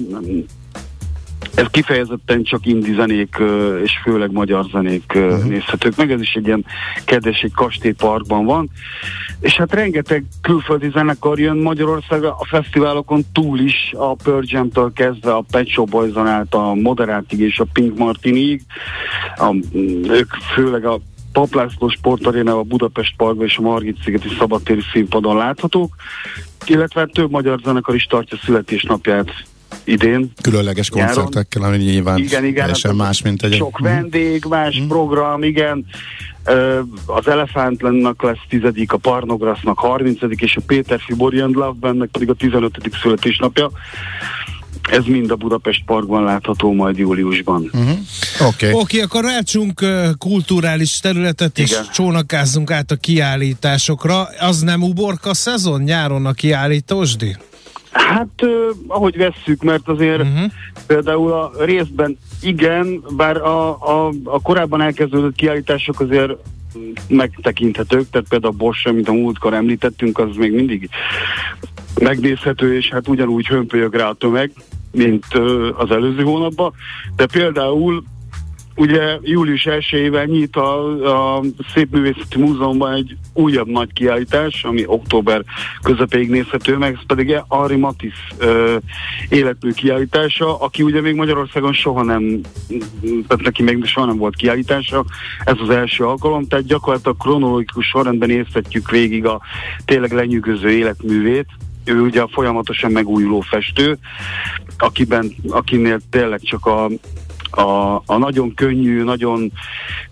ez 1.55 1.65
kifejezetten 1.71 2.43
csak 2.43 2.65
indi 2.65 2.93
zenék, 2.93 3.37
és 3.83 3.99
főleg 4.03 4.31
magyar 4.31 4.65
zenék 4.71 5.13
uh-huh. 5.15 5.43
nézhetők 5.43 5.95
meg. 5.95 6.11
Ez 6.11 6.21
is 6.21 6.33
egy 6.33 6.45
ilyen 6.45 6.65
kedves, 7.05 7.41
egy 7.41 7.53
kastélyparkban 7.53 8.45
van. 8.45 8.69
És 9.39 9.55
hát 9.57 9.73
rengeteg 9.73 10.23
külföldi 10.41 10.89
zenekar 10.93 11.39
jön 11.39 11.57
Magyarországra 11.57 12.35
a 12.39 12.45
fesztiválokon 12.45 13.23
túl 13.33 13.59
is, 13.59 13.93
a 13.97 14.15
Pearl 14.15 14.43
Jam-től 14.45 14.91
kezdve 14.93 15.33
a 15.33 15.43
Pet 15.51 15.67
Shop 15.67 15.89
Boys-on 15.89 16.27
át 16.27 16.53
a 16.53 16.73
Moderátig 16.73 17.39
és 17.39 17.59
a 17.59 17.65
Pink 17.73 17.97
Martinig. 17.97 18.61
A, 19.35 19.55
ők 20.09 20.33
főleg 20.53 20.85
a 20.85 20.99
Paplászló 21.31 21.89
Sportaréna, 21.89 22.57
a 22.57 22.63
Budapest 22.63 23.13
Parkban 23.17 23.45
és 23.45 23.57
a 23.57 23.61
Margit 23.61 24.03
szigeti 24.03 24.27
szabadtéri 24.39 24.81
színpadon 24.91 25.37
láthatók, 25.37 25.95
illetve 26.65 26.99
hát 26.99 27.11
több 27.11 27.31
magyar 27.31 27.59
zenekar 27.63 27.95
is 27.95 28.03
tartja 28.03 28.37
születésnapját 28.43 29.29
idén. 29.83 30.31
Különleges 30.41 30.89
koncertekkel, 30.89 31.63
ami 31.63 31.77
nyilván 31.77 32.17
Igen, 32.17 32.43
igen. 32.43 32.55
teljesen 32.55 32.91
hát 32.91 32.99
más, 32.99 33.21
mint 33.21 33.43
egy... 33.43 33.55
Sok 33.55 33.79
vendég, 33.79 34.45
más 34.49 34.83
program, 34.87 35.43
igen. 35.43 35.85
Az 37.05 37.27
Elefántlannak 37.27 38.21
lesz 38.23 38.37
tizedik, 38.49 38.91
a 38.91 38.97
Parnograsznak 38.97 39.79
30 39.79 40.19
és 40.35 40.55
a 40.55 40.61
Péter 40.65 40.99
Fibori 40.99 41.39
and 41.39 41.55
Love 41.55 41.77
Bandnek 41.79 42.09
pedig 42.09 42.29
a 42.29 42.33
15. 42.33 42.77
születésnapja. 43.01 43.69
Ez 44.91 45.03
mind 45.05 45.31
a 45.31 45.35
Budapest 45.35 45.83
Parkban 45.85 46.23
látható 46.23 46.73
majd 46.73 46.97
júliusban. 46.97 47.61
Oké. 47.73 47.79
Okay. 48.39 48.71
Oké, 48.71 48.71
okay, 48.73 48.99
akkor 49.01 49.23
váltsunk 49.23 49.81
kulturális 50.17 50.99
területet, 50.99 51.57
és 51.57 51.71
Igen. 51.71 51.83
csónakázzunk 51.93 52.71
át 52.71 52.91
a 52.91 52.95
kiállításokra. 52.95 54.27
Az 54.39 54.61
nem 54.61 54.83
uborka 54.83 55.33
szezon 55.33 55.81
nyáron 55.81 56.25
a 56.25 56.33
kiállítósdi? 56.33 57.35
Hát, 57.91 58.27
ö, 58.41 58.69
ahogy 58.87 59.17
vesszük, 59.17 59.63
mert 59.63 59.87
azért 59.87 60.23
Mhm. 60.23 60.27
uh-huh. 60.33 60.51
például 60.87 61.31
a 61.31 61.51
részben 61.59 62.17
igen, 62.41 63.03
bár 63.15 63.37
a, 63.37 63.69
a, 63.69 64.13
a 64.23 64.41
korábban 64.41 64.81
elkezdődött 64.81 65.35
kiállítások 65.35 65.99
azért 65.99 66.31
megtekinthetők, 67.07 68.09
tehát 68.09 68.27
például 68.29 68.53
a 68.53 68.57
Bosch, 68.57 68.87
amit 68.87 69.09
a 69.09 69.13
múltkor 69.13 69.53
említettünk, 69.53 70.17
az 70.19 70.35
még 70.35 70.51
mindig 70.51 70.89
megnézhető, 72.01 72.75
és 72.75 72.89
hát 72.89 73.07
ugyanúgy 73.07 73.47
hömpölyög 73.47 73.93
rá 73.93 74.09
a 74.09 74.13
tömeg, 74.13 74.51
mint 74.91 75.25
az 75.77 75.91
előző 75.91 76.23
hónapban, 76.23 76.73
de 77.15 77.25
például 77.25 78.03
ugye 78.79 79.17
július 79.21 79.67
1-ével 79.69 80.25
nyit 80.25 80.55
a, 80.55 81.37
a 81.37 81.43
Szépművészeti 81.73 82.39
Múzeumban 82.39 82.93
egy 82.93 83.17
újabb 83.33 83.67
nagy 83.67 83.93
kiállítás, 83.93 84.63
ami 84.63 84.83
október 84.85 85.43
közepéig 85.81 86.29
nézhető 86.29 86.77
meg, 86.77 86.93
ez 86.93 87.05
pedig 87.07 87.35
Ari 87.47 87.75
Matis 87.75 88.13
ö, 88.37 88.77
életmű 89.29 89.71
kiállítása, 89.71 90.59
aki 90.59 90.83
ugye 90.83 91.01
még 91.01 91.15
Magyarországon 91.15 91.73
soha 91.73 92.03
nem, 92.03 92.41
tehát 93.01 93.43
neki 93.43 93.63
még 93.63 93.85
soha 93.85 94.05
nem 94.05 94.17
volt 94.17 94.35
kiállítása, 94.35 95.05
ez 95.43 95.55
az 95.61 95.69
első 95.69 96.03
alkalom, 96.03 96.47
tehát 96.47 96.65
gyakorlatilag 96.65 97.17
kronológikus 97.17 97.85
sorrendben 97.85 98.29
nézhetjük 98.29 98.91
végig 98.91 99.25
a 99.25 99.41
tényleg 99.85 100.11
lenyűgöző 100.11 100.69
életművét, 100.69 101.47
ő 101.85 102.01
ugye 102.01 102.21
a 102.21 102.29
folyamatosan 102.31 102.91
megújuló 102.91 103.39
festő, 103.39 103.97
akiben, 104.77 105.35
akinél 105.49 105.99
tényleg 106.09 106.41
csak 106.41 106.65
a, 106.65 106.89
a, 107.51 107.95
a 108.05 108.17
nagyon 108.17 108.53
könnyű, 108.53 109.03
nagyon 109.03 109.51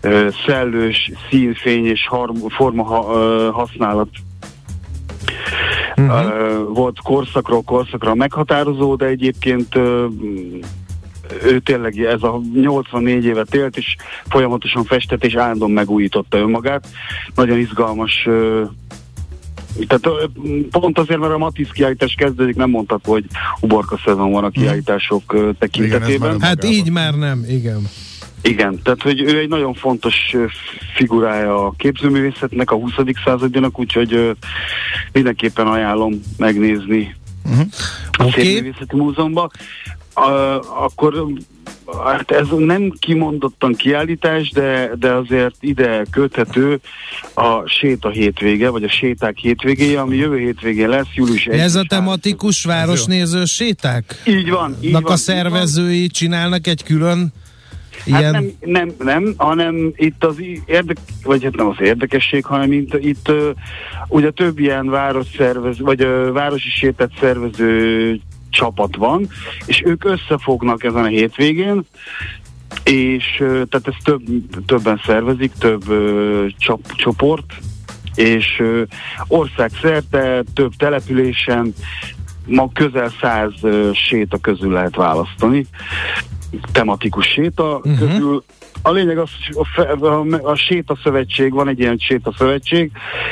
ö, 0.00 0.28
szellős 0.46 1.10
színfény 1.30 1.86
és 1.86 2.06
har, 2.06 2.32
forma 2.48 2.82
ha, 2.82 3.14
ö, 3.14 3.48
használat 3.52 4.08
uh-huh. 5.96 6.74
volt 6.74 6.98
korszakról 7.02 7.62
korszakra 7.62 8.14
meghatározó, 8.14 8.94
de 8.94 9.06
egyébként 9.06 9.74
ö, 9.74 10.06
ő 11.42 11.58
tényleg 11.58 11.98
ez 11.98 12.22
a 12.22 12.40
84 12.54 13.24
évet 13.24 13.54
élt, 13.54 13.76
és 13.76 13.96
folyamatosan 14.28 14.84
festett, 14.84 15.24
és 15.24 15.34
állandóan 15.34 15.70
megújította 15.70 16.38
önmagát. 16.38 16.88
Nagyon 17.34 17.58
izgalmas 17.58 18.26
ö, 18.26 18.64
tehát 19.86 20.30
pont 20.70 20.98
azért, 20.98 21.20
mert 21.20 21.32
a 21.32 21.38
Matisz 21.38 21.68
kiállítás 21.68 22.14
kezdődik, 22.14 22.56
nem 22.56 22.70
mondtad, 22.70 23.00
hogy 23.04 23.24
uborka 23.60 24.00
szezon 24.04 24.30
van 24.30 24.44
a 24.44 24.50
kiállítások 24.50 25.54
tekintetében. 25.58 26.34
Igen, 26.34 26.40
Hát 26.40 26.64
így 26.64 26.90
már 26.90 27.14
nem, 27.14 27.44
igen. 27.48 27.88
Igen, 28.42 28.80
tehát 28.82 29.02
hogy 29.02 29.20
ő 29.20 29.38
egy 29.38 29.48
nagyon 29.48 29.74
fontos 29.74 30.36
figurája 30.94 31.66
a 31.66 31.74
képzőművészetnek, 31.76 32.70
a 32.70 32.74
20. 32.74 32.92
századjának, 33.24 33.78
úgyhogy 33.78 34.36
mindenképpen 35.12 35.66
ajánlom 35.66 36.22
megnézni 36.36 37.16
a 38.10 38.24
Oké. 38.24 38.42
Szépművészeti 38.42 38.96
Múzeumban. 38.96 39.50
A, 40.26 40.58
akkor 40.84 41.26
hát 42.04 42.30
ez 42.30 42.46
nem 42.56 42.92
kimondottan 42.98 43.72
kiállítás, 43.74 44.50
de, 44.50 44.90
de 44.98 45.12
azért 45.12 45.54
ide 45.60 46.02
köthető 46.10 46.80
a 47.34 47.66
séta 47.66 48.08
hétvége, 48.08 48.68
vagy 48.68 48.82
a 48.84 48.88
séták 48.88 49.36
hétvégéje, 49.36 50.00
ami 50.00 50.16
jövő 50.16 50.38
hétvégén 50.38 50.88
lesz, 50.88 51.14
július 51.14 51.46
1 51.46 51.58
Ez 51.58 51.74
a 51.74 51.84
tematikus 51.88 52.64
városnéző 52.64 53.44
séták? 53.44 54.22
Így 54.26 54.50
van, 54.50 54.76
így 54.80 54.92
van, 54.92 54.94
a 54.94 54.98
így 54.98 55.06
van. 55.06 55.16
szervezői 55.16 56.06
csinálnak 56.06 56.66
egy 56.66 56.82
külön 56.82 57.32
Hát 58.10 58.20
ilyen... 58.20 58.32
nem, 58.32 58.52
nem, 58.60 58.94
nem, 58.98 59.34
hanem 59.36 59.92
itt 59.96 60.24
az 60.24 60.40
i- 60.40 60.62
érdek, 60.66 60.96
vagy 61.22 61.42
hát 61.44 61.56
nem 61.56 61.66
az 61.68 61.76
érdekesség, 61.80 62.44
hanem 62.44 62.72
itt, 62.72 62.94
itt 62.94 63.32
ugye 64.08 64.30
több 64.30 64.58
ilyen 64.58 64.88
város 64.90 65.26
szervez, 65.36 65.78
vagy 65.80 66.06
városi 66.32 66.68
sétát 66.70 67.10
szervező 67.20 68.20
csapat 68.50 68.96
van, 68.96 69.28
és 69.66 69.82
ők 69.84 70.04
összefognak 70.04 70.84
ezen 70.84 71.04
a 71.04 71.06
hétvégén, 71.06 71.84
és 72.84 73.34
tehát 73.44 73.88
ezt 73.88 74.04
több, 74.04 74.22
többen 74.66 75.00
szervezik, 75.04 75.52
több 75.52 75.84
csop, 76.58 76.92
csoport, 76.92 77.54
és 78.14 78.56
ö, 78.58 78.82
országszerte, 79.26 80.42
több 80.54 80.72
településen, 80.76 81.74
ma 82.46 82.70
közel 82.72 83.12
száz 83.20 83.52
séta 83.92 84.38
közül 84.38 84.72
lehet 84.72 84.96
választani, 84.96 85.66
tematikus 86.72 87.26
séta 87.26 87.76
uh-huh. 87.76 87.98
közül. 87.98 88.42
A 88.82 88.90
lényeg 88.90 89.18
az, 89.18 89.30
a, 89.76 90.06
a, 90.06 90.24
a 90.42 90.54
Séta 90.54 90.98
Szövetség, 91.02 91.52
van 91.52 91.68
egy 91.68 91.78
ilyen 91.78 91.96
Séta 91.98 92.34
Szövetség, 92.36 92.90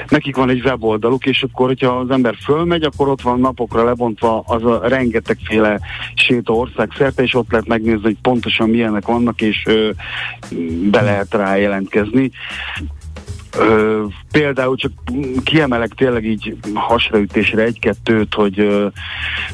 nekik 0.08 0.36
van 0.36 0.48
egy 0.48 0.64
weboldaluk, 0.64 1.26
és 1.26 1.42
akkor, 1.42 1.66
hogyha 1.66 1.88
az 1.88 2.10
ember 2.10 2.34
fölmegy, 2.44 2.82
akkor 2.82 3.08
ott 3.08 3.20
van 3.20 3.40
napokra 3.40 3.84
lebontva 3.84 4.42
az 4.46 4.64
a 4.64 4.80
rengetegféle 4.88 5.80
séta 6.14 6.52
ország 6.52 6.90
szerte, 6.96 7.22
és 7.22 7.34
ott 7.34 7.50
lehet 7.50 7.66
megnézni, 7.66 8.02
hogy 8.02 8.16
pontosan 8.22 8.68
milyenek 8.68 9.06
vannak, 9.06 9.40
és 9.40 9.62
ö, 9.66 9.90
be 10.90 11.00
lehet 11.00 11.34
rá 11.34 11.56
jelentkezni. 11.56 12.30
Ö, 13.58 14.04
például 14.30 14.76
csak 14.76 14.92
kiemelek 15.44 15.88
tényleg 15.88 16.24
így 16.24 16.56
hasraütésre 16.74 17.62
egy-kettőt, 17.62 18.34
hogy 18.34 18.58
ö, 18.58 18.86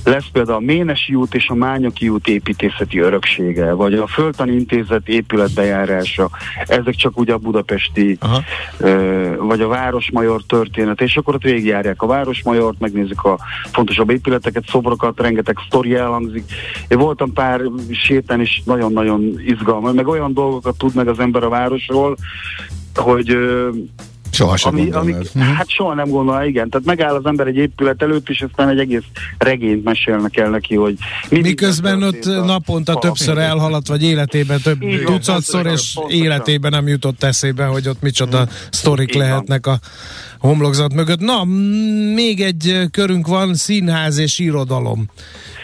lesz 0.05 0.27
például 0.33 0.57
a 0.57 0.61
Ménesi 0.61 1.15
út 1.15 1.35
és 1.35 1.49
a 1.49 1.55
Mányoki 1.55 2.09
út 2.09 2.29
építészeti 2.29 2.99
öröksége, 2.99 3.73
vagy 3.73 3.95
a 3.95 4.07
Föltani 4.07 4.53
Intézet 4.53 5.09
épületbejárása, 5.09 6.31
ezek 6.67 6.95
csak 6.95 7.19
ugye 7.19 7.33
a 7.33 7.39
budapesti, 7.39 8.17
Aha. 8.21 8.43
ö, 8.79 9.35
vagy 9.39 9.61
a 9.61 9.69
Városmajor 9.69 10.43
története, 10.47 11.05
és 11.05 11.17
akkor 11.17 11.35
ott 11.35 11.43
végigjárják 11.43 12.03
a 12.03 12.07
Városmajort, 12.07 12.81
megnézik 12.81 13.23
a 13.23 13.39
fontosabb 13.73 14.11
épületeket, 14.11 14.65
szobrokat, 14.69 15.21
rengeteg 15.21 15.57
sztori 15.67 15.95
elhangzik. 15.95 16.45
Én 16.89 16.99
voltam 16.99 17.33
pár 17.33 17.61
sétán 17.93 18.41
is 18.41 18.63
nagyon-nagyon 18.65 19.41
izgalmas, 19.47 19.93
meg 19.93 20.07
olyan 20.07 20.33
dolgokat 20.33 20.79
tud 20.79 20.95
meg 20.95 21.09
az 21.09 21.19
ember 21.19 21.43
a 21.43 21.49
városról, 21.49 22.17
hogy 22.97 23.37
Soha 24.35 24.57
sem 24.57 24.75
ami, 24.75 24.91
ami. 24.91 25.13
Mhm. 25.13 25.45
hát 25.45 25.69
soha 25.69 25.95
nem 25.95 26.09
gondolna, 26.09 26.45
igen. 26.45 26.69
Tehát 26.71 26.87
megáll 26.87 27.15
az 27.15 27.27
ember 27.27 27.47
egy 27.47 27.57
épület 27.57 28.03
előtt, 28.03 28.29
és 28.29 28.41
aztán 28.51 28.69
egy 28.69 28.79
egész 28.79 29.03
regényt 29.39 29.85
mesélnek 29.85 30.37
el 30.37 30.51
neki, 30.51 30.75
hogy 30.75 30.97
mi 31.31 31.41
Miközben 31.41 31.99
minden 31.99 32.21
ott 32.21 32.43
a- 32.43 32.45
naponta 32.45 32.93
a- 32.93 32.99
többször 32.99 33.39
elhaladt, 33.39 33.89
vagy 33.89 34.03
életében 34.03 34.61
több 34.63 34.83
Így 34.83 35.03
van, 35.05 35.15
tucatszor, 35.15 35.63
pontosan, 35.63 35.73
és 35.87 35.93
pontosan. 35.95 36.23
életében 36.25 36.71
nem 36.71 36.89
jutott 36.89 37.23
eszébe, 37.23 37.65
hogy 37.65 37.89
ott 37.89 38.03
micsoda 38.03 38.49
sztorik 38.71 39.09
Így 39.09 39.17
van. 39.17 39.27
lehetnek 39.29 39.67
a 39.67 39.79
homlokzat 40.39 40.95
mögött. 40.95 41.21
Na, 41.21 41.45
még 42.15 42.41
egy 42.41 42.81
körünk 42.91 43.27
van, 43.27 43.55
színház 43.55 44.19
és 44.19 44.39
irodalom. 44.39 45.07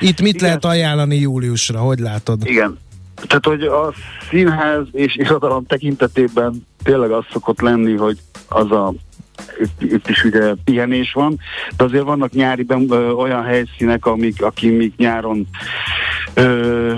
Itt 0.01 0.20
mit 0.20 0.35
Igen. 0.35 0.47
lehet 0.47 0.64
ajánlani 0.64 1.16
júliusra, 1.16 1.79
hogy 1.79 1.99
látod? 1.99 2.41
Igen. 2.45 2.79
Tehát, 3.26 3.46
hogy 3.46 3.62
a 3.62 3.92
színház 4.30 4.86
és 4.92 5.16
irodalom 5.16 5.66
tekintetében 5.66 6.66
tényleg 6.82 7.10
az 7.10 7.24
szokott 7.32 7.60
lenni, 7.60 7.96
hogy 7.96 8.18
az 8.48 8.70
a 8.70 8.92
itt, 9.60 9.92
itt 9.92 10.08
is 10.08 10.24
ugye 10.24 10.54
pihenés 10.64 11.12
van, 11.12 11.38
de 11.76 11.84
azért 11.84 12.04
vannak 12.04 12.32
nyári 12.32 12.66
ö, 12.68 13.10
olyan 13.10 13.44
helyszínek, 13.44 14.06
amik, 14.06 14.42
akik 14.42 14.76
még 14.76 14.92
nyáron 14.96 15.46
ö, 16.34 16.94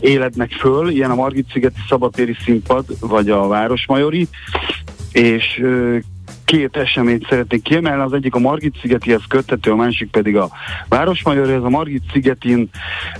élednek 0.00 0.52
föl, 0.52 0.88
ilyen 0.88 1.10
a 1.10 1.14
Margit-szigeti 1.14 1.80
szabadtéri 1.88 2.36
színpad, 2.44 2.84
vagy 3.00 3.30
a 3.30 3.46
Városmajori, 3.46 4.28
és 5.12 5.58
ö, 5.62 5.98
két 6.48 6.76
eseményt 6.76 7.26
szeretnék 7.28 7.62
kiemelni, 7.62 8.02
az 8.02 8.12
egyik 8.12 8.34
a 8.34 8.38
Margit-szigetihez 8.38 9.22
köthető, 9.28 9.70
a 9.70 9.76
másik 9.76 10.10
pedig 10.10 10.36
a 10.36 10.48
Városmajori, 10.88 11.52
ez 11.52 11.62
a 11.62 11.68
Margit-szigetén 11.68 12.68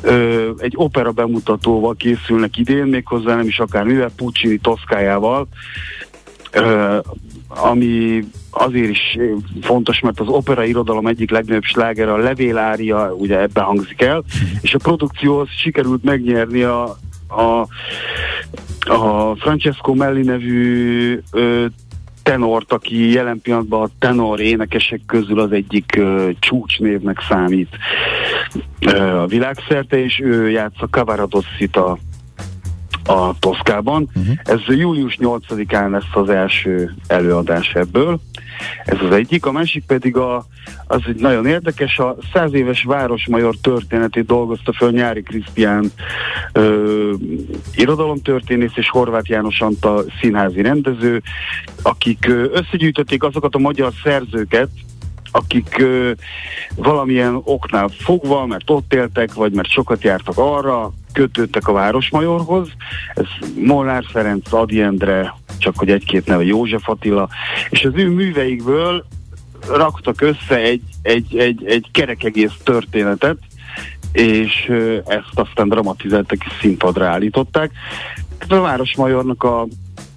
ö, 0.03 0.51
egy 0.59 0.73
opera 0.77 1.11
bemutatóval 1.11 1.95
készülnek 1.95 2.57
idén, 2.57 2.85
méghozzá 2.85 3.35
nem 3.35 3.47
is 3.47 3.59
akár 3.59 3.85
mivel, 3.85 4.11
Puccini 4.17 4.59
Toszkájával, 4.59 5.49
ami 7.49 8.25
azért 8.51 8.91
is 8.91 9.19
fontos, 9.61 10.01
mert 10.01 10.21
az 10.21 10.29
opera 10.29 10.65
irodalom 10.65 11.07
egyik 11.07 11.31
legnagyobb 11.31 11.63
sláger, 11.63 12.09
a 12.09 12.17
levélária, 12.17 13.15
ugye 13.15 13.41
ebben 13.41 13.65
hangzik 13.65 14.03
el, 14.03 14.25
és 14.61 14.75
a 14.75 14.79
produkcióhoz 14.79 15.49
sikerült 15.49 16.05
megnyerni 16.05 16.63
a, 16.63 16.97
a, 17.29 17.67
a 18.93 19.35
Francesco 19.37 19.95
Melli 19.95 20.23
nevű 20.23 21.21
ö, 21.33 21.67
tenort, 22.29 22.73
aki 22.73 23.13
jelen 23.13 23.41
pillanatban 23.41 23.83
a 23.83 23.91
tenor 23.99 24.41
énekesek 24.41 25.01
közül 25.07 25.41
az 25.41 25.53
egyik 25.53 25.97
ö, 25.97 26.31
csúcsnévnek 26.39 27.21
számít 27.29 27.69
ö, 28.81 29.21
a 29.21 29.27
világszerte, 29.27 30.05
és 30.05 30.21
ő 30.21 30.51
játsza 30.51 30.87
Cavaradossit 30.87 31.77
a 31.77 31.99
a 33.09 33.35
Toszkában. 33.39 34.09
Uh-huh. 34.15 34.35
Ez 34.45 34.61
július 34.67 35.19
8-án 35.21 35.91
lesz 35.91 36.13
az 36.13 36.29
első 36.29 36.95
előadás 37.07 37.73
ebből. 37.75 38.21
Ez 38.85 38.99
az 39.01 39.15
egyik. 39.15 39.47
A 39.47 39.53
másik 39.53 39.85
pedig 39.87 40.17
a, 40.17 40.47
az 40.87 41.01
egy 41.07 41.21
nagyon 41.21 41.47
érdekes, 41.47 41.99
a 41.99 42.17
száz 42.33 42.53
éves 42.53 42.83
Városmajor 42.83 43.55
történetét 43.63 44.27
dolgozta 44.27 44.73
föl 44.73 44.91
Nyári 44.91 45.23
Krisztián 45.23 45.91
ö, 46.53 47.13
irodalomtörténész 47.75 48.77
és 48.77 48.89
Horváth 48.91 49.31
János 49.31 49.61
Antal 49.61 50.05
színházi 50.21 50.63
rendező, 50.63 51.23
akik 51.83 52.27
összegyűjtötték 52.53 53.23
azokat 53.23 53.55
a 53.55 53.59
magyar 53.59 53.93
szerzőket, 54.03 54.69
akik 55.31 55.79
ö, 55.79 56.11
valamilyen 56.77 57.41
oknál 57.45 57.89
fogva, 57.89 58.47
mert 58.47 58.71
ott 58.71 58.95
éltek, 58.95 59.35
vagy 59.35 59.53
mert 59.53 59.71
sokat 59.71 60.03
jártak 60.03 60.39
arra, 60.39 60.93
kötődtek 61.19 61.69
a 61.69 61.73
Városmajorhoz. 61.73 62.69
Ez 63.15 63.25
Molnár 63.57 64.05
Ferenc, 64.13 64.53
Adi 64.53 64.81
Endre, 64.81 65.35
csak 65.59 65.79
hogy 65.79 65.91
egy-két 65.91 66.27
neve, 66.27 66.45
József 66.45 66.89
Attila, 66.89 67.29
és 67.71 67.85
az 67.85 67.93
ő 67.95 68.09
műveikből 68.09 69.05
raktak 69.69 70.21
össze 70.21 70.57
egy, 70.57 70.83
egy, 71.03 71.37
egy, 71.37 71.65
egy 71.67 71.87
kerekegész 71.93 72.53
történetet, 72.65 73.39
és 74.13 74.73
ezt 75.07 75.35
aztán 75.35 75.69
dramatizáltak 75.69 76.45
és 76.45 76.53
színpadra 76.61 77.07
állították. 77.07 77.71
A 78.49 78.61
Városmajornak 78.61 79.43
a 79.43 79.67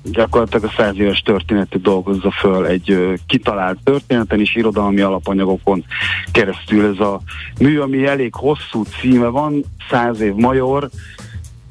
gyakorlatilag 0.04 0.64
a 0.64 0.74
száz 0.78 1.00
éves 1.00 1.20
történetét 1.20 1.82
dolgozza 1.82 2.32
föl 2.32 2.66
egy 2.66 3.20
kitalált 3.28 3.80
történeten 3.84 4.40
és 4.40 4.56
irodalmi 4.56 5.02
alapanyagokon 5.02 5.84
keresztül. 6.32 6.94
Ez 6.94 7.00
a 7.00 7.22
mű, 7.60 7.80
ami 7.80 8.06
elég 8.06 8.34
hosszú 8.36 8.84
címe 8.84 9.28
van, 9.28 9.64
száz 9.90 10.20
év 10.20 10.34
major, 10.34 10.90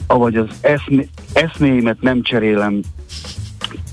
avagy 0.06 0.36
az 0.36 0.48
eszné, 0.60 1.08
esznéimet 1.32 2.00
nem 2.00 2.22
cserélem 2.22 2.80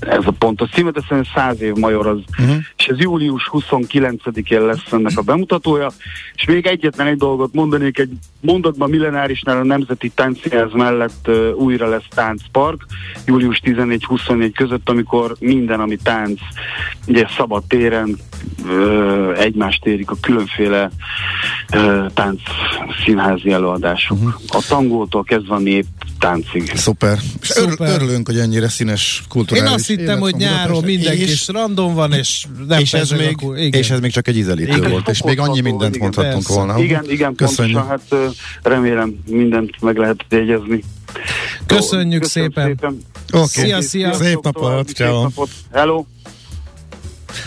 ez 0.00 0.26
a 0.26 0.30
pontos 0.30 0.70
címet, 0.70 0.92
de 0.92 1.00
szerintem 1.08 1.32
száz 1.34 1.60
év 1.60 1.74
major 1.74 2.06
az, 2.06 2.18
uh-huh. 2.38 2.56
és 2.76 2.86
ez 2.86 2.98
július 2.98 3.50
29-én 3.52 4.60
lesz 4.60 4.92
ennek 4.92 5.18
a 5.18 5.22
bemutatója, 5.22 5.90
és 6.34 6.44
még 6.44 6.66
egyetlen 6.66 7.06
egy 7.06 7.16
dolgot 7.16 7.52
mondanék, 7.52 7.98
egy 7.98 8.10
mondatban 8.40 8.90
millenárisnál 8.90 9.56
a 9.56 9.64
Nemzeti 9.64 10.08
Táncszínház 10.08 10.72
mellett 10.72 11.28
uh, 11.28 11.50
újra 11.56 11.88
lesz 11.88 12.06
táncpark, 12.14 12.86
július 13.26 13.60
14-24 13.64 14.50
között, 14.54 14.88
amikor 14.88 15.36
minden, 15.40 15.80
ami 15.80 15.96
tánc, 15.96 16.40
ugye 17.06 17.26
szabad 17.36 17.64
téren 17.68 18.18
uh, 18.64 19.40
egymást 19.40 19.86
érik 19.86 20.10
a 20.10 20.16
különféle 20.20 20.90
uh, 21.74 22.06
tánc 22.14 22.40
színházi 23.04 23.50
előadások. 23.50 24.18
Uh-huh. 24.18 24.34
A 24.48 24.62
tangótól 24.68 25.24
kezdve 25.24 25.54
a 25.54 25.58
nép 25.58 25.86
táncig. 26.18 26.72
Szuper. 26.74 27.18
És 27.42 27.50
örül, 27.56 27.70
Szuper. 27.70 27.94
örülünk, 27.94 28.26
hogy 28.26 28.38
ennyire 28.38 28.68
színes 28.68 29.18
Én 29.22 29.28
kulturális 29.28 29.70
azt 29.72 29.86
hittem, 29.86 30.20
hogy 30.20 30.34
nyáron 30.34 30.84
mindenki 30.84 31.22
és, 31.22 31.32
is 31.32 31.48
random 31.48 31.94
van, 31.94 32.12
és 32.12 32.44
nem 32.68 32.78
és, 32.80 32.92
ez 32.94 33.10
még, 33.10 33.36
akkor- 33.40 33.58
igen. 33.58 33.80
és 33.80 33.90
ez 33.90 34.00
még 34.00 34.10
csak 34.12 34.28
egy 34.28 34.36
ízelítő 34.36 34.76
Igen. 34.76 34.90
volt, 34.90 35.08
és 35.08 35.22
még 35.22 35.38
annyi 35.38 35.60
mindent 35.60 35.94
igen, 35.94 36.02
mondhattunk 36.02 36.44
persze. 36.46 36.54
volna. 36.54 36.78
Igen, 36.82 37.04
igen, 37.10 37.34
Köszönjük. 37.34 37.78
pontosan, 37.78 37.98
hát 38.20 38.36
remélem 38.62 39.14
mindent 39.26 39.80
meg 39.80 39.96
lehet 39.96 40.24
jegyezni. 40.28 40.82
Köszönjük 41.66 42.22
Köszönöm 42.22 42.48
szépen. 42.50 42.66
szépen. 42.66 42.98
Oké, 43.32 43.60
Szia, 43.60 43.80
szia. 43.80 44.12
Szép 44.12 44.42
napot, 44.42 44.86
Szép 44.86 44.96
ciao. 44.96 45.22
napot. 45.22 45.48
Hello. 45.72 46.04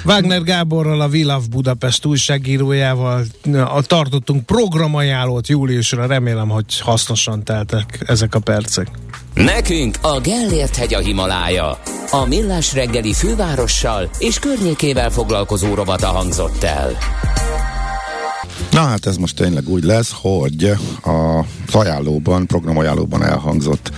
Wagner 0.06 0.44
Gáborral, 0.44 1.02
a 1.02 1.10
Love 1.12 1.46
Budapest 1.50 2.06
újságírójával 2.06 3.24
a- 3.54 3.82
tartottunk 3.82 4.46
programajánlót 4.46 5.48
júliusra, 5.48 6.06
remélem, 6.06 6.50
hogy 6.50 6.80
hasznosan 6.80 7.44
teltek 7.44 8.04
ezek 8.08 8.36
a 8.36 8.40
percek. 8.40 8.88
Nekünk 9.34 9.98
a 10.02 10.20
Gellért 10.20 10.76
hegy 10.76 10.94
a 10.94 11.00
Himalája. 11.00 11.80
A 12.12 12.26
Millás 12.26 12.74
reggeli 12.74 13.14
fővárossal 13.14 14.10
és 14.20 14.40
környékével 14.40 15.10
foglalkozó 15.10 15.74
rovata 15.74 16.08
hangzott 16.08 16.64
el. 16.64 16.98
Na 18.72 18.82
hát 18.82 19.06
ez 19.06 19.18
most 19.18 19.36
tényleg 19.36 19.70
úgy 19.70 19.84
lesz, 19.84 20.14
hogy 20.22 20.72
a 21.04 21.46
ajánlóban, 21.72 22.46
programajánlóban 22.48 23.24
elhangzott 23.24 23.92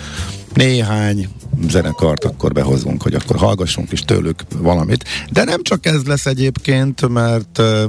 néhány 0.53 1.27
zenekart 1.69 2.23
akkor 2.23 2.51
behozunk, 2.51 3.01
hogy 3.01 3.13
akkor 3.13 3.35
hallgassunk 3.35 3.91
is 3.91 4.01
tőlük 4.01 4.41
valamit. 4.57 5.03
De 5.31 5.43
nem 5.43 5.63
csak 5.63 5.85
ez 5.85 6.03
lesz 6.03 6.25
egyébként, 6.25 7.09
mert 7.09 7.57
uh, 7.57 7.83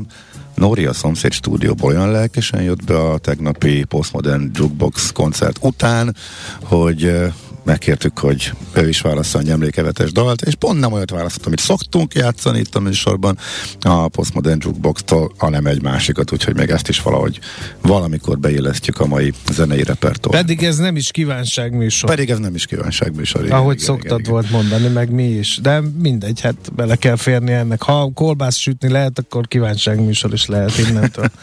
Nóri 0.54 0.84
a 0.84 0.92
szomszéd 0.92 1.32
stúdióból 1.32 1.90
olyan 1.90 2.10
lelkesen 2.10 2.62
jött 2.62 2.84
be 2.84 2.98
a 2.98 3.18
tegnapi 3.18 3.84
Postmodern 3.84 4.50
Jukebox 4.54 5.12
koncert 5.12 5.58
után, 5.60 6.16
hogy 6.62 7.16
megkértük, 7.64 8.18
hogy 8.18 8.52
ő 8.72 8.88
is 8.88 9.00
válassza 9.00 9.38
egy 9.38 9.48
emlékevetes 9.48 10.12
dalt, 10.12 10.42
és 10.42 10.54
pont 10.54 10.80
nem 10.80 10.92
olyat 10.92 11.10
választott, 11.10 11.46
amit 11.46 11.58
szoktunk 11.58 12.14
játszani 12.14 12.58
itt 12.58 12.74
a 12.74 12.80
műsorban 12.80 13.38
a 13.80 14.08
Postmodern 14.08 14.58
Jukebox-tól, 14.62 15.32
hanem 15.36 15.66
egy 15.66 15.82
másikat, 15.82 16.32
úgyhogy 16.32 16.54
még 16.54 16.70
ezt 16.70 16.88
is 16.88 17.00
valahogy 17.00 17.38
valamikor 17.80 18.38
beillesztjük 18.38 19.00
a 19.00 19.06
mai 19.06 19.32
zenei 19.52 19.82
repertoár. 19.82 20.40
Pedig 20.40 20.62
ez 20.62 20.76
nem 20.76 20.96
is 20.96 21.10
kívánságműsor. 21.10 22.08
Pedig 22.08 22.30
ez 22.30 22.38
nem 22.38 22.54
is 22.54 22.66
kívánságműsor. 22.66 23.44
igen, 23.44 23.56
ahogy 23.56 23.74
igen, 23.74 23.86
szoktad 23.86 24.18
igen, 24.18 24.32
volt 24.32 24.50
mondani, 24.50 24.88
meg 24.88 25.10
mi 25.10 25.24
is. 25.24 25.58
De 25.62 25.80
mindegy, 25.98 26.40
hát 26.40 26.74
bele 26.76 26.96
kell 26.96 27.16
férni 27.16 27.52
ennek. 27.52 27.82
Ha 27.82 28.10
kolbász 28.14 28.56
sütni 28.56 28.88
lehet, 28.88 29.18
akkor 29.18 29.48
kívánságműsor 29.48 30.32
is 30.32 30.46
lehet 30.46 30.78
innentől. 30.78 31.30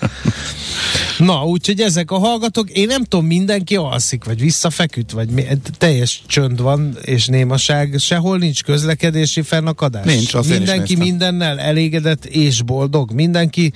Na, 1.18 1.46
úgyhogy 1.46 1.80
ezek 1.80 2.12
a 2.12 2.18
hallgatók, 2.18 2.70
én 2.70 2.88
nem 2.88 3.04
tudom, 3.04 3.26
mindenki 3.26 3.76
alszik, 3.76 4.24
vagy 4.24 4.40
visszafeküdt, 4.40 5.12
vagy 5.12 5.30
mi, 5.30 5.46
teljes 5.78 6.11
csönd 6.28 6.62
van, 6.62 6.98
és 7.02 7.26
némaság, 7.26 7.96
sehol 7.98 8.38
nincs 8.38 8.64
közlekedési 8.64 9.42
fennakadás. 9.42 10.06
Nincs, 10.06 10.34
azt 10.34 10.50
Mindenki 10.50 10.96
mindennel 10.96 11.60
elégedett 11.60 12.26
és 12.26 12.62
boldog. 12.62 13.12
Mindenki 13.12 13.74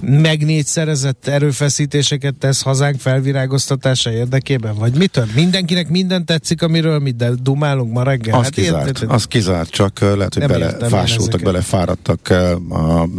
megnégyszerezett 0.00 1.26
erőfeszítéseket 1.26 2.34
tesz 2.34 2.62
hazánk 2.62 3.00
felvirágoztatása 3.00 4.12
érdekében? 4.12 4.74
Vagy 4.74 4.94
mitől? 4.94 5.26
Mindenkinek 5.34 5.88
minden 5.88 6.24
tetszik, 6.24 6.62
amiről 6.62 6.98
mi 6.98 7.10
de 7.10 7.30
dumálunk 7.42 7.92
ma 7.92 8.02
reggel? 8.02 8.38
Az 8.38 8.48
kizárt, 8.48 8.86
érted? 8.86 9.10
az 9.10 9.24
kizárt, 9.24 9.70
csak 9.70 10.00
lehet, 10.00 10.34
hogy 10.34 10.46
belefásultak, 10.46 11.42
belefáradtak 11.42 12.34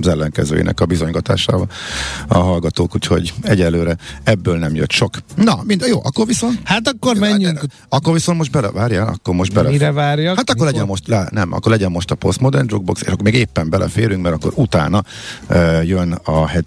az 0.01 0.07
ellenkezőjének 0.07 0.79
a 0.79 0.85
bizonygatásával 0.85 1.69
a 2.27 2.37
hallgatók, 2.37 2.95
úgyhogy 2.95 3.33
egyelőre 3.41 3.97
ebből 4.23 4.57
nem 4.57 4.75
jött 4.75 4.91
sok. 4.91 5.17
Na, 5.35 5.59
mind, 5.63 5.85
jó, 5.87 5.99
akkor 6.03 6.25
viszont 6.25 6.59
Hát 6.63 6.87
akkor 6.87 7.15
menjünk. 7.15 7.59
Akkor 7.89 8.13
viszont 8.13 8.37
most 8.37 8.51
bele, 8.51 8.71
várjál, 8.71 9.07
akkor 9.07 9.35
most 9.35 9.53
bele. 9.53 9.69
Mire 9.69 9.91
várjak? 9.91 10.35
Hát 10.35 10.49
akkor 10.49 10.55
Mikor? 10.55 10.71
legyen 10.71 10.85
most, 10.85 11.07
le, 11.07 11.27
nem, 11.31 11.53
akkor 11.53 11.71
legyen 11.71 11.91
most 11.91 12.11
a 12.11 12.15
Postmodern 12.15 12.67
Jukebox, 12.69 13.01
és 13.01 13.07
akkor 13.07 13.23
még 13.23 13.33
éppen 13.33 13.69
beleférünk, 13.69 14.21
mert 14.21 14.35
akkor 14.35 14.51
utána 14.55 15.03
uh, 15.49 15.87
jön 15.87 16.11
a 16.11 16.47
heti 16.47 16.66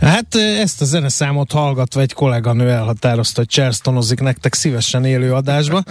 Hát 0.00 0.34
ezt 0.34 0.80
a 0.80 0.84
zeneszámot 0.84 1.52
hallgatva 1.52 2.00
egy 2.00 2.12
kolléganő 2.12 2.70
elhatározta, 2.70 3.40
hogy 3.40 3.48
csersztonozik 3.48 4.20
nektek 4.20 4.54
szívesen 4.54 5.04
élő 5.04 5.32
adásba, 5.32 5.82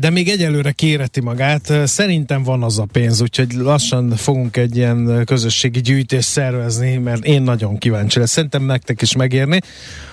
de 0.00 0.10
még 0.10 0.28
egyelőre 0.28 0.70
kéreti 0.72 1.20
magát. 1.20 1.72
Szerintem 1.84 2.42
van 2.42 2.62
az 2.62 2.78
a 2.78 2.86
pénz, 2.92 3.20
úgyhogy 3.20 3.52
lassan 3.52 4.10
fogunk 4.10 4.56
egy 4.56 4.76
ilyen 4.76 5.22
közösségi 5.24 5.80
gyűjtést 5.80 6.28
szervezni, 6.28 6.96
mert 6.96 7.24
én 7.24 7.42
nagyon 7.42 7.78
kíváncsi 7.78 8.18
lesz. 8.18 8.30
Szerintem 8.30 8.64
nektek 8.64 9.02
is 9.02 9.16
megérni. 9.16 9.60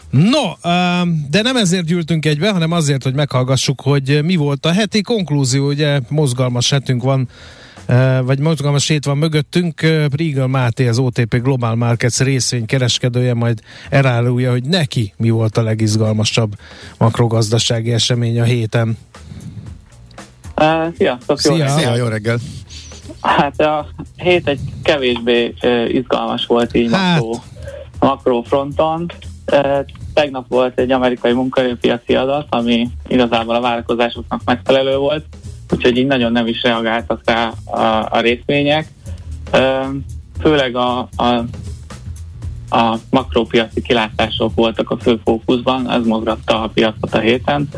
No, 0.09 0.51
de 1.29 1.41
nem 1.41 1.55
ezért 1.55 1.85
gyűltünk 1.85 2.25
egybe, 2.25 2.51
hanem 2.51 2.71
azért, 2.71 3.03
hogy 3.03 3.13
meghallgassuk, 3.13 3.81
hogy 3.81 4.19
mi 4.23 4.35
volt 4.35 4.65
a 4.65 4.71
heti 4.71 5.01
konklúzió. 5.01 5.67
Ugye 5.67 5.99
mozgalmas 6.09 6.69
hetünk 6.69 7.03
van 7.03 7.29
vagy 8.23 8.39
mozgalmas 8.39 8.87
hét 8.87 9.05
van 9.05 9.17
mögöttünk. 9.17 9.81
Riegel 10.15 10.47
Máté, 10.47 10.87
az 10.87 10.97
OTP 10.99 11.41
Global 11.41 11.75
Markets 11.75 12.19
részvény 12.19 12.65
kereskedője 12.65 13.33
majd 13.33 13.59
elárulja, 13.89 14.51
hogy 14.51 14.63
neki 14.63 15.13
mi 15.17 15.29
volt 15.29 15.57
a 15.57 15.61
legizgalmasabb 15.63 16.53
makrogazdasági 16.97 17.91
esemény 17.93 18.39
a 18.39 18.43
héten. 18.43 18.97
Uh, 20.61 20.93
sziasztok, 20.97 21.41
jó 21.43 21.53
Szia. 21.53 21.65
reggelt. 21.65 21.79
Szia, 21.79 21.95
jó 21.95 22.05
reggel! 22.07 22.37
Hát 23.21 23.59
a 23.59 23.87
hét 24.17 24.47
egy 24.47 24.59
kevésbé 24.83 25.53
uh, 25.61 25.93
izgalmas 25.93 26.45
volt 26.45 26.75
így 26.75 26.91
Hát. 26.91 27.19
makro, 27.19 27.39
makrofronton. 27.99 29.11
Uh, 29.51 29.85
tegnap 30.13 30.45
volt 30.47 30.79
egy 30.79 30.91
amerikai 30.91 31.33
munkaerőpiaci 31.33 32.15
adat, 32.15 32.47
ami 32.49 32.89
igazából 33.07 33.55
a 33.55 33.61
várakozásoknak 33.61 34.41
megfelelő 34.45 34.97
volt, 34.97 35.25
úgyhogy 35.73 35.97
így 35.97 36.07
nagyon 36.07 36.31
nem 36.31 36.47
is 36.47 36.61
reagáltak 36.61 37.21
rá 37.25 37.53
a, 37.65 38.07
a 38.09 38.19
részvények. 38.19 38.87
Főleg 40.41 40.75
a, 40.75 41.09
a, 41.15 41.25
a 42.69 42.97
makropiaci 43.09 43.81
kilátások 43.81 44.55
voltak 44.55 44.89
a 44.89 44.97
fő 44.97 45.19
fókuszban, 45.23 45.91
ez 45.91 46.05
mozgatta 46.05 46.61
a 46.61 46.67
piacot 46.67 47.13
a 47.13 47.19
héten. 47.19 47.69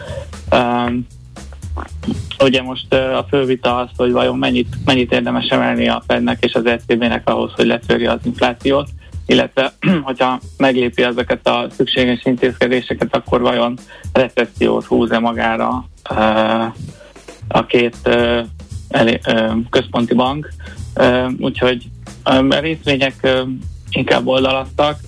Ugye 2.43 2.61
most 2.61 2.93
a 2.93 3.25
fő 3.29 3.45
vita 3.45 3.77
az, 3.77 3.89
hogy 3.97 4.11
vajon 4.11 4.37
mennyit, 4.37 4.75
mennyit 4.85 5.11
érdemes 5.11 5.47
emelni 5.47 5.87
a 5.87 6.03
Fednek 6.07 6.43
és 6.43 6.53
az 6.53 6.65
ECB-nek 6.65 7.29
ahhoz, 7.29 7.51
hogy 7.55 7.65
letörje 7.65 8.11
az 8.11 8.19
inflációt, 8.23 8.89
illetve 9.25 9.73
hogyha 10.07 10.39
meglépi 10.57 11.03
ezeket 11.03 11.47
a 11.47 11.67
szükséges 11.69 12.25
intézkedéseket, 12.25 13.15
akkor 13.15 13.41
vajon 13.41 13.77
recessziót 14.13 14.85
húz-e 14.85 15.19
magára 15.19 15.85
a 17.47 17.65
két 17.65 17.95
uh, 18.05 18.39
elé, 18.89 19.19
uh, 19.27 19.51
központi 19.69 20.13
bank. 20.13 20.53
Uh, 20.95 21.31
úgyhogy 21.39 21.83
um, 22.31 22.49
a 22.51 22.59
részvények 22.59 23.15
uh, 23.23 23.39
inkább 23.89 24.27
oldalaztak, 24.27 24.99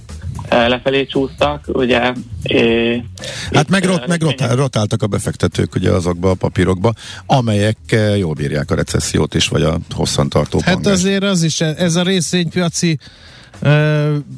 uh, 0.51 0.67
lefelé 0.67 1.05
csúsztak, 1.05 1.65
ugye. 1.67 1.99
Hát 1.99 2.15
itt, 3.49 3.69
meg, 3.69 3.83
uh, 3.83 3.89
rot, 3.89 4.07
meg 4.07 4.21
részvények- 4.21 4.21
rotál, 4.21 4.55
rotáltak 4.55 5.01
a 5.01 5.07
befektetők 5.07 5.75
ugye 5.75 5.91
azokba 5.91 6.29
a 6.29 6.33
papírokba, 6.33 6.93
amelyek 7.25 7.77
jól 8.17 8.33
bírják 8.33 8.71
a 8.71 8.75
recessziót 8.75 9.33
is, 9.35 9.47
vagy 9.47 9.61
a 9.63 9.77
hosszantartó 9.95 10.59
Hát 10.63 10.73
pangást. 10.73 10.95
azért 10.95 11.23
az 11.23 11.43
is, 11.43 11.61
ez 11.61 11.95
a 11.95 12.03
részvénypiaci 12.03 12.97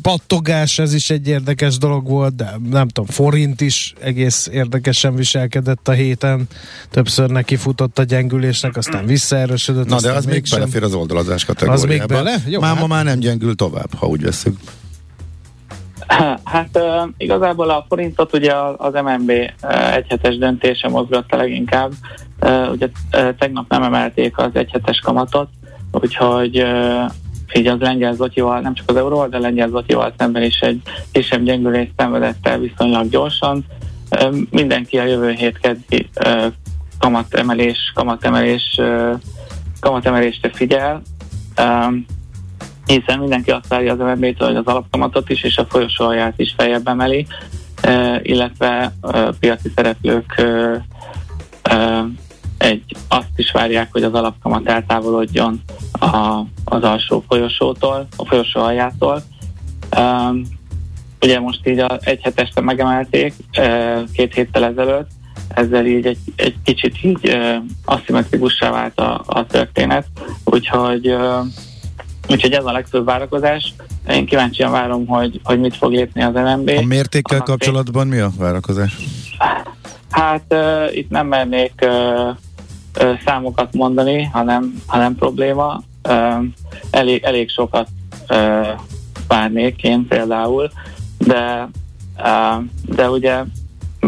pattogás, 0.01 0.79
ez 0.79 0.93
is 0.93 1.09
egy 1.09 1.27
érdekes 1.27 1.77
dolog 1.77 2.07
volt, 2.07 2.35
de 2.35 2.55
nem 2.69 2.87
tudom, 2.87 3.09
forint 3.09 3.61
is 3.61 3.93
egész 4.01 4.49
érdekesen 4.51 5.15
viselkedett 5.15 5.87
a 5.87 5.91
héten, 5.91 6.47
többször 6.89 7.29
neki 7.29 7.55
futott 7.55 7.99
a 7.99 8.03
gyengülésnek, 8.03 8.77
aztán 8.77 9.05
visszaerősödött. 9.05 9.83
Na 9.83 9.89
de 9.89 9.95
aztán 9.95 10.15
az 10.15 10.25
még 10.25 10.33
mégsem. 10.33 10.59
belefér 10.59 10.83
az 10.83 10.93
oldalazás 10.93 11.45
kategóriába. 11.45 12.05
bele? 12.05 12.35
Jó, 12.47 12.59
már 12.59 12.69
hát- 12.69 12.79
ma 12.79 12.87
már 12.87 13.03
nem 13.03 13.19
gyengül 13.19 13.55
tovább, 13.55 13.93
ha 13.97 14.07
úgy 14.07 14.21
veszük. 14.21 14.57
Hát 16.43 16.69
uh, 16.73 17.09
igazából 17.17 17.69
a 17.69 17.85
forintot 17.87 18.33
ugye 18.33 18.53
az 18.77 18.93
MNB 18.93 19.31
uh, 19.63 19.95
egyhetes 19.95 20.37
döntése 20.37 20.87
mozgatta 20.87 21.37
leginkább. 21.37 21.91
Uh, 22.41 22.71
ugye 22.71 22.89
uh, 23.13 23.35
tegnap 23.37 23.69
nem 23.69 23.83
emelték 23.83 24.37
az 24.37 24.49
egyhetes 24.53 24.99
kamatot, 24.99 25.49
úgyhogy 25.91 26.61
uh, 26.61 27.11
így 27.55 27.67
az 27.67 27.79
lengyel 27.79 28.13
zotyival, 28.13 28.59
nem 28.59 28.73
csak 28.73 28.89
az 28.89 28.95
euróval, 28.95 29.27
de 29.27 29.37
a 29.37 29.39
lengyel 29.39 29.69
zotyival 29.69 30.13
szemben 30.17 30.43
is 30.43 30.59
egy 30.59 30.81
kisebb 31.11 31.43
gyengülést 31.43 31.91
szenvedett 31.97 32.47
el 32.47 32.59
viszonylag 32.59 33.09
gyorsan. 33.09 33.65
Mindenki 34.49 34.97
a 34.97 35.03
jövő 35.03 35.31
hét 35.31 35.59
keddi 35.59 36.09
kamatemelés, 36.99 37.91
kamatemelés, 37.95 38.79
kamatemelésre 39.79 40.49
figyel. 40.53 41.01
Hiszen 42.85 43.19
mindenki 43.19 43.51
azt 43.51 43.67
várja 43.67 43.93
az 43.93 43.99
MNB-től, 43.99 44.47
hogy 44.47 44.55
az 44.57 44.65
alapkamatot 44.65 45.29
is 45.29 45.43
és 45.43 45.57
a 45.57 45.65
folyosóalját 45.65 46.33
is 46.39 46.53
feljebb 46.57 46.87
emeli, 46.87 47.27
illetve 48.21 48.93
piaci 49.39 49.71
szereplők 49.75 50.41
egy 52.59 52.83
azt 53.07 53.31
is 53.35 53.51
várják, 53.51 53.91
hogy 53.91 54.03
az 54.03 54.13
alapkamat 54.13 54.67
eltávolodjon 54.67 55.61
a, 55.91 56.39
az 56.63 56.83
alsó 56.83 57.23
folyosótól, 57.27 58.07
a 58.15 58.25
folyosó 58.25 58.61
aljától. 58.61 59.23
Um, 59.97 60.41
ugye 61.21 61.39
most 61.39 61.67
így 61.67 61.79
a 61.79 61.99
egy 62.01 62.21
heteste 62.21 62.61
megemelték 62.61 63.33
két 64.13 64.33
héttel 64.33 64.65
ezelőtt, 64.65 65.09
ezzel 65.47 65.85
így 65.85 66.05
egy, 66.05 66.17
egy 66.35 66.55
kicsit 66.63 67.03
így 67.03 67.27
uh, 67.27 67.55
aszimmetrikussá 67.85 68.71
vált 68.71 68.99
a, 68.99 69.23
a 69.25 69.45
történet, 69.45 70.05
úgyhogy 70.43 71.07
uh, 71.07 71.45
Úgyhogy 72.29 72.51
ez 72.51 72.65
a 72.65 72.71
legfőbb 72.71 73.05
várakozás. 73.05 73.73
Én 74.09 74.25
kíváncsian 74.25 74.71
várom, 74.71 75.07
hogy, 75.07 75.39
hogy 75.43 75.59
mit 75.59 75.75
fog 75.75 75.91
lépni 75.91 76.23
az 76.23 76.33
MNB. 76.33 76.69
A 76.77 76.85
mértékkel 76.85 77.39
kapcsolatban 77.39 78.07
mi 78.07 78.17
a 78.17 78.29
várakozás? 78.37 78.97
Hát 80.09 80.43
uh, 80.49 80.97
itt 80.97 81.09
nem 81.09 81.27
mernék 81.27 81.73
uh, 81.81 82.35
számokat 83.25 83.73
mondani, 83.73 84.23
hanem, 84.23 84.81
hanem 84.85 85.15
probléma. 85.15 85.81
Elég, 86.91 87.23
elég 87.23 87.49
sokat 87.49 87.87
várnék 89.27 89.83
én 89.83 90.07
például, 90.07 90.69
de, 91.17 91.69
de 92.85 93.09
ugye 93.09 93.43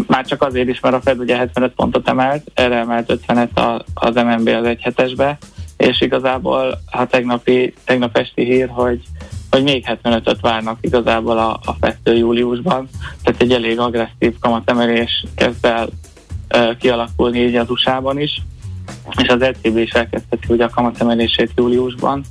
már 0.07 0.25
csak 0.25 0.41
azért 0.41 0.67
is, 0.67 0.79
mert 0.79 0.95
a 0.95 1.01
Fed 1.01 1.19
ugye 1.19 1.37
75 1.37 1.73
pontot 1.73 2.09
emelt, 2.09 2.51
erre 2.53 2.75
emelt 2.75 3.19
50-et 3.27 3.81
az 3.93 4.15
MNB 4.15 4.47
az 4.47 4.65
egy 4.65 4.81
hetesbe, 4.81 5.37
és 5.77 6.01
igazából 6.01 6.79
a 6.91 7.05
tegnapi, 7.05 7.73
tegnap 7.83 8.17
esti 8.17 8.43
hír, 8.43 8.69
hogy, 8.69 9.01
hogy 9.49 9.63
még 9.63 9.85
75-öt 9.87 10.39
várnak 10.41 10.77
igazából 10.81 11.37
a, 11.37 11.59
a 11.65 11.75
fettő 11.79 12.15
júliusban, 12.15 12.89
tehát 13.23 13.41
egy 13.41 13.51
elég 13.51 13.79
agresszív 13.79 14.39
kamatemelés 14.39 15.25
kezd 15.35 15.65
el 15.65 15.89
uh, 16.55 16.77
kialakulni 16.77 17.39
így 17.39 17.55
az 17.55 17.69
USA-ban 17.69 18.19
is, 18.19 18.41
és 19.17 19.27
az 19.27 19.41
ECB 19.41 19.77
is 19.77 19.91
elkezdheti 19.91 20.47
ugye 20.53 20.63
a 20.63 20.69
kamatemelését 20.69 21.51
júliusban. 21.55 22.23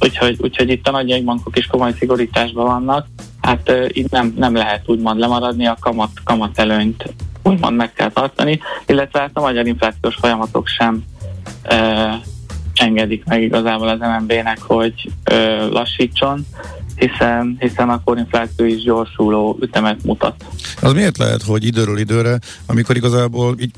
Úgyhogy, 0.00 0.36
úgyhogy 0.40 0.70
itt 0.70 0.88
a 0.88 0.90
nagy 0.90 1.24
bankok 1.24 1.58
is 1.58 1.66
komoly 1.66 1.92
szigorításban 1.98 2.64
vannak, 2.64 3.06
hát 3.40 3.70
uh, 3.70 3.86
itt 3.88 4.10
nem, 4.10 4.34
nem 4.36 4.54
lehet 4.54 4.82
úgymond 4.86 5.18
lemaradni, 5.18 5.66
a 5.66 5.76
kamat, 5.80 6.10
kamat 6.24 6.58
előnyt 6.58 7.14
úgymond 7.42 7.76
meg 7.76 7.92
kell 7.92 8.10
tartani, 8.10 8.60
illetve 8.86 9.20
hát 9.20 9.30
a 9.32 9.40
magyar 9.40 9.66
inflációs 9.66 10.14
folyamatok 10.14 10.66
sem 10.66 11.04
engedik 12.74 13.24
meg 13.24 13.42
igazából 13.42 13.88
az 13.88 13.98
MNB-nek, 13.98 14.62
hogy 14.62 15.10
uh, 15.32 15.70
lassítson, 15.70 16.46
hiszen, 16.96 17.56
hiszen 17.58 17.88
akkor 17.88 18.18
infláció 18.18 18.64
is 18.66 18.82
gyorsuló 18.82 19.58
ütemet 19.60 20.04
mutat. 20.04 20.44
Az 20.80 20.92
miért 20.92 21.18
lehet, 21.18 21.42
hogy 21.42 21.64
időről 21.64 21.98
időre, 21.98 22.38
amikor 22.66 22.96
igazából 22.96 23.54
így 23.58 23.70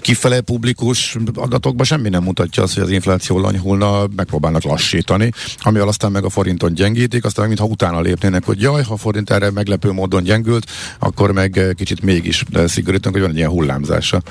kifele 0.00 0.40
publikus 0.40 1.16
adatokban 1.34 1.86
semmi 1.86 2.08
nem 2.08 2.22
mutatja 2.22 2.62
azt, 2.62 2.74
hogy 2.74 2.82
az 2.82 2.90
infláció 2.90 3.38
lanyhulna, 3.38 4.06
megpróbálnak 4.16 4.62
lassítani, 4.62 5.30
amivel 5.58 5.88
aztán 5.88 6.12
meg 6.12 6.24
a 6.24 6.30
forinton 6.30 6.74
gyengítik, 6.74 7.24
aztán 7.24 7.46
mintha 7.46 7.64
utána 7.64 8.00
lépnének, 8.00 8.44
hogy 8.44 8.60
jaj, 8.60 8.82
ha 8.82 8.92
a 8.92 8.96
forint 8.96 9.30
erre 9.30 9.50
meglepő 9.50 9.92
módon 9.92 10.22
gyengült, 10.22 10.70
akkor 10.98 11.32
meg 11.32 11.74
kicsit 11.76 12.02
mégis 12.02 12.44
szigorítunk, 12.66 13.14
hogy 13.14 13.22
van 13.22 13.32
egy 13.32 13.38
ilyen 13.38 13.50
hullámzása 13.50 14.22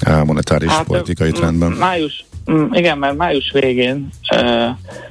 a 0.00 0.24
monetáris 0.24 0.70
hát, 0.70 0.84
politikai 0.84 1.30
trendben. 1.30 1.72
Május, 1.72 2.24
igen, 2.72 2.98
mert 2.98 3.16
május 3.16 3.50
végén 3.52 4.08
uh, 4.36 4.68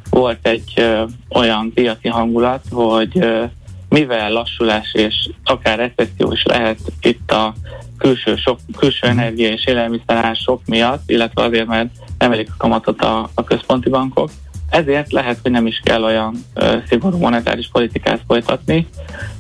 volt 0.10 0.48
egy 0.48 0.74
uh, 0.78 1.10
olyan 1.30 1.72
piaci 1.74 2.08
hangulat, 2.08 2.64
hogy 2.72 3.16
uh, 3.16 3.50
mivel 3.90 4.32
lassulás 4.32 4.94
és 4.94 5.30
akár 5.44 5.78
recesszió 5.78 6.32
is 6.32 6.44
lehet 6.44 6.80
itt 7.02 7.32
a 7.32 7.54
külső, 7.98 8.36
sok, 8.36 8.60
külső 8.78 9.08
mhm. 9.08 9.20
energia 9.20 9.50
és 9.50 9.66
élelmiszer 9.66 10.36
sok 10.36 10.62
miatt, 10.66 11.10
illetve 11.10 11.44
azért, 11.44 11.68
mert 11.68 11.90
emelik 12.18 12.50
a 12.50 12.58
kamatot 12.58 13.02
a, 13.02 13.30
a 13.34 13.44
központi 13.44 13.90
bankok. 13.90 14.30
Ezért 14.70 15.12
lehet, 15.12 15.40
hogy 15.42 15.52
nem 15.52 15.68
is 15.68 15.82
kell 15.84 16.04
olyan 16.04 16.36
ö, 16.54 16.78
szigorú 16.88 17.18
monetáris 17.18 17.70
politikát 17.72 18.22
folytatni, 18.28 18.88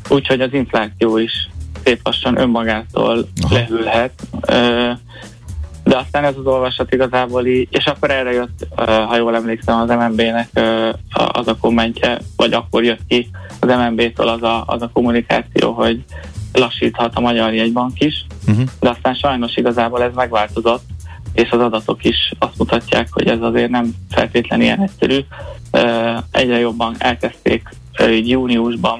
úgyhogy 0.09 0.41
az 0.41 0.53
infláció 0.53 1.17
is 1.17 1.49
szép 1.83 1.99
lassan 2.03 2.39
önmagától 2.39 3.27
Aha. 3.41 3.55
lehűlhet. 3.55 4.13
Ö, 4.47 4.91
de 5.87 5.97
aztán 5.97 6.23
ez 6.23 6.35
az 6.37 6.45
olvasat 6.45 6.93
igazából 6.93 7.45
így, 7.45 7.67
és 7.71 7.85
akkor 7.85 8.11
erre 8.11 8.31
jött, 8.31 8.67
ha 8.75 9.17
jól 9.17 9.35
emlékszem, 9.35 9.79
az 9.79 9.89
MNB-nek 9.89 10.49
az 11.11 11.47
a 11.47 11.57
kommentje, 11.57 12.19
vagy 12.35 12.53
akkor 12.53 12.83
jött 12.83 13.01
ki 13.07 13.29
az 13.59 13.69
MNB-től 13.69 14.27
az 14.27 14.43
a, 14.43 14.63
az 14.65 14.81
a 14.81 14.89
kommunikáció, 14.93 15.71
hogy 15.71 16.03
lassíthat 16.53 17.15
a 17.15 17.19
magyar 17.19 17.53
jegybank 17.53 17.99
is, 17.99 18.25
uh-huh. 18.47 18.65
de 18.79 18.89
aztán 18.89 19.13
sajnos 19.13 19.55
igazából 19.55 20.03
ez 20.03 20.13
megváltozott, 20.13 20.83
és 21.33 21.49
az 21.49 21.59
adatok 21.59 22.03
is 22.03 22.31
azt 22.39 22.57
mutatják, 22.57 23.07
hogy 23.11 23.27
ez 23.27 23.41
azért 23.41 23.69
nem 23.69 23.93
feltétlenül 24.09 24.65
ilyen 24.65 24.81
egyszerű. 24.81 25.19
Egyre 26.31 26.59
jobban 26.59 26.95
elkezdték 26.97 27.69
így 28.09 28.29
júniusban 28.29 28.99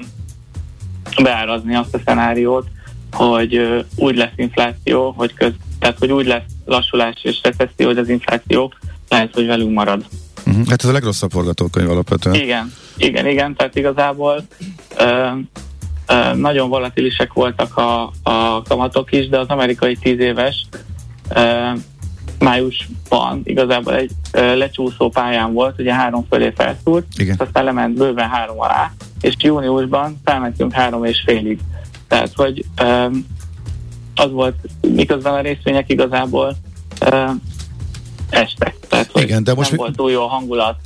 beárazni 1.22 1.74
azt 1.74 1.94
a 1.94 2.00
szenáriót, 2.04 2.66
hogy 3.12 3.84
úgy 3.96 4.16
lesz 4.16 4.32
infláció, 4.36 5.14
hogy 5.16 5.34
köz, 5.34 5.52
tehát 5.78 5.98
hogy 5.98 6.12
úgy 6.12 6.26
lesz 6.26 6.56
lassulás 6.68 7.14
és 7.22 7.40
recesszió, 7.42 7.86
hogy 7.86 7.98
az 7.98 8.08
infláció 8.08 8.72
lehet, 9.08 9.34
hogy 9.34 9.46
velünk 9.46 9.74
marad. 9.74 10.04
Uh-huh. 10.46 10.68
Hát 10.68 10.82
ez 10.82 10.88
a 10.88 10.92
legrosszabb 10.92 11.30
forgatókönyv 11.30 11.90
alapvetően. 11.90 12.34
Igen, 12.34 12.72
igen, 12.96 13.26
igen, 13.26 13.54
tehát 13.54 13.76
igazából 13.76 14.42
ö, 14.98 15.28
ö, 16.06 16.34
nagyon 16.34 16.68
volatilisek 16.68 17.32
voltak 17.32 17.76
a, 17.76 18.12
a 18.22 18.62
kamatok 18.62 19.12
is, 19.12 19.28
de 19.28 19.38
az 19.38 19.48
amerikai 19.48 19.96
tíz 19.96 20.18
éves 20.18 20.66
ö, 21.34 21.70
májusban 22.38 23.40
igazából 23.44 23.94
egy 23.94 24.10
ö, 24.32 24.56
lecsúszó 24.56 25.08
pályán 25.08 25.52
volt, 25.52 25.78
ugye 25.78 25.94
három 25.94 26.26
fölé 26.30 26.52
felszúrt, 26.56 27.06
Igen. 27.16 27.36
aztán 27.38 27.64
lement 27.64 27.94
bőven 27.94 28.28
három 28.28 28.60
alá, 28.60 28.92
és 29.20 29.34
júniusban 29.38 30.20
felmentünk 30.24 30.72
három 30.72 31.04
és 31.04 31.22
félig. 31.26 31.58
Tehát, 32.08 32.32
hogy 32.34 32.64
ö, 32.80 33.06
az 34.18 34.30
volt, 34.30 34.54
miközben 34.80 35.34
a 35.34 35.40
részvények 35.40 35.90
igazából 35.90 36.56
ö, 37.00 37.24
estek. 38.30 38.76
Tehát, 38.88 39.10
Igen, 39.14 39.44
de 39.44 39.54
most 39.54 39.70
nem 39.70 39.78
mi... 39.78 39.84
volt 39.84 39.96
túl 39.96 40.10
jó 40.10 40.22
a 40.22 40.26
hangulat. 40.26 40.76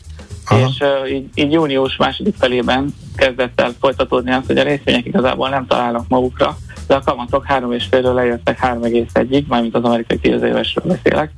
Aha. 0.46 0.68
És 0.68 0.80
uh, 0.80 1.12
így, 1.12 1.28
így 1.34 1.52
június 1.52 1.96
második 1.96 2.34
felében 2.38 2.94
kezdett 3.16 3.60
el 3.60 3.74
folytatódni 3.80 4.32
az, 4.32 4.46
hogy 4.46 4.58
a 4.58 4.62
részvények 4.62 5.06
igazából 5.06 5.48
nem 5.48 5.66
találnak 5.66 6.08
magukra, 6.08 6.58
de 6.86 6.94
a 6.94 7.00
kamatok 7.00 7.46
3,5-ről 7.48 8.14
lejöttek 8.14 8.58
3,1-ig, 8.62 9.46
mármint 9.46 9.74
az 9.74 9.84
amerikai 9.84 10.18
10 10.18 10.42
évesről 10.42 10.84
beszélek. 10.86 11.32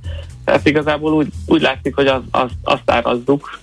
Tehát 0.45 0.67
igazából 0.67 1.13
úgy, 1.13 1.29
úgy 1.47 1.61
látszik, 1.61 1.95
hogy 1.95 2.07
az, 2.07 2.23
az, 2.31 2.51
azt 2.63 2.91
árazzuk, 2.91 3.59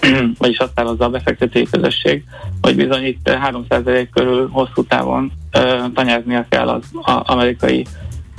vagyis 0.38 0.58
azt 0.58 0.80
árazza 0.80 1.04
a 1.04 1.10
befektetői 1.10 1.66
közösség, 1.70 2.24
hogy 2.60 2.76
bizony 2.76 3.04
itt 3.04 3.30
3% 3.30 4.08
körül 4.12 4.48
hosszú 4.48 4.84
távon 4.84 5.32
uh, 5.58 5.92
tanyáznia 5.94 6.46
kell 6.48 6.68
az 6.68 6.82
amerikai 7.22 7.86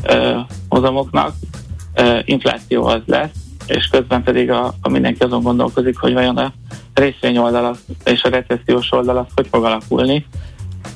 uh, 0.04 0.38
hozamoknak, 0.70 1.34
uh, 1.98 2.20
infláció 2.26 2.86
az 2.86 3.02
lesz, 3.06 3.32
és 3.68 3.88
közben 3.88 4.24
pedig 4.24 4.52
a, 4.52 4.74
a 4.82 4.90
mindenki 4.90 5.24
azon 5.24 5.42
gondolkozik, 5.42 5.98
hogy 5.98 6.14
vajon 6.14 6.38
a 6.38 6.54
részvény 6.94 7.38
oldala 7.38 7.76
és 8.06 8.24
a 8.24 8.30
recessziós 8.30 8.92
oldala 8.92 9.28
hogy 9.36 9.48
fog 9.52 9.64
alakulni. 9.64 10.26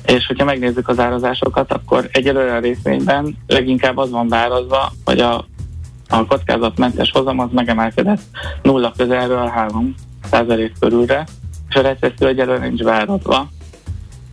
És 0.06 0.26
hogyha 0.26 0.44
megnézzük 0.44 0.88
az 0.88 0.98
árazásokat, 0.98 1.72
akkor 1.72 2.08
egyelőre 2.12 2.54
a 2.54 2.60
részvényben 2.60 3.36
leginkább 3.46 3.96
az 3.96 4.10
van 4.10 4.28
beárazva, 4.28 4.92
hogy 5.04 5.20
a, 5.20 5.44
a 6.08 6.26
kockázatmentes 6.26 7.10
hozam 7.10 7.38
az 7.38 7.48
megemelkedett 7.52 8.22
nulla 8.62 8.92
közelről 8.96 9.46
3 9.46 9.94
százalék 10.30 10.72
körülre, 10.78 11.26
és 11.68 11.74
a 11.74 11.80
recesszió 11.80 12.26
egyelőre 12.26 12.66
nincs 12.66 12.82
beárazva, 12.82 13.48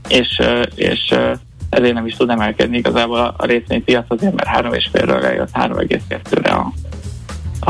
és, 0.07 0.41
és 0.75 1.15
ezért 1.69 1.93
nem 1.93 2.05
is 2.05 2.15
tud 2.15 2.29
emelkedni 2.29 2.77
igazából 2.77 3.35
a, 3.37 3.45
részvénypiac 3.45 4.05
azért, 4.07 4.35
mert 4.35 4.65
3,5-ről 4.65 5.21
lejött 5.21 5.49
3,2-re 5.53 6.51
a, 6.51 6.73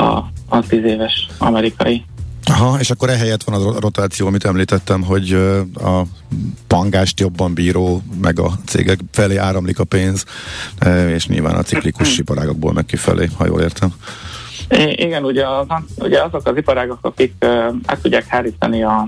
a, 0.01 0.31
a 0.49 0.59
10 0.67 0.83
éves 0.83 1.27
amerikai. 1.37 2.05
Aha, 2.45 2.79
és 2.79 2.89
akkor 2.89 3.09
ehelyett 3.09 3.43
van 3.43 3.61
a 3.61 3.79
rotáció, 3.79 4.27
amit 4.27 4.45
említettem, 4.45 5.03
hogy 5.03 5.33
a 5.73 6.01
pangást 6.67 7.19
jobban 7.19 7.53
bíró, 7.53 8.01
meg 8.21 8.39
a 8.39 8.51
cégek 8.65 8.99
felé 9.11 9.35
áramlik 9.35 9.79
a 9.79 9.83
pénz, 9.83 10.23
és 11.07 11.27
nyilván 11.27 11.55
a 11.55 11.61
ciklikus 11.61 12.17
iparágokból 12.17 12.73
meg 12.73 12.85
kifelé, 12.85 13.29
ha 13.37 13.45
jól 13.45 13.61
értem. 13.61 13.93
Igen, 14.77 15.23
ugye, 15.23 15.47
az, 15.47 15.67
ugye 15.97 16.23
azok 16.23 16.47
az 16.47 16.57
iparágok, 16.57 16.99
akik 17.01 17.45
át 17.85 17.99
tudják 18.01 18.25
hárítani 18.27 18.83
a 18.83 19.07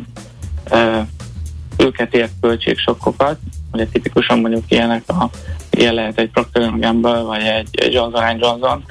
őket 1.77 2.13
ért 2.13 2.31
költségsokkokat, 2.41 3.37
ugye 3.71 3.85
tipikusan 3.85 4.39
mondjuk 4.39 4.63
ilyenek 4.67 5.03
a, 5.09 5.29
ilyen 5.69 5.93
lehet 5.93 6.19
egy 6.19 6.29
Procter 6.29 6.79
Gamble, 6.79 7.19
vagy 7.19 7.41
egy, 7.41 7.67
egy 7.71 7.93
Johnson 7.93 8.37
Johnson, 8.39 8.83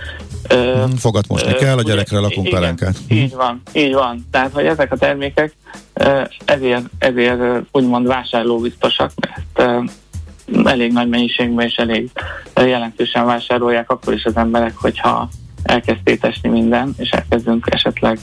Uh, 0.55 0.91
Fogat 0.99 1.29
mosni 1.29 1.53
kell, 1.53 1.79
a 1.79 1.83
gyerekre 1.83 2.19
ugye, 2.19 2.27
lakunk 2.27 2.47
igen, 2.47 2.61
pelenkát. 2.61 2.97
Így 3.09 3.35
van, 3.35 3.63
így 3.73 3.95
van. 3.95 4.27
Tehát, 4.31 4.53
hogy 4.53 4.65
ezek 4.65 4.93
a 4.93 4.97
termékek 4.97 5.55
ezért, 6.45 6.85
ezért 6.99 7.41
úgymond 7.73 8.07
vásárlóbiztosak, 8.07 9.13
mert 9.55 10.67
elég 10.67 10.93
nagy 10.93 11.09
mennyiségben 11.09 11.67
és 11.67 11.75
elég 11.75 12.11
jelentősen 12.55 13.25
vásárolják 13.25 13.91
akkor 13.91 14.13
is 14.13 14.25
az 14.25 14.37
emberek, 14.37 14.77
hogyha 14.77 15.29
elkezd 15.63 16.03
tétesni 16.05 16.49
minden, 16.49 16.95
és 16.97 17.11
elkezdünk 17.11 17.67
esetleg 17.71 18.19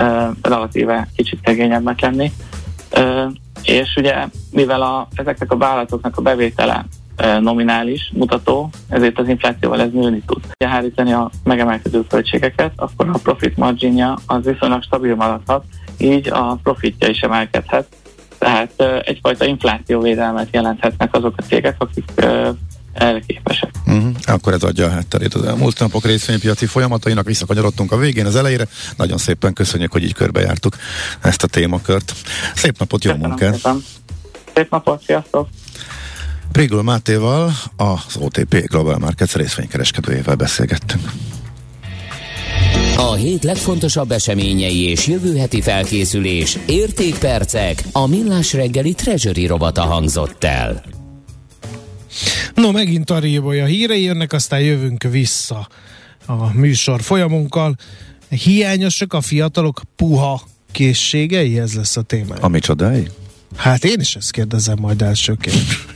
uh, 0.00 0.26
relatíve 0.42 1.08
kicsit 1.16 1.40
szegényebbek 1.44 2.00
lenni. 2.00 2.32
Uh, 2.96 3.32
és 3.62 3.96
ugye, 3.96 4.26
mivel 4.50 4.82
a, 4.82 5.08
ezeknek 5.14 5.52
a 5.52 5.56
vállalatoknak 5.56 6.16
a 6.16 6.22
bevétele 6.22 6.84
uh, 7.18 7.40
nominális 7.40 8.12
mutató, 8.14 8.70
ezért 8.88 9.18
az 9.18 9.28
inflációval 9.28 9.80
ez 9.80 9.90
nőni 9.92 10.22
tud. 10.26 10.42
Ha 10.58 10.68
hárítani 10.68 11.12
a 11.12 11.30
megemelkedő 11.44 12.04
költségeket, 12.08 12.72
akkor 12.76 13.08
a 13.08 13.18
profit 13.22 13.56
marginja 13.56 14.18
az 14.26 14.44
viszonylag 14.44 14.82
stabil 14.82 15.14
maradhat, 15.14 15.64
így 15.98 16.28
a 16.28 16.58
profitja 16.62 17.08
is 17.08 17.20
emelkedhet. 17.20 17.86
Tehát 18.38 18.82
egyfajta 19.04 19.44
inflációvédelmet 19.44 20.48
jelenthetnek 20.50 21.14
azok 21.14 21.34
a 21.36 21.42
cégek, 21.42 21.74
akik 21.78 22.12
erre 22.98 23.20
képesek. 23.26 23.70
Uh-huh. 23.86 24.14
Akkor 24.24 24.52
ez 24.52 24.62
adja 24.62 24.86
a 24.86 24.90
hátterét 24.90 25.34
az 25.34 25.42
elmúlt 25.42 25.78
napok 25.78 26.04
részvénypiaci 26.04 26.66
folyamatainak. 26.66 27.26
Visszakanyarodtunk 27.26 27.92
a 27.92 27.96
végén 27.96 28.26
az 28.26 28.36
elejére. 28.36 28.68
Nagyon 28.96 29.18
szépen 29.18 29.52
köszönjük, 29.52 29.92
hogy 29.92 30.04
így 30.04 30.14
körbejártuk 30.14 30.76
ezt 31.20 31.42
a 31.42 31.46
témakört. 31.46 32.14
Szép 32.54 32.78
napot, 32.78 33.04
jó 33.04 33.10
Köszönöm 33.10 33.30
munkát! 33.30 33.54
szépen. 33.54 33.84
Szép 34.54 34.70
napot, 34.70 35.02
sziasztok! 35.02 35.48
Prigul 36.52 36.82
Mátéval, 36.82 37.52
az 37.76 38.16
OTP 38.18 38.68
Global 38.68 38.98
Markets 38.98 39.34
részvénykereskedőjével 39.34 40.34
beszélgettünk. 40.34 41.12
A 42.96 43.12
hét 43.12 43.44
legfontosabb 43.44 44.10
eseményei 44.10 44.88
és 44.88 45.06
jövő 45.06 45.36
heti 45.36 45.60
felkészülés, 45.60 46.58
értékpercek, 46.66 47.82
a 47.92 48.06
millás 48.06 48.52
reggeli 48.52 48.92
treasury 48.92 49.46
robata 49.46 49.82
hangzott 49.82 50.44
el. 50.44 50.95
No, 52.54 52.70
megint 52.70 53.10
a 53.10 53.18
Ribolya 53.18 53.64
hírei 53.64 54.02
jönnek, 54.02 54.32
aztán 54.32 54.60
jövünk 54.60 55.02
vissza 55.02 55.68
a 56.26 56.52
műsor 56.52 57.02
folyamunkkal. 57.02 57.76
Hiányosak 58.28 59.12
a 59.12 59.20
fiatalok 59.20 59.82
puha 59.96 60.42
készségei? 60.72 61.58
Ez 61.58 61.74
lesz 61.74 61.96
a 61.96 62.02
téma. 62.02 62.34
A 62.34 62.48
micsodái? 62.48 63.08
Hát 63.56 63.84
én 63.84 64.00
is 64.00 64.16
ezt 64.16 64.30
kérdezem 64.30 64.76
majd 64.80 65.02
elsőként. 65.02 65.95